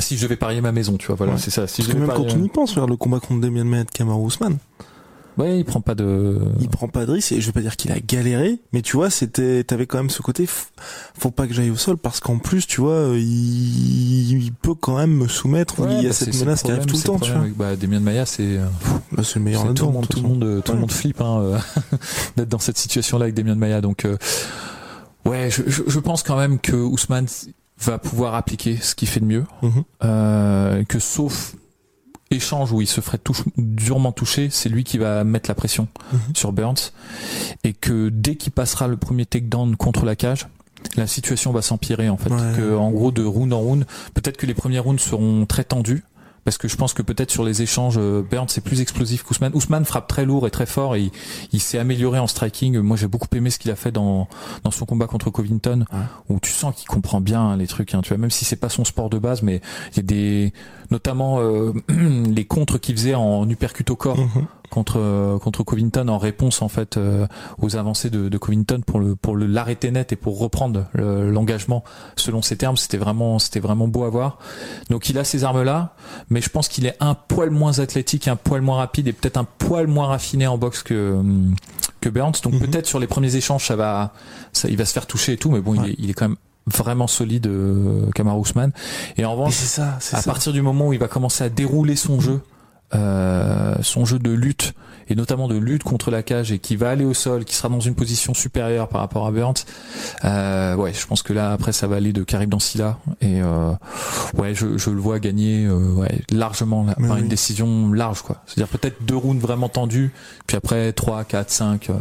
Si 0.00 0.16
je 0.16 0.22
devais 0.24 0.36
parier 0.36 0.60
ma 0.60 0.72
maison, 0.72 0.96
tu 0.96 1.06
vois, 1.06 1.16
voilà, 1.16 1.32
Ouais. 1.34 1.38
c'est 1.38 1.50
ça. 1.50 1.66
Si 1.66 1.78
Parce 1.82 1.88
je 1.88 1.94
que 1.94 1.98
même 1.98 2.08
quand 2.08 2.22
on 2.36 2.42
y 2.42 2.48
pense, 2.48 2.74
vers 2.74 2.86
le 2.86 2.96
combat 2.96 3.20
contre 3.20 3.40
Demian 3.40 3.64
Maia 3.64 3.84
de 3.84 3.90
Kamar 3.90 4.20
Ousmane, 4.20 4.58
ouais, 5.38 5.58
il 5.58 5.64
prend 5.64 5.80
pas 5.80 5.94
de. 5.94 6.38
il 6.60 6.68
prend 6.68 6.88
pas 6.88 7.06
de 7.06 7.12
risque 7.12 7.32
et 7.32 7.40
je 7.40 7.46
vais 7.46 7.52
pas 7.52 7.60
dire 7.60 7.76
qu'il 7.76 7.90
a 7.92 7.98
galéré, 8.00 8.60
mais 8.72 8.82
tu 8.82 8.96
vois, 8.96 9.10
c'était, 9.10 9.64
t'avais 9.64 9.86
quand 9.86 9.98
même 9.98 10.10
ce 10.10 10.22
côté, 10.22 10.46
faut 10.48 11.30
pas 11.30 11.46
que 11.46 11.54
j'aille 11.54 11.70
au 11.70 11.76
sol 11.76 11.96
parce 11.96 12.20
qu'en 12.20 12.38
plus, 12.38 12.66
tu 12.66 12.80
vois, 12.80 13.10
il, 13.14 14.42
il 14.44 14.52
peut 14.52 14.74
quand 14.74 14.96
même 14.96 15.12
me 15.12 15.28
soumettre, 15.28 15.80
Ouais, 15.80 15.88
il 15.98 16.02
y 16.02 16.06
a 16.06 16.08
bah, 16.10 16.14
cette 16.14 16.34
menace 16.38 16.62
qui 16.62 16.70
arrive 16.72 16.86
tout 16.86 16.96
le 16.96 17.02
temps, 17.02 17.14
tu 17.18 17.30
problème 17.30 17.36
vois. 17.36 17.44
avec, 17.44 17.56
Bah, 17.56 17.76
Demian 17.76 18.00
Maya, 18.00 18.26
c'est 18.26 18.42
euh, 18.58 18.66
Bah, 19.12 19.22
c'est 19.24 19.36
le 19.36 19.44
meilleur 19.44 19.72
tout 19.74 19.86
le 19.86 19.92
monde, 19.92 20.02
de 20.02 20.08
tout 20.08 20.20
le 20.22 20.28
monde, 20.28 20.62
tout 20.64 20.72
le 20.72 20.78
monde 20.78 20.92
flippe 20.92 21.20
hein, 21.20 21.40
euh, 21.40 21.58
d'être 22.36 22.48
dans 22.48 22.58
cette 22.58 22.78
situation-là 22.78 23.24
avec 23.24 23.34
Demian 23.34 23.56
Maya. 23.56 23.80
Donc, 23.80 24.04
euh, 24.04 24.16
ouais, 25.24 25.48
je, 25.50 25.62
je, 25.66 25.82
je 25.86 25.98
pense 26.00 26.22
quand 26.22 26.36
même 26.36 26.58
que 26.58 26.74
Ousmane 26.76 27.26
va 27.80 27.98
pouvoir 27.98 28.34
appliquer 28.34 28.76
ce 28.76 28.94
qu'il 28.94 29.08
fait 29.08 29.20
de 29.20 29.26
mieux. 29.26 29.44
Mhm. 29.62 29.84
euh, 30.04 30.84
que 30.84 30.98
sauf 30.98 31.54
échange 32.30 32.72
où 32.72 32.80
il 32.80 32.86
se 32.86 33.00
ferait 33.00 33.18
touche- 33.18 33.44
durement 33.56 34.10
toucher, 34.12 34.48
c'est 34.50 34.68
lui 34.68 34.82
qui 34.84 34.98
va 34.98 35.22
mettre 35.24 35.48
la 35.48 35.54
pression 35.54 35.88
Mhm. 36.12 36.18
sur 36.34 36.52
Burns 36.52 36.92
et 37.62 37.72
que 37.72 38.08
dès 38.08 38.36
qu'il 38.36 38.52
passera 38.52 38.88
le 38.88 38.96
premier 38.96 39.24
takedown 39.26 39.76
contre 39.76 40.04
la 40.04 40.16
cage, 40.16 40.46
la 40.96 41.06
situation 41.06 41.52
va 41.52 41.62
s'empirer 41.62 42.08
en 42.08 42.16
fait. 42.16 42.30
Ouais. 42.30 42.56
Que 42.56 42.76
en 42.76 42.90
gros 42.90 43.10
de 43.12 43.22
round 43.24 43.52
en 43.52 43.60
round, 43.60 43.86
peut-être 44.14 44.36
que 44.36 44.46
les 44.46 44.54
premiers 44.54 44.78
rounds 44.80 45.00
seront 45.02 45.46
très 45.46 45.64
tendus. 45.64 46.02
Parce 46.44 46.58
que 46.58 46.68
je 46.68 46.76
pense 46.76 46.92
que 46.92 47.02
peut-être 47.02 47.30
sur 47.30 47.42
les 47.44 47.62
échanges, 47.62 47.94
euh, 47.98 48.22
Burns 48.28 48.48
c'est 48.48 48.60
plus 48.62 48.80
explosif 48.80 49.22
qu'Ousmane. 49.22 49.52
Ousmane 49.54 49.84
frappe 49.84 50.06
très 50.08 50.24
lourd 50.24 50.46
et 50.46 50.50
très 50.50 50.66
fort 50.66 50.94
et 50.96 51.02
il, 51.02 51.10
il 51.52 51.60
s'est 51.60 51.78
amélioré 51.78 52.18
en 52.18 52.26
striking. 52.26 52.78
Moi 52.80 52.96
j'ai 52.96 53.06
beaucoup 53.08 53.28
aimé 53.34 53.50
ce 53.50 53.58
qu'il 53.58 53.70
a 53.70 53.76
fait 53.76 53.92
dans 53.92 54.28
dans 54.62 54.70
son 54.70 54.84
combat 54.86 55.06
contre 55.06 55.30
Covington, 55.30 55.84
Ouais. 55.92 55.98
où 56.28 56.40
tu 56.40 56.50
sens 56.52 56.74
qu'il 56.76 56.86
comprend 56.88 57.20
bien 57.20 57.40
hein, 57.40 57.56
les 57.56 57.66
trucs. 57.66 57.94
Hein, 57.94 58.00
tu 58.02 58.10
vois, 58.10 58.18
même 58.18 58.30
si 58.30 58.44
c'est 58.44 58.56
pas 58.56 58.68
son 58.68 58.84
sport 58.84 59.10
de 59.10 59.18
base, 59.18 59.42
mais 59.42 59.60
il 59.92 59.96
y 59.96 60.00
a 60.00 60.02
des, 60.02 60.52
notamment 60.90 61.40
euh, 61.40 61.72
les 61.88 62.44
contres 62.44 62.78
qu'il 62.80 62.96
faisait 62.96 63.14
en 63.14 63.48
uppercut 63.48 63.88
au 63.90 63.96
corps 63.96 64.18
Mhm. 64.18 64.46
Contre 64.74 65.38
contre 65.40 65.62
Covington 65.62 66.08
en 66.08 66.18
réponse 66.18 66.60
en 66.60 66.68
fait 66.68 66.98
aux 67.60 67.76
avancées 67.76 68.10
de, 68.10 68.28
de, 68.28 68.38
Covington 68.38 68.80
pour 68.84 68.98
le 68.98 69.14
pour 69.14 69.36
le 69.36 69.46
l'arrêter 69.46 69.90
net 69.90 70.12
et 70.12 70.16
pour 70.16 70.38
reprendre 70.38 70.84
l'engagement 70.94 71.84
selon 72.16 72.42
ses 72.42 72.56
termes. 72.56 72.76
C'était 72.76 72.98
vraiment 72.98 73.38
c'était 73.38 73.60
vraiment 73.60 73.88
beau 73.88 74.04
à 74.04 74.10
voir. 74.10 74.38
Donc 74.90 75.08
il 75.08 75.18
a 75.18 75.24
ces 75.24 75.44
armes 75.44 75.62
là, 75.62 75.94
mais 76.28 76.40
je 76.40 76.50
pense 76.50 76.68
qu'il 76.68 76.86
est 76.86 76.96
un 77.00 77.14
poil 77.14 77.50
moins 77.50 77.78
athlétique, 77.78 78.28
un 78.28 78.36
poil 78.36 78.60
moins 78.60 78.76
rapide 78.76 79.08
et 79.08 79.12
peut-être 79.12 79.36
un 79.36 79.44
poil 79.44 79.86
moins 79.86 80.06
raffiné 80.06 80.46
en 80.46 80.58
boxe 80.58 80.82
que 80.82 81.22
que 82.00 82.08
Burns. 82.08 82.34
Donc 82.42 82.54
mhm. 82.54 82.60
peut-être 82.60 82.86
sur 82.86 82.98
les 82.98 83.06
premiers 83.06 83.36
échanges 83.36 83.66
ça 83.66 83.76
va 83.76 84.12
ça 84.52 84.68
il 84.68 84.76
va 84.76 84.84
se 84.84 84.92
faire 84.92 85.06
toucher 85.06 85.34
et 85.34 85.36
tout, 85.36 85.50
mais 85.50 85.60
bon 85.60 85.74
il, 85.74 85.90
est, 85.90 85.94
il 85.98 86.10
est 86.10 86.14
quand 86.14 86.28
même 86.28 86.36
vraiment 86.66 87.06
solide 87.06 87.46
euh, 87.46 88.10
Kamar 88.14 88.38
Ousmane 88.38 88.72
et 89.18 89.24
en 89.24 89.32
revanche 89.32 89.54
ça, 89.54 89.98
à 90.12 90.22
partir 90.22 90.52
du 90.52 90.62
moment 90.62 90.88
où 90.88 90.92
il 90.94 90.98
va 90.98 91.08
commencer 91.08 91.44
à 91.44 91.50
dérouler 91.50 91.96
son 91.96 92.20
jeu 92.20 92.40
euh, 92.94 93.74
son 93.82 94.04
jeu 94.04 94.18
de 94.18 94.30
lutte 94.30 94.74
et 95.08 95.14
notamment 95.14 95.48
de 95.48 95.56
lutte 95.56 95.82
contre 95.82 96.10
la 96.10 96.22
cage 96.22 96.52
et 96.52 96.58
qui 96.58 96.76
va 96.76 96.90
aller 96.90 97.04
au 97.04 97.14
sol, 97.14 97.44
qui 97.44 97.54
sera 97.54 97.68
dans 97.68 97.80
une 97.80 97.94
position 97.94 98.34
supérieure 98.34 98.88
par 98.88 99.00
rapport 99.00 99.26
à 99.26 99.30
Burns. 99.30 99.54
Euh, 100.24 100.74
ouais, 100.76 100.92
je 100.92 101.06
pense 101.06 101.22
que 101.22 101.32
là 101.32 101.52
après 101.52 101.72
ça 101.72 101.86
va 101.86 101.96
aller 101.96 102.12
de 102.12 102.22
Karim 102.22 102.50
Dansila 102.50 102.98
et 103.20 103.42
euh, 103.42 103.72
ouais, 104.38 104.54
je, 104.54 104.78
je, 104.78 104.90
le 104.90 105.00
vois 105.00 105.18
gagner 105.18 105.66
euh, 105.66 105.92
ouais, 105.94 106.22
largement 106.30 106.86
par 106.86 107.16
une 107.16 107.28
décision 107.28 107.92
large 107.92 108.22
quoi. 108.22 108.42
C'est-à-dire 108.46 108.68
peut-être 108.68 109.04
deux 109.04 109.16
rounds 109.16 109.40
vraiment 109.40 109.68
tendus, 109.68 110.12
puis 110.46 110.56
après 110.56 110.92
3, 110.92 111.24
4, 111.24 111.50
5 111.50 111.90
euh, 111.90 111.94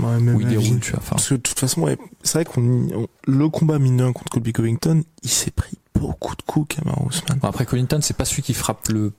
où 0.00 0.40
il 0.40 0.48
déroule. 0.48 0.80
Tu 0.80 0.92
vois, 0.92 1.00
Parce 1.10 1.28
que 1.28 1.34
de 1.34 1.40
toute 1.40 1.58
façon, 1.58 1.82
ouais, 1.82 1.98
c'est 2.22 2.38
vrai 2.38 2.44
qu'on 2.44 3.06
le 3.26 3.48
combat 3.48 3.78
mineur 3.78 4.12
contre 4.12 4.30
Colby 4.30 4.52
Covington, 4.52 5.02
il 5.22 5.30
s'est 5.30 5.50
pris 5.50 5.78
beaucoup 5.94 6.34
de 6.36 6.42
coups, 6.42 6.76
Kamara 6.76 7.02
Ousmane. 7.02 7.38
Bon, 7.38 7.48
après 7.48 7.66
Covington, 7.66 7.98
c'est 8.02 8.16
pas 8.16 8.24
celui 8.24 8.42
qui 8.42 8.54
frappe 8.54 8.88
le 8.88 9.12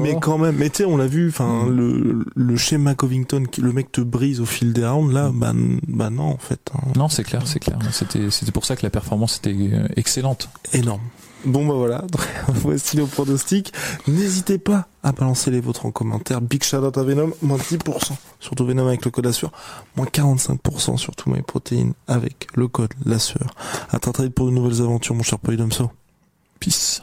mais 0.00 0.16
quand 0.20 0.38
même, 0.38 0.56
mais 0.56 0.70
tu 0.70 0.78
sais, 0.78 0.84
on 0.84 0.96
l'a 0.96 1.06
vu, 1.06 1.28
enfin, 1.28 1.66
mm. 1.66 1.76
le, 1.76 2.24
le 2.34 2.56
schéma 2.56 2.94
Covington, 2.94 3.44
le 3.58 3.72
mec 3.72 3.92
te 3.92 4.00
brise 4.00 4.40
au 4.40 4.46
fil 4.46 4.72
des 4.72 4.86
rounds, 4.86 5.12
là, 5.12 5.30
bah, 5.32 5.52
bah 5.86 6.10
non, 6.10 6.30
en 6.30 6.38
fait. 6.38 6.70
Hein. 6.74 6.88
Non, 6.96 7.08
c'est 7.08 7.24
clair, 7.24 7.42
c'est 7.46 7.60
clair. 7.60 7.78
C'était, 7.92 8.30
c'était 8.30 8.52
pour 8.52 8.64
ça 8.64 8.76
que 8.76 8.82
la 8.82 8.90
performance 8.90 9.38
était 9.38 9.54
euh, 9.54 9.88
excellente. 9.96 10.48
Énorme. 10.72 11.02
Bon 11.44 11.64
bah 11.64 11.74
voilà, 11.74 12.04
voici 12.48 12.96
le 12.96 13.06
pronostic. 13.06 13.72
N'hésitez 14.08 14.58
pas 14.58 14.88
à 15.04 15.12
balancer 15.12 15.52
les 15.52 15.60
vôtres 15.60 15.86
en 15.86 15.92
commentaire. 15.92 16.40
Big 16.40 16.64
shout 16.64 16.78
out 16.78 16.98
à 16.98 17.04
Venom, 17.04 17.30
moins 17.42 17.58
10%, 17.58 18.12
surtout 18.40 18.66
Venom 18.66 18.88
avec 18.88 19.04
le 19.04 19.12
code 19.12 19.26
Assure, 19.26 19.52
moins 19.96 20.06
45% 20.06 20.96
sur 20.96 21.14
tous 21.14 21.30
mes 21.30 21.42
protéines 21.42 21.92
avec 22.08 22.48
le 22.54 22.66
code 22.66 22.92
LASSURE. 23.06 23.54
À 23.90 24.00
très 24.00 24.12
très 24.12 24.30
pour 24.30 24.46
de 24.46 24.50
nouvelles 24.50 24.82
aventures 24.82 25.14
mon 25.14 25.22
cher 25.22 25.38
Polydomso. 25.38 25.92
Peace. 26.58 27.02